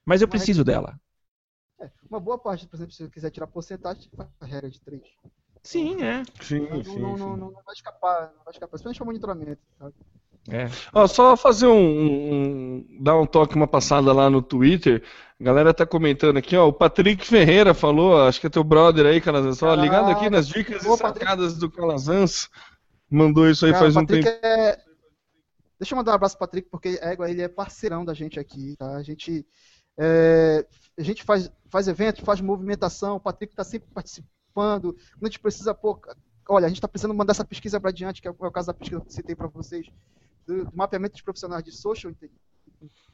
Mas 0.05 0.23
eu 0.23 0.29
preciso 0.29 0.63
dela. 0.63 0.99
É, 1.81 1.91
uma 2.11 2.19
boa 2.21 2.39
parte, 2.39 2.67
por 2.67 2.77
exemplo, 2.77 2.93
se 2.93 3.05
você 3.05 3.11
quiser 3.11 3.31
tirar 3.31 3.47
porcentagem, 3.47 4.11
faz 4.17 4.29
a 4.41 4.47
regra 4.47 4.69
de 4.71 4.81
3. 4.81 5.03
Sim, 5.63 6.03
é. 6.03 6.23
Sim, 6.41 6.67
Não, 6.69 6.83
sim, 6.85 6.99
não, 6.99 7.17
sim. 7.17 7.23
não, 7.23 7.37
não 7.37 7.53
vai 7.53 7.75
escapar, 7.75 8.33
não 8.37 8.45
vai 8.45 8.53
escapar. 8.55 8.79
Principalmente 8.81 8.99
para 9.21 9.35
monitoramento. 9.35 9.61
Sabe? 9.79 9.95
é. 10.51 10.67
Ó, 10.95 11.07
só 11.07 11.37
fazer 11.37 11.67
um, 11.67 11.75
um- 12.79 12.87
dar 13.03 13.17
um 13.19 13.27
toque, 13.27 13.55
uma 13.55 13.67
passada 13.69 14.13
lá 14.13 14.31
no 14.31 14.41
Twitter. 14.43 15.03
A 15.39 15.45
galera 15.45 15.75
tá 15.75 15.85
comentando 15.87 16.39
aqui, 16.39 16.57
ó. 16.57 16.67
O 16.67 16.73
Patrick 16.73 17.25
Ferreira 17.25 17.75
falou, 17.75 18.23
acho 18.23 18.41
que 18.41 18.47
é 18.47 18.51
teu 18.51 18.65
brother 18.65 19.07
aí, 19.07 19.21
Calazans. 19.21 19.63
Ó, 19.63 19.75
ligado 19.75 20.11
aqui 20.11 20.31
nas 20.31 20.49
dicas 20.49 20.85
e 20.85 20.89
Ô, 20.89 20.97
Patrick. 20.97 21.21
sacadas 21.21 21.59
do 21.59 21.71
Calazans. 21.71 22.49
Mandou 23.11 23.49
isso 23.49 23.67
aí 23.67 23.73
Cara, 23.73 23.85
faz 23.85 23.97
o 23.97 24.01
um 24.01 24.07
Patrick 24.07 24.25
tempo. 24.25 24.47
é- 24.47 24.79
Deixa 25.79 25.95
eu 25.95 25.97
mandar 25.97 26.13
um 26.13 26.15
abraço 26.17 26.37
pro 26.37 26.47
Patrick, 26.47 26.69
porque 26.71 26.99
égua, 27.01 27.31
ele 27.31 27.41
é 27.43 27.49
parceirão 27.49 28.05
da 28.05 28.13
gente 28.15 28.39
aqui, 28.41 28.75
tá? 28.77 28.97
A 28.97 29.03
gente, 29.03 29.47
é, 29.97 30.67
a 30.99 31.03
gente 31.03 31.23
faz, 31.23 31.51
faz 31.71 31.87
eventos, 31.87 32.25
faz 32.25 32.41
movimentação, 32.41 33.17
o 33.17 33.21
Patrick 33.21 33.53
está 33.53 33.63
sempre 33.63 33.89
participando. 33.95 34.93
Quando 34.93 35.25
a 35.25 35.27
gente 35.27 35.39
precisa, 35.39 35.73
pô, 35.73 36.01
olha, 36.49 36.67
a 36.67 36.69
gente 36.69 36.79
está 36.79 36.89
precisando 36.89 37.15
mandar 37.15 37.31
essa 37.31 37.45
pesquisa 37.45 37.81
para 37.81 37.91
adiante, 37.91 38.21
que 38.21 38.27
é 38.27 38.31
o 38.31 38.51
caso 38.51 38.67
da 38.67 38.75
pesquisa 38.75 39.01
que 39.01 39.07
eu 39.07 39.11
citei 39.11 39.37
para 39.37 39.47
vocês, 39.47 39.87
do, 40.45 40.65
do, 40.65 40.77
mapeamento 40.77 41.13
dos 41.13 41.23
profissionais 41.23 41.63
de 41.63 41.71
social, 41.71 42.13
de, 42.13 42.31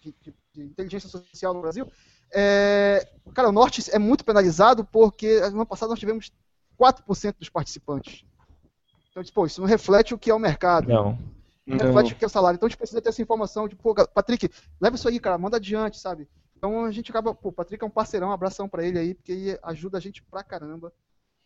de, 0.01 0.35
de 0.55 0.63
inteligência 0.63 1.09
social 1.09 1.53
no 1.53 1.61
Brasil. 1.61 1.87
É, 2.33 3.07
cara, 3.35 3.51
o 3.51 3.53
Norte 3.53 3.83
é 3.91 3.99
muito 3.99 4.25
penalizado 4.25 4.85
porque 4.85 5.41
no 5.51 5.57
ano 5.57 5.67
passado 5.67 5.91
nós 5.91 5.99
tivemos 5.99 6.33
4% 6.81 7.35
dos 7.39 7.51
participantes. 7.51 8.25
Então, 9.11 9.23
tipo, 9.23 9.47
isso 9.47 9.61
não 9.61 9.69
reflete 9.69 10.15
o 10.15 10.19
que 10.19 10.31
é 10.31 10.35
o 10.35 10.39
mercado. 10.39 10.89
Não. 10.89 11.19
Não 11.67 11.79
reflete 11.79 12.15
o 12.15 12.17
que 12.17 12.25
é 12.25 12.27
o 12.27 12.31
salário. 12.31 12.57
Então 12.57 12.67
a 12.67 12.71
gente 12.71 12.79
precisa 12.79 13.01
ter 13.01 13.11
essa 13.11 13.23
informação 13.23 13.69
de, 13.69 13.77
pô, 13.77 13.95
Patrick, 13.95 14.51
leva 14.81 14.97
isso 14.97 15.09
aí, 15.09 15.21
cara, 15.21 15.39
manda 15.39 15.57
adiante, 15.57 15.99
sabe? 15.99 16.29
Então 16.57 16.85
a 16.85 16.91
gente 16.91 17.11
acaba, 17.11 17.35
pô, 17.35 17.49
o 17.49 17.53
Patrick 17.53 17.83
é 17.83 17.87
um 17.87 17.91
parceirão, 17.91 18.29
um 18.29 18.33
abração 18.33 18.69
para 18.69 18.85
ele 18.85 18.99
aí, 18.99 19.15
porque 19.15 19.33
ele 19.33 19.59
ajuda 19.63 19.99
a 19.99 20.01
gente 20.01 20.23
pra 20.23 20.43
caramba. 20.43 20.93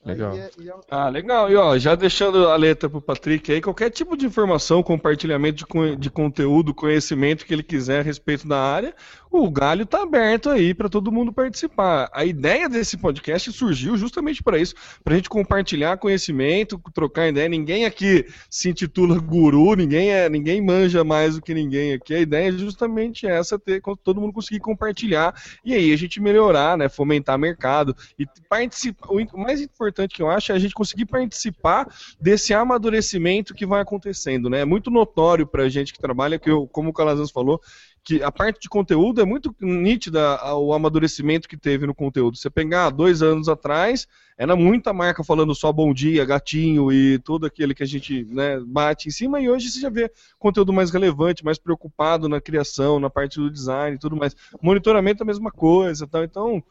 Legal. 0.05 0.33
É, 0.35 0.39
é... 0.39 0.75
Ah, 0.91 1.09
legal. 1.09 1.51
E 1.51 1.57
ó, 1.57 1.77
já 1.77 1.95
deixando 1.95 2.49
a 2.49 2.57
letra 2.57 2.89
pro 2.89 3.01
Patrick 3.01 3.53
aí, 3.53 3.61
qualquer 3.61 3.91
tipo 3.91 4.17
de 4.17 4.27
informação, 4.27 4.83
compartilhamento 4.83 5.67
de, 5.67 5.97
de 5.97 6.11
conteúdo, 6.11 6.73
conhecimento 6.73 7.45
que 7.45 7.53
ele 7.53 7.63
quiser 7.63 8.01
a 8.01 8.03
respeito 8.03 8.47
da 8.47 8.59
área, 8.59 8.95
o 9.31 9.51
galho 9.51 9.83
está 9.83 10.03
aberto 10.03 10.49
aí 10.49 10.73
para 10.73 10.89
todo 10.89 11.13
mundo 11.13 11.33
participar. 11.33 12.09
A 12.13 12.25
ideia 12.25 12.69
desse 12.69 12.97
podcast 12.97 13.53
surgiu 13.53 13.97
justamente 13.97 14.43
para 14.43 14.59
isso, 14.59 14.75
para 15.05 15.15
a 15.15 15.17
gente 15.17 15.29
compartilhar 15.29 15.99
conhecimento, 15.99 16.81
trocar 16.95 17.29
ideia. 17.29 17.49
Ninguém 17.49 17.85
aqui 17.85 18.25
se 18.49 18.71
intitula 18.71 19.19
guru, 19.19 19.75
ninguém 19.75 20.13
é, 20.13 20.29
ninguém 20.29 20.65
manja 20.65 21.05
mais 21.05 21.35
do 21.35 21.43
que 21.43 21.53
ninguém 21.53 21.93
aqui. 21.93 22.15
A 22.15 22.21
ideia 22.21 22.49
é 22.49 22.53
justamente 22.53 23.27
essa, 23.27 23.59
ter 23.59 23.83
todo 24.03 24.21
mundo 24.21 24.33
conseguir 24.33 24.61
compartilhar 24.61 25.35
e 25.65 25.75
aí 25.75 25.93
a 25.93 25.97
gente 25.97 26.21
melhorar, 26.21 26.79
né, 26.79 26.89
fomentar 26.89 27.39
mercado 27.39 27.95
e 28.19 28.27
participar. 28.49 29.09
O 29.11 29.39
mais 29.39 29.61
importante 29.61 29.88
que 29.93 30.22
eu 30.22 30.30
acho 30.30 30.53
é 30.53 30.55
a 30.55 30.59
gente 30.59 30.74
conseguir 30.74 31.07
participar 31.07 31.86
desse 32.20 32.55
amadurecimento 32.55 33.55
que 33.55 33.66
vai 33.66 33.80
acontecendo, 33.80 34.49
né? 34.49 34.61
É 34.61 34.64
muito 34.64 34.91
notório 34.91 35.47
para 35.47 35.64
a 35.64 35.68
gente 35.68 35.93
que 35.93 36.01
trabalha 36.01 36.39
que 36.39 36.51
eu, 36.51 36.66
como 36.66 36.91
o 36.91 36.93
Calazans 36.93 37.30
falou, 37.30 37.61
que 38.09 38.22
a 38.22 38.32
parte 38.32 38.61
de 38.61 38.68
conteúdo 38.70 39.20
é 39.20 39.24
muito 39.24 39.55
nítida 39.61 40.43
o 40.55 40.72
amadurecimento 40.72 41.47
que 41.47 41.59
teve 41.59 41.86
no 41.86 41.95
conteúdo. 41.95 42.39
Você 42.39 42.49
pegar 42.49 42.89
dois 42.89 43.20
anos 43.20 43.51
atrás, 43.51 44.09
era 44.39 44.57
muita 44.57 44.95
marca 44.95 45.22
falando 45.22 45.55
só 45.55 45.70
bom 45.70 45.93
dia, 45.93 46.24
gatinho 46.24 46.91
e 46.91 47.18
tudo 47.18 47.45
aquele 47.45 47.74
que 47.74 47.82
a 47.82 47.86
gente 47.86 48.24
né, 48.30 48.61
bate 48.64 49.09
em 49.09 49.11
cima, 49.11 49.41
e 49.41 49.51
hoje 49.51 49.68
você 49.68 49.80
já 49.80 49.91
vê 49.91 50.11
conteúdo 50.39 50.72
mais 50.72 50.91
relevante, 50.91 51.45
mais 51.45 51.59
preocupado 51.59 52.30
na 52.30 52.41
criação, 52.41 52.99
na 52.99 53.11
parte 53.11 53.39
do 53.39 53.51
design 53.51 53.97
e 53.97 53.99
tudo 53.99 54.16
mais. 54.16 54.34
Monitoramento 54.62 55.22
é 55.22 55.24
a 55.24 55.26
mesma 55.26 55.51
coisa, 55.51 56.07
tal. 56.07 56.24
então 56.24 56.62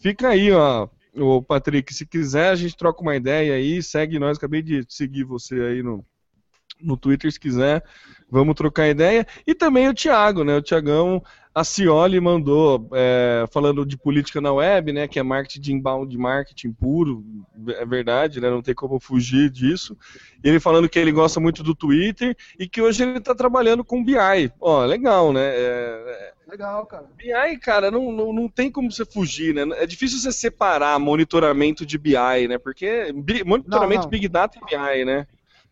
fica 0.00 0.28
aí, 0.28 0.50
ó. 0.50 0.88
O 1.14 1.42
Patrick, 1.42 1.92
se 1.92 2.06
quiser, 2.06 2.50
a 2.50 2.54
gente 2.54 2.76
troca 2.76 3.02
uma 3.02 3.16
ideia 3.16 3.54
aí, 3.54 3.82
segue 3.82 4.18
nós. 4.18 4.36
Acabei 4.36 4.62
de 4.62 4.84
seguir 4.88 5.24
você 5.24 5.54
aí 5.60 5.82
no, 5.82 6.04
no 6.80 6.96
Twitter, 6.96 7.30
se 7.30 7.38
quiser, 7.38 7.84
vamos 8.30 8.54
trocar 8.54 8.88
ideia. 8.88 9.26
E 9.46 9.54
também 9.54 9.88
o 9.88 9.94
Thiago, 9.94 10.44
né? 10.44 10.56
O 10.56 10.62
Thiagão, 10.62 11.22
a 11.52 11.64
Cioli 11.64 12.20
mandou, 12.20 12.88
é, 12.92 13.44
falando 13.50 13.84
de 13.84 13.96
política 13.96 14.40
na 14.40 14.52
web, 14.52 14.92
né? 14.92 15.08
Que 15.08 15.18
é 15.18 15.22
marketing 15.22 15.60
de 15.60 15.72
inbound 15.72 16.16
marketing 16.16 16.72
puro, 16.72 17.24
é 17.68 17.84
verdade, 17.84 18.40
né? 18.40 18.48
Não 18.48 18.62
tem 18.62 18.74
como 18.74 19.00
fugir 19.00 19.50
disso. 19.50 19.96
Ele 20.44 20.60
falando 20.60 20.88
que 20.88 20.98
ele 20.98 21.10
gosta 21.10 21.40
muito 21.40 21.62
do 21.64 21.74
Twitter 21.74 22.36
e 22.56 22.68
que 22.68 22.80
hoje 22.80 23.02
ele 23.02 23.18
está 23.18 23.34
trabalhando 23.34 23.84
com 23.84 24.04
BI. 24.04 24.52
Ó, 24.60 24.84
legal, 24.84 25.32
né? 25.32 25.42
É, 25.42 26.32
é, 26.46 26.50
legal, 26.50 26.86
cara. 26.86 27.06
BI, 27.16 27.58
cara, 27.58 27.90
não, 27.90 28.12
não, 28.12 28.32
não 28.32 28.48
tem 28.48 28.70
como 28.70 28.90
você 28.90 29.04
fugir, 29.04 29.52
né? 29.52 29.62
É 29.82 29.86
difícil 29.86 30.20
você 30.20 30.30
separar 30.30 31.00
monitoramento 31.00 31.84
de 31.84 31.98
BI, 31.98 32.46
né? 32.48 32.58
Porque 32.58 33.12
monitoramento 33.44 34.02
não, 34.02 34.04
não. 34.04 34.08
Big 34.10 34.28
Data 34.28 34.56
e 34.56 34.64
BI, 34.64 35.04
né? 35.04 35.26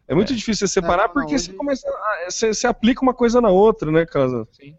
É 0.09 0.14
muito 0.14 0.33
é. 0.33 0.37
difícil 0.37 0.66
você 0.66 0.72
separar 0.74 1.07
não, 1.07 1.14
porque 1.14 1.37
hoje... 1.37 1.45
você 1.45 1.53
começa 1.53 1.89
a, 1.89 2.31
você, 2.31 2.53
você, 2.53 2.66
aplica 2.66 3.01
uma 3.01 3.14
coisa 3.14 3.41
na 3.41 3.51
outra, 3.51 3.93
né, 3.93 4.05
Casa? 4.05 4.49
Sim. 4.51 4.74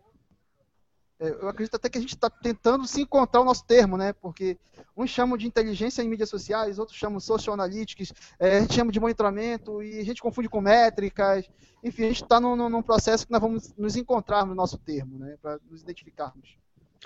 É, 1.20 1.30
eu 1.30 1.50
acredito 1.50 1.76
até 1.76 1.90
que 1.90 1.98
a 1.98 2.02
gente 2.02 2.16
está 2.16 2.30
tentando 2.30 2.88
se 2.88 3.02
encontrar 3.02 3.42
o 3.42 3.46
nosso 3.46 3.66
termo, 3.66 3.98
né? 3.98 4.14
Porque 4.14 4.58
uns 4.96 5.10
chamam 5.10 5.38
de 5.38 5.46
inteligência 5.46 6.02
em 6.02 6.08
mídias 6.08 6.30
sociais, 6.30 6.80
outros 6.80 6.98
chamam 6.98 7.20
social 7.20 7.54
analytics, 7.54 8.14
é, 8.40 8.58
a 8.58 8.62
gente 8.62 8.74
chama 8.74 8.92
de 8.92 9.00
monitoramento 9.00 9.84
e 9.84 10.00
a 10.00 10.06
gente 10.06 10.22
confunde 10.22 10.48
com 10.48 10.62
métricas. 10.62 11.50
Enfim, 11.84 12.04
a 12.04 12.08
gente 12.08 12.24
está 12.24 12.40
num, 12.40 12.70
num 12.70 12.82
processo 12.82 13.26
que 13.26 13.32
nós 13.32 13.42
vamos 13.42 13.74
nos 13.78 13.98
encontrar 13.98 14.46
no 14.46 14.56
nosso 14.56 14.78
termo, 14.78 15.20
né? 15.20 15.38
Para 15.42 15.60
nos 15.70 15.82
identificarmos. 15.82 16.58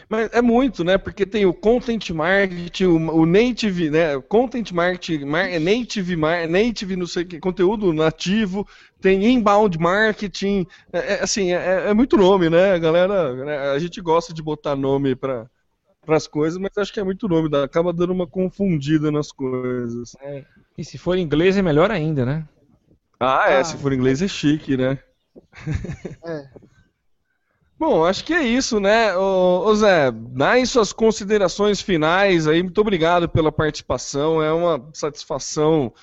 Mas 0.10 0.30
é 0.34 0.42
muito, 0.42 0.84
né? 0.84 0.98
Porque 0.98 1.26
tem 1.26 1.46
o 1.46 1.54
content 1.54 2.10
marketing, 2.10 2.86
o, 2.86 3.22
o 3.22 3.26
native, 3.26 3.90
né? 3.90 4.20
Content 4.22 4.72
marketing, 4.72 5.26
mar, 5.26 5.50
é 5.50 5.60
native, 5.60 6.16
mar, 6.16 6.48
native, 6.48 6.96
não 6.96 7.06
sei 7.06 7.24
o 7.24 7.28
que, 7.28 7.40
conteúdo 7.40 7.94
nativo, 7.94 8.68
tem 9.00 9.24
inbound 9.26 9.78
marketing, 9.78 10.66
é, 10.92 11.14
é 11.16 11.24
assim, 11.24 11.54
é, 11.54 11.90
é, 11.90 11.94
muito 11.94 12.18
nome, 12.18 12.50
né? 12.50 12.74
A 12.74 12.80
galera, 12.80 13.34
né? 13.46 13.58
a 13.72 13.80
gente 13.80 14.02
gosta 14.02 14.34
de 14.34 14.42
botar 14.42 14.76
nome 14.76 15.16
para 15.16 15.48
as 16.08 16.28
coisas, 16.28 16.60
mas 16.60 16.72
acho 16.78 16.92
que 16.92 17.00
é 17.00 17.04
muito 17.04 17.28
nome, 17.28 17.50
dá, 17.50 17.64
acaba 17.64 17.94
dando 17.94 18.14
uma 18.14 18.28
confundida 18.28 19.12
nas 19.12 19.32
coisas. 19.32 20.16
É. 20.22 20.44
E 20.78 20.84
se 20.84 20.98
for 20.98 21.18
inglês 21.18 21.56
é 21.56 21.62
melhor 21.62 21.92
ainda, 21.92 22.26
né? 22.26 22.48
Ah, 23.20 23.46
é, 23.48 23.60
ah, 23.60 23.64
se 23.64 23.78
for 23.78 23.94
inglês 23.94 24.22
é 24.22 24.28
chique, 24.28 24.76
né? 24.76 24.98
É. 26.26 26.48
Bom, 27.86 28.06
acho 28.06 28.24
que 28.24 28.34
é 28.34 28.42
isso, 28.42 28.80
né? 28.80 29.14
Ô, 29.18 29.66
ô 29.66 29.76
Zé, 29.76 30.10
dá 30.10 30.52
aí 30.52 30.66
suas 30.66 30.94
considerações 30.94 31.82
finais 31.82 32.48
aí. 32.48 32.64
Muito 32.64 32.80
obrigado 32.80 33.28
pela 33.28 33.52
participação. 33.52 34.42
É 34.42 34.54
uma 34.54 34.90
satisfação 34.94 35.94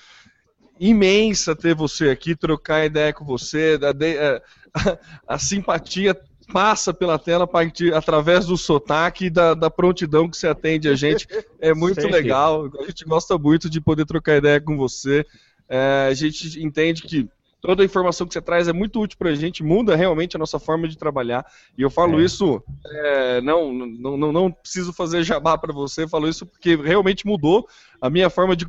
imensa 0.79 1.55
ter 1.55 1.73
você 1.73 2.11
aqui, 2.11 2.35
trocar 2.35 2.85
ideia 2.85 3.11
com 3.11 3.25
você. 3.25 3.79
A, 3.81 4.05
é, 4.05 4.43
a, 4.75 5.33
a 5.33 5.39
simpatia 5.39 6.15
passa 6.53 6.93
pela 6.93 7.17
tela 7.17 7.49
através 7.95 8.45
do 8.45 8.57
sotaque 8.57 9.25
e 9.25 9.29
da, 9.31 9.55
da, 9.55 9.71
prontidão 9.71 10.29
que 10.29 10.37
você 10.37 10.49
atende 10.49 10.87
a 10.87 10.93
gente. 10.93 11.27
É 11.59 11.73
muito 11.73 12.07
legal. 12.07 12.69
A 12.79 12.83
gente 12.83 13.05
gosta 13.05 13.39
muito 13.39 13.67
de 13.67 13.81
poder 13.81 14.05
trocar 14.05 14.37
ideia 14.37 14.61
com 14.61 14.77
você. 14.77 15.25
É, 15.67 16.09
a 16.11 16.13
gente 16.13 16.63
entende 16.63 17.01
que 17.01 17.27
toda 17.61 17.83
a 17.83 17.85
informação 17.85 18.27
que 18.27 18.33
você 18.33 18.41
traz 18.41 18.67
é 18.67 18.73
muito 18.73 18.99
útil 18.99 19.17
para 19.17 19.29
a 19.29 19.35
gente, 19.35 19.63
muda 19.63 19.95
realmente 19.95 20.35
a 20.35 20.39
nossa 20.39 20.59
forma 20.59 20.87
de 20.87 20.97
trabalhar. 20.97 21.45
E 21.77 21.81
eu 21.81 21.89
falo 21.89 22.19
é. 22.19 22.23
isso, 22.23 22.61
é, 22.85 23.41
não, 23.41 23.71
não, 23.71 24.17
não, 24.17 24.31
não 24.31 24.51
preciso 24.51 24.91
fazer 24.91 25.23
jabá 25.23 25.57
para 25.57 25.71
você, 25.71 26.07
falo 26.07 26.27
isso 26.27 26.45
porque 26.45 26.75
realmente 26.75 27.25
mudou 27.25 27.67
a 28.01 28.09
minha 28.09 28.29
forma 28.29 28.55
de 28.55 28.65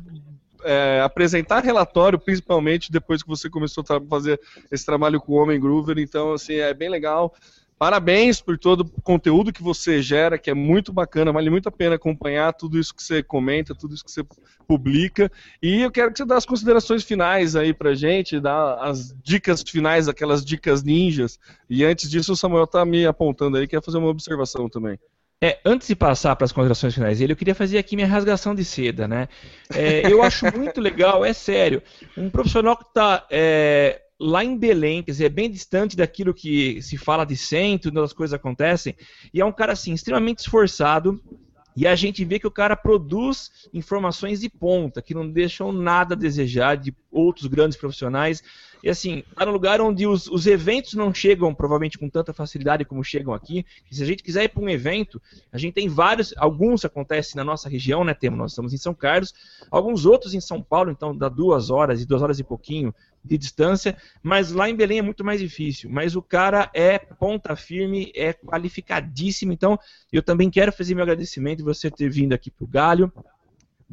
é, 0.63 1.01
apresentar 1.03 1.63
relatório, 1.63 2.19
principalmente 2.19 2.91
depois 2.91 3.21
que 3.21 3.27
você 3.27 3.49
começou 3.49 3.83
a 3.89 4.01
fazer 4.09 4.39
esse 4.71 4.85
trabalho 4.85 5.19
com 5.19 5.33
o 5.33 5.41
Homem 5.41 5.59
Groover. 5.59 5.97
Então, 5.97 6.33
assim, 6.33 6.55
é 6.55 6.73
bem 6.73 6.89
legal. 6.89 7.33
Parabéns 7.77 8.39
por 8.39 8.57
todo 8.57 8.81
o 8.81 9.01
conteúdo 9.01 9.51
que 9.51 9.61
você 9.61 10.01
gera, 10.01 10.37
que 10.37 10.49
é 10.49 10.53
muito 10.53 10.93
bacana, 10.93 11.31
vale 11.31 11.49
muito 11.49 11.67
a 11.67 11.71
pena 11.71 11.95
acompanhar 11.95 12.53
tudo 12.53 12.79
isso 12.79 12.95
que 12.95 13.03
você 13.03 13.21
comenta, 13.21 13.75
tudo 13.75 13.93
isso 13.93 14.05
que 14.05 14.11
você 14.11 14.23
publica. 14.67 15.31
E 15.61 15.81
eu 15.81 15.91
quero 15.91 16.11
que 16.11 16.17
você 16.17 16.25
dê 16.25 16.33
as 16.33 16.45
considerações 16.45 17.03
finais 17.03 17.55
aí 17.55 17.73
pra 17.73 17.93
gente, 17.93 18.39
dá 18.39 18.75
as 18.81 19.13
dicas 19.23 19.61
finais, 19.61 20.07
aquelas 20.07 20.45
dicas 20.45 20.83
ninjas. 20.83 21.39
E 21.69 21.83
antes 21.83 22.09
disso, 22.09 22.33
o 22.33 22.37
Samuel 22.37 22.67
tá 22.67 22.85
me 22.85 23.05
apontando 23.05 23.57
aí, 23.57 23.67
quer 23.67 23.83
fazer 23.83 23.97
uma 23.97 24.09
observação 24.09 24.69
também. 24.69 24.97
É, 25.41 25.59
antes 25.65 25.89
de 25.89 25.95
passar 25.95 26.37
para 26.37 26.45
as 26.45 26.53
considerações 26.53 26.93
finais 26.93 27.19
dele, 27.19 27.33
eu 27.33 27.35
queria 27.35 27.53
fazer 27.53 27.77
aqui 27.77 27.97
minha 27.97 28.07
rasgação 28.07 28.55
de 28.55 28.63
seda, 28.63 29.09
né? 29.09 29.27
É, 29.75 30.09
eu 30.09 30.23
acho 30.23 30.45
muito 30.57 30.79
legal, 30.79 31.25
é 31.25 31.33
sério, 31.33 31.83
um 32.17 32.29
profissional 32.29 32.77
que 32.77 32.85
está 32.85 33.27
é, 33.29 34.02
lá 34.19 34.43
em 34.43 34.57
Belém, 34.57 35.03
quer 35.03 35.11
dizer, 35.11 35.25
é 35.25 35.29
bem 35.29 35.49
distante 35.49 35.97
daquilo 35.97 36.33
que 36.33 36.81
se 36.81 36.97
fala 36.97 37.25
de 37.25 37.35
centro, 37.35 37.91
onde 37.91 37.99
as 37.99 38.13
coisas 38.13 38.33
acontecem, 38.33 38.95
e 39.33 39.41
é 39.41 39.45
um 39.45 39.51
cara 39.51 39.73
assim 39.73 39.93
extremamente 39.93 40.39
esforçado, 40.39 41.21
e 41.75 41.87
a 41.87 41.95
gente 41.95 42.23
vê 42.23 42.37
que 42.37 42.47
o 42.47 42.51
cara 42.51 42.75
produz 42.75 43.51
informações 43.73 44.41
de 44.41 44.49
ponta, 44.49 45.01
que 45.01 45.13
não 45.13 45.27
deixam 45.27 45.71
nada 45.71 46.13
a 46.13 46.17
desejar 46.17 46.77
de 46.77 46.95
outros 47.11 47.47
grandes 47.47 47.77
profissionais. 47.77 48.43
E 48.83 48.89
assim, 48.89 49.23
tá 49.35 49.45
no 49.45 49.51
lugar 49.51 49.81
onde 49.81 50.05
os, 50.05 50.27
os 50.27 50.45
eventos 50.45 50.93
não 50.93 51.13
chegam 51.13 51.53
provavelmente 51.53 51.97
com 51.97 52.09
tanta 52.09 52.33
facilidade 52.33 52.85
como 52.85 53.03
chegam 53.03 53.33
aqui. 53.33 53.65
E 53.89 53.95
se 53.95 54.03
a 54.03 54.05
gente 54.05 54.21
quiser 54.21 54.43
ir 54.43 54.49
para 54.49 54.61
um 54.61 54.69
evento, 54.69 55.21
a 55.51 55.57
gente 55.57 55.73
tem 55.73 55.87
vários, 55.87 56.33
alguns 56.37 56.85
acontecem 56.85 57.35
na 57.35 57.43
nossa 57.43 57.67
região, 57.67 58.03
né? 58.03 58.13
Temos, 58.13 58.37
nós 58.37 58.51
estamos 58.51 58.73
em 58.73 58.77
São 58.77 58.93
Carlos, 58.93 59.33
alguns 59.71 60.05
outros 60.05 60.35
em 60.35 60.41
São 60.41 60.61
Paulo, 60.61 60.91
então 60.91 61.15
dá 61.15 61.27
duas 61.27 61.71
horas 61.71 62.01
e 62.01 62.05
duas 62.05 62.21
horas 62.21 62.39
e 62.39 62.43
pouquinho 62.43 62.93
de 63.23 63.37
distância, 63.37 63.97
mas 64.21 64.51
lá 64.51 64.69
em 64.69 64.75
Belém 64.75 64.99
é 64.99 65.01
muito 65.01 65.23
mais 65.23 65.39
difícil. 65.39 65.89
Mas 65.89 66.15
o 66.15 66.21
cara 66.21 66.69
é 66.73 66.99
ponta 66.99 67.55
firme, 67.55 68.11
é 68.15 68.33
qualificadíssimo. 68.33 69.53
Então, 69.53 69.79
eu 70.11 70.21
também 70.21 70.49
quero 70.49 70.71
fazer 70.71 70.93
meu 70.93 71.03
agradecimento 71.03 71.59
de 71.59 71.63
você 71.63 71.89
ter 71.89 72.09
vindo 72.09 72.33
aqui 72.33 72.51
para 72.51 72.65
o 72.65 72.67
Galho 72.67 73.11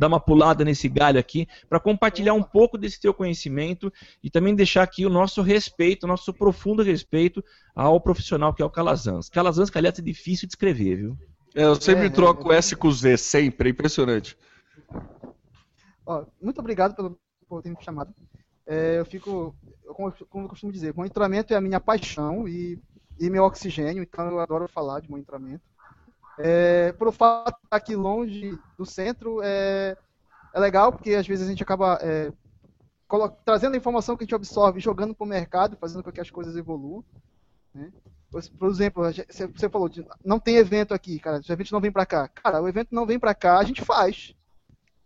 dar 0.01 0.07
uma 0.07 0.18
pulada 0.18 0.64
nesse 0.64 0.89
galho 0.89 1.20
aqui, 1.20 1.47
para 1.68 1.78
compartilhar 1.78 2.33
um 2.33 2.43
pouco 2.43 2.78
desse 2.78 2.99
teu 2.99 3.12
conhecimento 3.12 3.93
e 4.22 4.31
também 4.31 4.55
deixar 4.55 4.83
aqui 4.83 5.05
o 5.05 5.11
nosso 5.11 5.43
respeito, 5.43 6.05
o 6.05 6.07
nosso 6.07 6.33
profundo 6.33 6.83
respeito 6.83 7.45
ao 7.74 8.01
profissional 8.01 8.55
que 8.55 8.62
é 8.62 8.64
o 8.64 8.70
Calazans. 8.70 9.28
Calazans, 9.28 9.68
que 9.68 9.76
aliás 9.76 9.99
é 9.99 10.03
difícil 10.03 10.49
de 10.49 10.53
escrever, 10.53 10.97
viu? 10.97 11.18
É, 11.55 11.64
eu 11.64 11.74
sempre 11.74 12.07
é, 12.07 12.11
troco 12.11 12.51
é, 12.51 12.57
S 12.57 12.74
com 12.74 12.91
Z, 12.91 13.18
sempre, 13.18 13.68
é 13.68 13.72
impressionante. 13.72 14.39
Ó, 16.07 16.24
muito 16.41 16.59
obrigado 16.61 16.97
pelo, 16.97 17.20
por 17.47 17.61
ter 17.62 17.68
me 17.68 17.76
chamado. 17.83 18.14
É, 18.71 19.01
eu 19.01 19.05
fico, 19.05 19.53
como, 19.85 20.45
eu 20.45 20.49
costumo 20.49 20.71
dizer, 20.71 20.95
monitoramento 20.95 21.53
é 21.53 21.57
a 21.57 21.61
minha 21.61 21.81
paixão 21.81 22.47
e, 22.47 22.81
e 23.18 23.29
meu 23.29 23.43
oxigênio, 23.43 24.01
então 24.01 24.29
eu 24.29 24.39
adoro 24.39 24.68
falar 24.68 25.01
de 25.01 25.11
monitoramento. 25.11 25.64
É, 26.39 26.93
por 26.93 27.09
o 27.09 27.12
fato 27.12 27.57
de 27.59 27.64
estar 27.64 27.77
aqui 27.77 27.97
longe 27.97 28.57
do 28.79 28.87
centro, 28.87 29.43
é, 29.43 29.97
é 30.55 30.61
legal, 30.61 30.93
porque 30.93 31.14
às 31.14 31.27
vezes 31.27 31.45
a 31.45 31.51
gente 31.51 31.64
acaba 31.64 31.99
é, 32.01 32.33
trazendo 33.45 33.75
a 33.75 33.77
informação 33.77 34.16
que 34.16 34.23
a 34.23 34.25
gente 34.25 34.37
absorve, 34.37 34.79
jogando 34.79 35.16
para 35.16 35.25
o 35.25 35.29
mercado, 35.29 35.77
fazendo 35.77 36.05
com 36.05 36.12
que 36.12 36.21
as 36.21 36.31
coisas 36.31 36.57
evoluam. 36.57 37.05
Né? 37.75 37.91
Por 38.31 38.71
exemplo, 38.71 39.03
você 39.53 39.68
falou, 39.68 39.89
de, 39.89 40.07
não 40.25 40.39
tem 40.39 40.59
evento 40.59 40.95
aqui, 40.95 41.18
cara, 41.18 41.41
o 41.41 41.53
evento 41.53 41.73
não 41.73 41.81
vem 41.81 41.91
para 41.91 42.07
cá. 42.07 42.29
Cara, 42.29 42.62
o 42.62 42.68
evento 42.68 42.95
não 42.95 43.05
vem 43.05 43.18
para 43.18 43.35
cá, 43.35 43.59
a 43.59 43.64
gente 43.64 43.85
faz. 43.85 44.33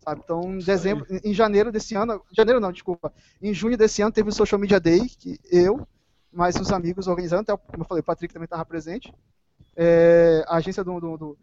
Sabe? 0.04 0.20
Então, 0.22 0.42
em 0.54 0.58
dezembro, 0.58 1.06
em 1.24 1.32
janeiro 1.32 1.72
desse 1.72 1.94
ano, 1.94 2.22
janeiro 2.32 2.60
não, 2.60 2.70
desculpa, 2.72 3.12
em 3.40 3.54
junho 3.54 3.76
desse 3.76 4.02
ano 4.02 4.12
teve 4.12 4.28
o 4.28 4.32
Social 4.32 4.58
Media 4.58 4.78
Day, 4.78 5.08
que 5.08 5.38
eu, 5.50 5.86
mais 6.32 6.56
os 6.56 6.70
amigos 6.70 7.06
organizando, 7.06 7.42
até, 7.42 7.56
como 7.56 7.82
eu 7.82 7.86
falei, 7.86 8.00
o 8.00 8.04
Patrick 8.04 8.32
também 8.32 8.44
estava 8.44 8.64
presente, 8.64 9.12
é, 9.76 10.44
a 10.46 10.56
agência 10.56 10.84
do, 10.84 11.00
do, 11.00 11.16
do 11.16 11.38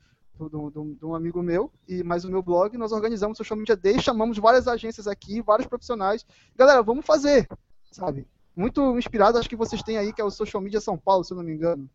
de 0.99 1.05
um 1.05 1.13
amigo 1.13 1.43
meu 1.43 1.71
e 1.87 2.03
mais 2.03 2.25
o 2.25 2.29
meu 2.29 2.41
blog, 2.41 2.75
nós 2.77 2.91
organizamos 2.91 3.35
o 3.35 3.43
Social 3.43 3.57
Media 3.57 3.75
Day, 3.75 3.99
chamamos 3.99 4.37
várias 4.37 4.67
agências 4.67 5.07
aqui, 5.07 5.41
vários 5.41 5.67
profissionais. 5.67 6.25
Galera, 6.55 6.81
vamos 6.81 7.05
fazer, 7.05 7.47
sabe? 7.91 8.25
muito 8.55 8.97
inspirado, 8.97 9.37
acho 9.37 9.49
que 9.49 9.55
vocês 9.55 9.81
têm 9.81 9.97
aí, 9.97 10.13
que 10.13 10.21
é 10.21 10.23
o 10.23 10.31
Social 10.31 10.61
Media 10.61 10.81
São 10.81 10.97
Paulo, 10.97 11.23
se 11.23 11.33
eu 11.33 11.37
não 11.37 11.43
me 11.43 11.53
engano. 11.53 11.89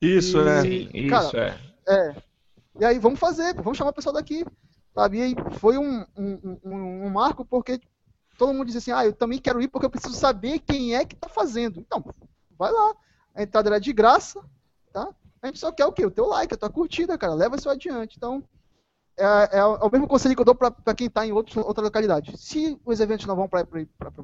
Isso, 0.00 0.38
e, 0.38 0.48
é. 0.48 0.60
Sim, 0.62 1.08
cara, 1.08 1.26
isso, 1.26 1.36
é. 1.36 1.58
É. 1.86 2.16
E 2.80 2.84
aí, 2.84 2.98
vamos 2.98 3.20
fazer, 3.20 3.54
vamos 3.54 3.78
chamar 3.78 3.90
o 3.90 3.94
pessoal 3.94 4.14
daqui. 4.14 4.44
Sabe? 4.94 5.18
E 5.20 5.34
foi 5.58 5.76
um, 5.76 6.06
um, 6.16 6.58
um, 6.64 7.06
um 7.06 7.10
marco, 7.10 7.44
porque 7.44 7.80
todo 8.38 8.52
mundo 8.52 8.66
diz 8.66 8.76
assim, 8.76 8.92
ah, 8.92 9.04
eu 9.04 9.12
também 9.12 9.38
quero 9.38 9.60
ir 9.60 9.68
porque 9.68 9.86
eu 9.86 9.90
preciso 9.90 10.14
saber 10.14 10.60
quem 10.60 10.94
é 10.94 11.04
que 11.04 11.14
está 11.14 11.28
fazendo. 11.28 11.80
Então, 11.80 12.04
vai 12.56 12.70
lá. 12.70 12.94
A 13.34 13.42
entrada 13.42 13.68
era 13.68 13.80
de 13.80 13.92
graça, 13.92 14.40
tá? 14.92 15.08
A 15.42 15.46
gente 15.48 15.58
só 15.58 15.72
quer 15.72 15.84
o 15.84 15.92
quê? 15.92 16.06
O 16.06 16.10
teu 16.10 16.26
like, 16.26 16.54
a 16.54 16.56
tua 16.56 16.70
curtida, 16.70 17.18
cara. 17.18 17.34
Leva 17.34 17.56
isso 17.56 17.68
adiante. 17.68 18.16
Então, 18.16 18.42
é, 19.16 19.24
é, 19.24 19.58
é 19.58 19.64
o 19.64 19.90
mesmo 19.90 20.08
conselho 20.08 20.34
que 20.34 20.40
eu 20.40 20.44
dou 20.44 20.54
para 20.54 20.94
quem 20.94 21.08
está 21.08 21.26
em 21.26 21.32
outro, 21.32 21.64
outra 21.66 21.84
localidade. 21.84 22.36
Se 22.38 22.80
os 22.84 23.00
eventos 23.00 23.26
não 23.26 23.36
vão 23.36 23.48
para 23.48 23.66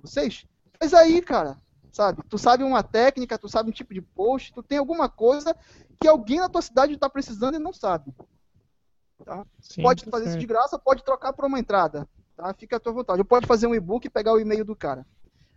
vocês, 0.03 0.47
mas 0.81 0.95
aí, 0.95 1.21
cara, 1.21 1.57
sabe? 1.93 2.23
Tu 2.29 2.39
sabe 2.39 2.65
uma 2.65 2.83
técnica, 2.83 3.39
tu 3.39 3.49
sabe 3.49 3.71
um 3.71 3.73
tipo 3.73 3.93
de 3.93 4.01
post, 4.01 4.53
tu 4.53 4.63
tem 4.63 4.79
alguma 4.79 5.09
coisa 5.09 5.55
que 6.01 6.09
alguém 6.09 6.39
na 6.39 6.49
tua 6.49 6.63
cidade 6.63 6.95
está 6.95 7.09
precisando 7.09 7.57
e 7.57 7.59
não 7.59 7.73
sabe. 7.73 8.15
Tá? 9.25 9.45
Sim, 9.61 9.83
pode 9.83 10.05
tá 10.05 10.11
fazer 10.11 10.25
certo. 10.25 10.37
isso 10.37 10.41
de 10.41 10.47
graça, 10.47 10.79
pode 10.79 11.05
trocar 11.05 11.33
por 11.33 11.45
uma 11.45 11.59
entrada. 11.59 12.09
Tá? 12.37 12.55
Fica 12.55 12.77
à 12.77 12.81
tua 12.81 12.93
vontade. 12.93 13.21
Ou 13.21 13.25
pode 13.25 13.47
fazer 13.47 13.67
um 13.67 13.75
e-book 13.75 14.07
e 14.07 14.11
pegar 14.11 14.33
o 14.33 14.41
e-mail 14.41 14.65
do 14.65 14.77
cara. 14.77 15.07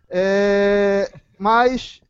É... 0.08 1.12
Mas. 1.38 2.00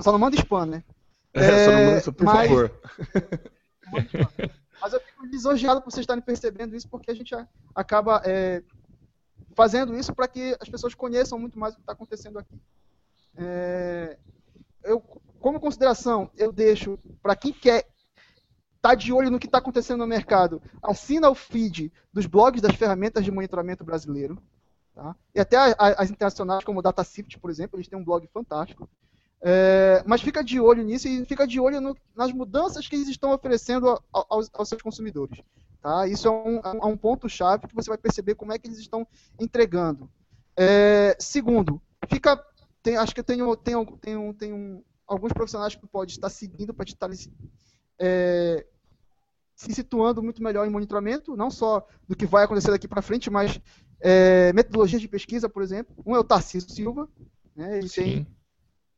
Só 0.00 0.12
não 0.12 0.18
manda 0.18 0.36
spam, 0.36 0.66
né? 0.66 0.84
É, 1.32 1.40
é... 1.46 1.64
só 1.64 1.72
não 1.72 1.84
manda, 1.86 2.12
por 2.12 2.24
mas... 2.24 2.48
favor. 2.48 2.80
mas 4.80 4.92
eu 4.92 5.00
fico 5.00 5.26
lisonjeado 5.26 5.80
por 5.80 5.90
vocês 5.90 6.02
estarem 6.02 6.22
percebendo 6.22 6.76
isso, 6.76 6.88
porque 6.88 7.10
a 7.10 7.14
gente 7.14 7.34
acaba 7.74 8.22
é, 8.24 8.62
fazendo 9.54 9.96
isso 9.96 10.14
para 10.14 10.28
que 10.28 10.56
as 10.60 10.68
pessoas 10.68 10.94
conheçam 10.94 11.38
muito 11.38 11.58
mais 11.58 11.74
o 11.74 11.76
que 11.76 11.82
está 11.82 11.92
acontecendo 11.92 12.38
aqui. 12.38 12.60
É, 13.36 14.18
eu, 14.82 15.00
como 15.40 15.60
consideração, 15.60 16.30
eu 16.36 16.52
deixo 16.52 16.98
para 17.22 17.34
quem 17.34 17.52
quer 17.52 17.86
tá 18.84 18.94
de 18.94 19.14
olho 19.14 19.30
no 19.30 19.38
que 19.38 19.46
está 19.46 19.56
acontecendo 19.56 20.00
no 20.00 20.06
mercado, 20.06 20.60
assina 20.82 21.30
o 21.30 21.34
feed 21.34 21.90
dos 22.12 22.26
blogs 22.26 22.60
das 22.60 22.76
ferramentas 22.76 23.24
de 23.24 23.30
monitoramento 23.30 23.82
brasileiro. 23.82 24.36
Tá? 24.94 25.16
E 25.34 25.40
até 25.40 25.56
as 25.78 26.10
internacionais, 26.10 26.62
como 26.64 26.80
o 26.80 26.82
DataSift, 26.82 27.38
por 27.38 27.48
exemplo, 27.48 27.78
eles 27.78 27.88
têm 27.88 27.98
um 27.98 28.04
blog 28.04 28.26
fantástico. 28.26 28.86
É, 29.40 30.04
mas 30.06 30.20
fica 30.20 30.44
de 30.44 30.60
olho 30.60 30.82
nisso 30.82 31.08
e 31.08 31.24
fica 31.24 31.46
de 31.46 31.58
olho 31.58 31.80
no, 31.80 31.96
nas 32.14 32.30
mudanças 32.30 32.86
que 32.86 32.94
eles 32.94 33.08
estão 33.08 33.32
oferecendo 33.32 33.98
aos, 34.12 34.50
aos 34.52 34.68
seus 34.68 34.82
consumidores. 34.82 35.40
Tá? 35.80 36.06
Isso 36.06 36.28
é 36.28 36.30
um, 36.30 36.58
é 36.58 36.84
um 36.84 36.96
ponto-chave 36.96 37.66
que 37.66 37.74
você 37.74 37.88
vai 37.88 37.96
perceber 37.96 38.34
como 38.34 38.52
é 38.52 38.58
que 38.58 38.68
eles 38.68 38.78
estão 38.78 39.06
entregando. 39.40 40.10
É, 40.54 41.16
segundo, 41.18 41.80
fica, 42.06 42.38
tem, 42.82 42.98
acho 42.98 43.14
que 43.14 43.20
eu 43.20 43.24
tenho, 43.24 43.56
tenho, 43.56 43.86
tenho, 43.96 44.34
tenho 44.34 44.84
alguns 45.06 45.32
profissionais 45.32 45.74
que 45.74 45.86
pode 45.86 46.12
estar 46.12 46.28
seguindo 46.28 46.74
para 46.74 46.84
estar 46.84 47.08
é, 47.98 48.66
se 49.54 49.72
situando 49.72 50.22
muito 50.22 50.42
melhor 50.42 50.66
em 50.66 50.70
monitoramento, 50.70 51.36
não 51.36 51.50
só 51.50 51.86
do 52.08 52.16
que 52.16 52.26
vai 52.26 52.44
acontecer 52.44 52.70
daqui 52.70 52.88
para 52.88 53.02
frente, 53.02 53.30
mas 53.30 53.60
é, 54.00 54.52
metodologias 54.52 55.00
de 55.00 55.08
pesquisa, 55.08 55.48
por 55.48 55.62
exemplo. 55.62 55.94
Um 56.04 56.16
é 56.16 56.18
o 56.18 56.24
Tarcísio 56.24 56.70
Silva, 56.70 57.08
né, 57.54 57.78
ele 57.78 57.88
Sim. 57.88 58.02
tem, 58.02 58.26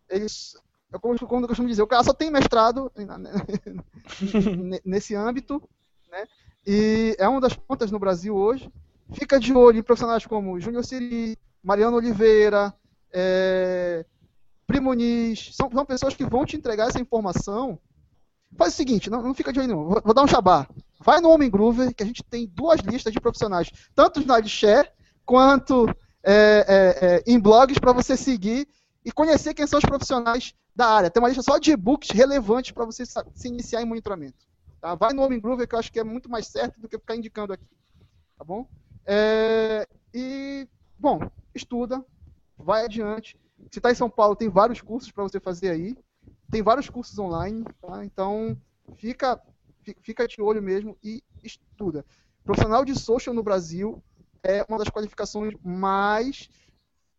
eles, 0.09 0.57
eu, 0.92 1.00
como, 1.00 1.18
como 1.18 1.44
eu 1.44 1.48
costumo 1.48 1.68
dizer, 1.68 1.82
o 1.82 1.86
cara 1.86 2.04
só 2.04 2.14
tem 2.14 2.30
mestrado 2.30 2.90
nesse 4.84 5.14
âmbito, 5.14 5.62
né? 6.11 6.26
E 6.66 7.14
é 7.18 7.28
uma 7.28 7.40
das 7.40 7.54
pontas 7.54 7.90
no 7.90 7.98
Brasil 7.98 8.34
hoje. 8.34 8.70
Fica 9.12 9.38
de 9.38 9.52
olho 9.52 9.78
em 9.78 9.82
profissionais 9.82 10.26
como 10.26 10.59
Júnior 10.59 10.84
Siri, 10.84 11.38
Mariano 11.62 11.96
Oliveira, 11.96 12.74
é, 13.12 14.04
Primo 14.66 14.92
Nis. 14.92 15.54
São, 15.54 15.70
são, 15.70 15.86
pessoas 15.86 16.14
que 16.14 16.24
vão 16.24 16.44
te 16.44 16.57
entregar 16.57 16.88
essa 16.88 17.00
informação. 17.00 17.78
Faz 18.57 18.74
o 18.74 18.76
seguinte, 18.76 19.11
não, 19.11 19.22
não 19.22 19.34
fica 19.34 19.53
de 19.53 19.61
olho 19.61 19.68
não. 19.68 19.84
Vou, 19.84 20.03
vou, 20.05 20.14
dar 20.14 20.22
um 20.22 20.28
chabá. 20.28 20.68
Vai 21.01 21.20
no 21.20 21.30
Homem 21.30 21.51
Groover, 21.51 21.94
que 21.94 22.03
a 22.03 22.07
gente 22.07 22.22
tem 22.22 22.47
duas 22.47 22.80
listas 22.80 23.12
de 23.12 23.20
profissionais, 23.20 23.70
tanto 23.94 24.24
na 24.26 24.42
share 24.42 24.90
quanto 25.24 25.88
é, 26.22 26.34
é, 26.68 27.07
é, 27.07 27.22
em 27.26 27.38
blogs 27.38 27.78
para 27.78 27.92
você 27.92 28.16
seguir 28.16 28.66
e 29.05 29.12
conhecer 29.12 29.55
quem 29.55 29.66
são 29.66 29.78
os 29.78 29.84
profissionais 29.84 30.55
da 30.74 30.88
área. 30.88 31.11
Tem 31.11 31.22
uma 31.22 31.28
lista 31.28 31.42
só 31.42 31.59
de 31.59 31.70
e-books 31.70 32.11
relevantes 32.11 32.72
para 32.72 32.84
você 32.84 33.05
se 33.07 33.49
iniciar 33.49 33.82
em 33.82 33.86
monitoramento. 33.86 34.47
Tá? 34.80 34.94
Vai 34.94 35.12
no 35.12 35.22
Homem 35.22 35.40
Groover, 35.40 35.66
que 35.66 35.74
eu 35.74 35.78
acho 35.78 35.92
que 35.92 36.01
é 36.01 36.05
muito 36.05 36.28
mais 36.28 36.47
certo 36.49 36.80
do 36.80 36.88
que 36.88 36.99
ficar 36.99 37.16
indicando 37.16 37.53
aqui. 37.53 37.64
Tá 38.36 38.44
bom? 38.44 38.68
É, 39.07 39.86
e, 40.12 40.68
bom, 40.99 41.20
estuda, 41.55 42.05
vai 42.59 42.84
adiante. 42.84 43.38
Se 43.70 43.78
está 43.78 43.90
em 43.90 43.94
São 43.94 44.11
Paulo, 44.11 44.36
tem 44.36 44.49
vários 44.49 44.80
cursos 44.80 45.11
para 45.11 45.22
você 45.22 45.40
fazer 45.40 45.70
aí. 45.70 45.97
Tem 46.51 46.62
vários 46.62 46.88
cursos 46.88 47.18
online, 47.18 47.64
tá? 47.80 48.05
Então, 48.05 48.57
fica, 48.97 49.40
fica 50.03 50.26
de 50.26 50.40
olho 50.40 50.62
mesmo 50.62 50.97
e 51.03 51.22
estuda. 51.42 52.05
Profissional 52.44 52.84
de 52.84 52.94
social 52.99 53.34
no 53.34 53.42
Brasil 53.42 54.03
é 54.42 54.64
uma 54.68 54.78
das 54.78 54.88
qualificações 54.88 55.55
mais 55.64 56.49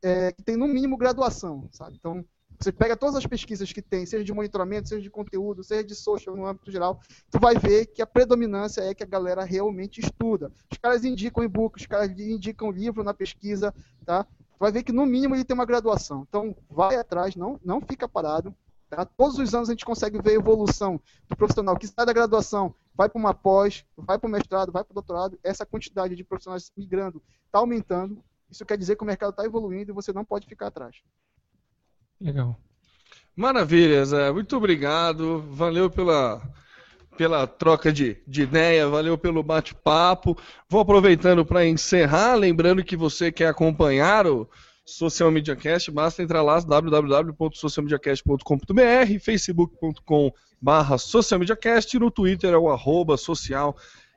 é, 0.01 0.32
que 0.32 0.41
tem 0.43 0.55
no 0.55 0.67
mínimo 0.67 0.97
graduação, 0.97 1.67
sabe? 1.71 1.97
Então, 1.97 2.23
você 2.59 2.71
pega 2.71 2.97
todas 2.97 3.15
as 3.15 3.25
pesquisas 3.25 3.71
que 3.71 3.82
tem, 3.82 4.05
seja 4.05 4.23
de 4.23 4.34
monitoramento, 4.34 4.89
seja 4.89 5.01
de 5.01 5.11
conteúdo, 5.11 5.63
seja 5.63 5.84
de 5.84 5.93
social 5.93 6.36
no 6.36 6.45
âmbito 6.45 6.71
geral, 6.71 6.99
tu 7.30 7.39
vai 7.39 7.55
ver 7.55 7.86
que 7.88 8.01
a 8.01 8.07
predominância 8.07 8.82
é 8.82 8.95
que 8.95 9.03
a 9.03 9.07
galera 9.07 9.43
realmente 9.43 9.99
estuda. 9.99 10.51
Os 10.71 10.78
caras 10.78 11.03
indicam 11.03 11.43
e-book, 11.43 11.80
os 11.80 11.86
caras 11.86 12.09
indicam 12.19 12.71
livro 12.71 13.03
na 13.03 13.13
pesquisa, 13.13 13.73
tá? 14.05 14.23
Tu 14.23 14.59
vai 14.59 14.71
ver 14.71 14.82
que 14.82 14.91
no 14.91 15.05
mínimo 15.05 15.36
ele 15.36 15.43
tem 15.43 15.53
uma 15.53 15.65
graduação. 15.65 16.25
Então, 16.28 16.55
vai 16.69 16.95
atrás, 16.95 17.36
não, 17.36 17.59
não 17.63 17.80
fica 17.80 18.07
parado. 18.07 18.55
Tá? 18.89 19.05
Todos 19.05 19.38
os 19.38 19.53
anos 19.53 19.69
a 19.69 19.73
gente 19.73 19.85
consegue 19.85 20.21
ver 20.21 20.31
a 20.31 20.35
evolução 20.35 20.99
do 21.27 21.35
profissional 21.35 21.77
que 21.77 21.88
sai 21.88 22.05
da 22.05 22.13
graduação, 22.13 22.73
vai 22.95 23.09
para 23.09 23.19
uma 23.19 23.33
pós, 23.33 23.85
vai 23.97 24.17
para 24.17 24.27
o 24.27 24.31
mestrado, 24.31 24.71
vai 24.71 24.83
para 24.83 24.91
o 24.91 24.95
doutorado. 24.95 25.38
Essa 25.43 25.65
quantidade 25.65 26.15
de 26.15 26.23
profissionais 26.23 26.71
migrando 26.75 27.21
está 27.45 27.59
aumentando. 27.59 28.23
Isso 28.49 28.65
quer 28.65 28.77
dizer 28.77 28.95
que 28.95 29.03
o 29.03 29.07
mercado 29.07 29.31
está 29.31 29.43
evoluindo 29.43 29.91
e 29.91 29.93
você 29.93 30.13
não 30.13 30.23
pode 30.23 30.47
ficar 30.47 30.67
atrás. 30.67 30.95
Legal. 32.19 32.57
Maravilha, 33.35 34.03
Zé. 34.05 34.31
Muito 34.31 34.55
obrigado. 34.55 35.41
Valeu 35.51 35.89
pela, 35.89 36.41
pela 37.17 37.45
troca 37.45 37.91
de, 37.91 38.17
de 38.25 38.43
ideia, 38.43 38.88
valeu 38.88 39.17
pelo 39.17 39.43
bate-papo. 39.43 40.38
Vou 40.69 40.81
aproveitando 40.81 41.45
para 41.45 41.65
encerrar, 41.65 42.35
lembrando 42.35 42.83
que 42.83 42.95
você 42.95 43.31
quer 43.31 43.47
acompanhar 43.47 44.25
o 44.25 44.49
Social 44.88 45.29
Media 45.29 45.53
Cast, 45.53 45.91
basta 45.91 46.23
entrar 46.23 46.41
lá 46.41 46.61
www.socialmediacast.com.br, 46.61 49.19
facebook.com 49.21 50.31
barra 50.61 50.97
socialmediacast, 50.97 51.99
no 51.99 52.09
Twitter 52.09 52.53
é 52.53 52.57
o 52.57 52.69
arroba 52.69 53.17
social 53.17 53.75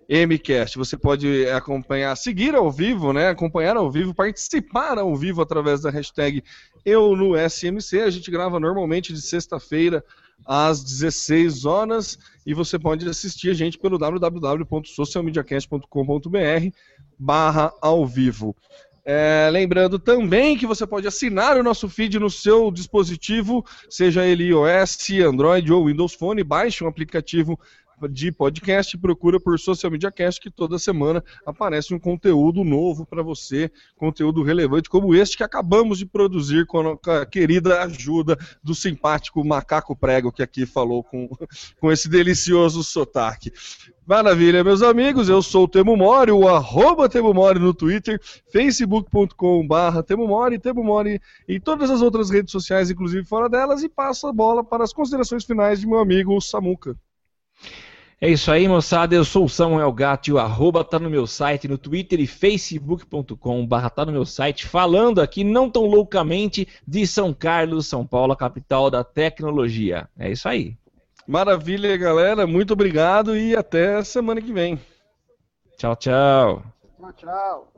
MCast. 0.09 0.79
Você 0.79 0.97
pode 0.97 1.51
acompanhar, 1.51 2.17
seguir 2.17 2.55
ao 2.55 2.71
vivo, 2.71 3.13
né? 3.13 3.31
Acompanhar 3.31 3.77
ao 3.77 3.91
vivo, 3.91 4.15
participar 4.15 4.97
ao 4.97 5.17
vivo 5.17 5.43
através 5.43 5.81
da 5.81 5.91
hashtag 5.91 6.45
Eu 6.85 7.17
no 7.17 7.33
SMC. 7.37 8.03
A 8.03 8.11
gente 8.11 8.31
grava 8.31 8.61
normalmente 8.61 9.13
de 9.13 9.21
sexta-feira 9.21 10.05
às 10.47 10.85
16 10.85 11.65
horas 11.65 12.17
e 12.47 12.55
você 12.55 12.79
pode 12.79 13.09
assistir 13.09 13.51
a 13.51 13.55
gente 13.55 13.77
pelo 13.77 13.99
www.socialmediacast.com.br 13.99 16.69
barra 17.19 17.73
ao 17.83 18.07
vivo. 18.07 18.55
É, 19.13 19.51
lembrando 19.51 19.99
também 19.99 20.57
que 20.57 20.65
você 20.65 20.87
pode 20.87 21.05
assinar 21.05 21.57
o 21.57 21.65
nosso 21.65 21.89
feed 21.89 22.17
no 22.21 22.31
seu 22.31 22.71
dispositivo, 22.71 23.67
seja 23.89 24.25
ele 24.25 24.45
iOS, 24.45 25.11
Android 25.27 25.73
ou 25.73 25.87
Windows 25.87 26.15
Phone, 26.15 26.45
baixe 26.45 26.85
um 26.85 26.87
aplicativo 26.87 27.59
de 28.09 28.33
podcast, 28.33 28.97
procura 28.99 29.41
por 29.41 29.59
Social 29.59 29.91
Media 29.91 30.11
Cast, 30.11 30.41
que 30.41 30.51
toda 30.51 30.79
semana 30.79 31.23
aparece 31.45 31.95
um 31.95 31.99
conteúdo 31.99 32.65
novo 32.65 33.07
para 33.07 33.23
você, 33.23 33.71
conteúdo 33.97 34.43
relevante 34.43 34.89
como 34.89 35.15
este 35.15 35.37
que 35.37 35.45
acabamos 35.45 35.99
de 35.99 36.07
produzir 36.07 36.67
com 36.67 36.99
a 37.07 37.27
querida 37.27 37.83
ajuda 37.83 38.39
do 38.63 38.75
simpático 38.75 39.45
Macaco 39.45 39.97
Prego, 39.97 40.33
que 40.33 40.43
aqui 40.43 40.67
falou 40.67 41.03
com, 41.03 41.29
com 41.81 41.93
esse 41.93 42.09
delicioso 42.09 42.83
sotaque. 42.83 43.53
Maravilha, 44.11 44.65
meus 44.65 44.83
amigos, 44.83 45.29
eu 45.29 45.41
sou 45.41 45.65
o 45.65 45.69
Temo 45.69 45.97
Mori, 45.97 46.33
o 46.33 46.49
arroba 46.49 47.09
Temo 47.09 47.33
Mori 47.33 47.61
no 47.61 47.73
Twitter, 47.73 48.21
facebook.com 48.51 49.65
barra 49.65 50.03
Temo 50.03 50.27
Mori, 50.27 50.59
Temo 50.59 50.83
Mori 50.83 51.21
em 51.49 51.61
todas 51.61 51.91
as 51.91 52.03
outras 52.03 52.29
redes 52.29 52.51
sociais, 52.51 52.91
inclusive 52.91 53.25
fora 53.25 53.49
delas, 53.49 53.85
e 53.85 53.89
passo 53.89 54.27
a 54.27 54.33
bola 54.33 54.65
para 54.65 54.83
as 54.83 54.93
considerações 54.93 55.45
finais 55.45 55.79
de 55.79 55.87
meu 55.87 56.01
amigo 56.01 56.41
Samuca. 56.41 56.97
É 58.23 58.29
isso 58.29 58.53
aí, 58.53 58.69
moçada. 58.69 59.15
Eu 59.15 59.25
sou 59.25 59.47
o 59.47 59.49
Samuel 59.49 59.91
Gato 59.93 60.29
e 60.29 60.33
o 60.33 60.39
arroba 60.39 60.85
tá 60.85 60.99
no 60.99 61.09
meu 61.09 61.27
site, 61.27 61.67
no 61.67 61.79
Twitter 61.79 62.21
e 62.21 62.27
facebook.com 62.27 63.67
barra 63.67 63.89
tá 63.89 64.05
no 64.05 64.13
meu 64.13 64.27
site, 64.27 64.67
falando 64.67 65.23
aqui 65.23 65.43
não 65.43 65.71
tão 65.71 65.87
loucamente 65.87 66.69
de 66.87 67.07
São 67.07 67.33
Carlos, 67.33 67.87
São 67.87 68.07
Paulo, 68.07 68.35
a 68.35 68.37
capital 68.37 68.91
da 68.91 69.03
tecnologia. 69.03 70.07
É 70.19 70.31
isso 70.31 70.47
aí. 70.47 70.77
Maravilha, 71.27 71.97
galera. 71.97 72.47
Muito 72.47 72.75
obrigado 72.75 73.35
e 73.35 73.57
até 73.57 74.03
semana 74.05 74.43
que 74.43 74.53
vem. 74.53 74.79
Tchau, 75.79 75.97
tchau. 75.97 76.63
Tchau, 76.99 77.13
tchau. 77.15 77.73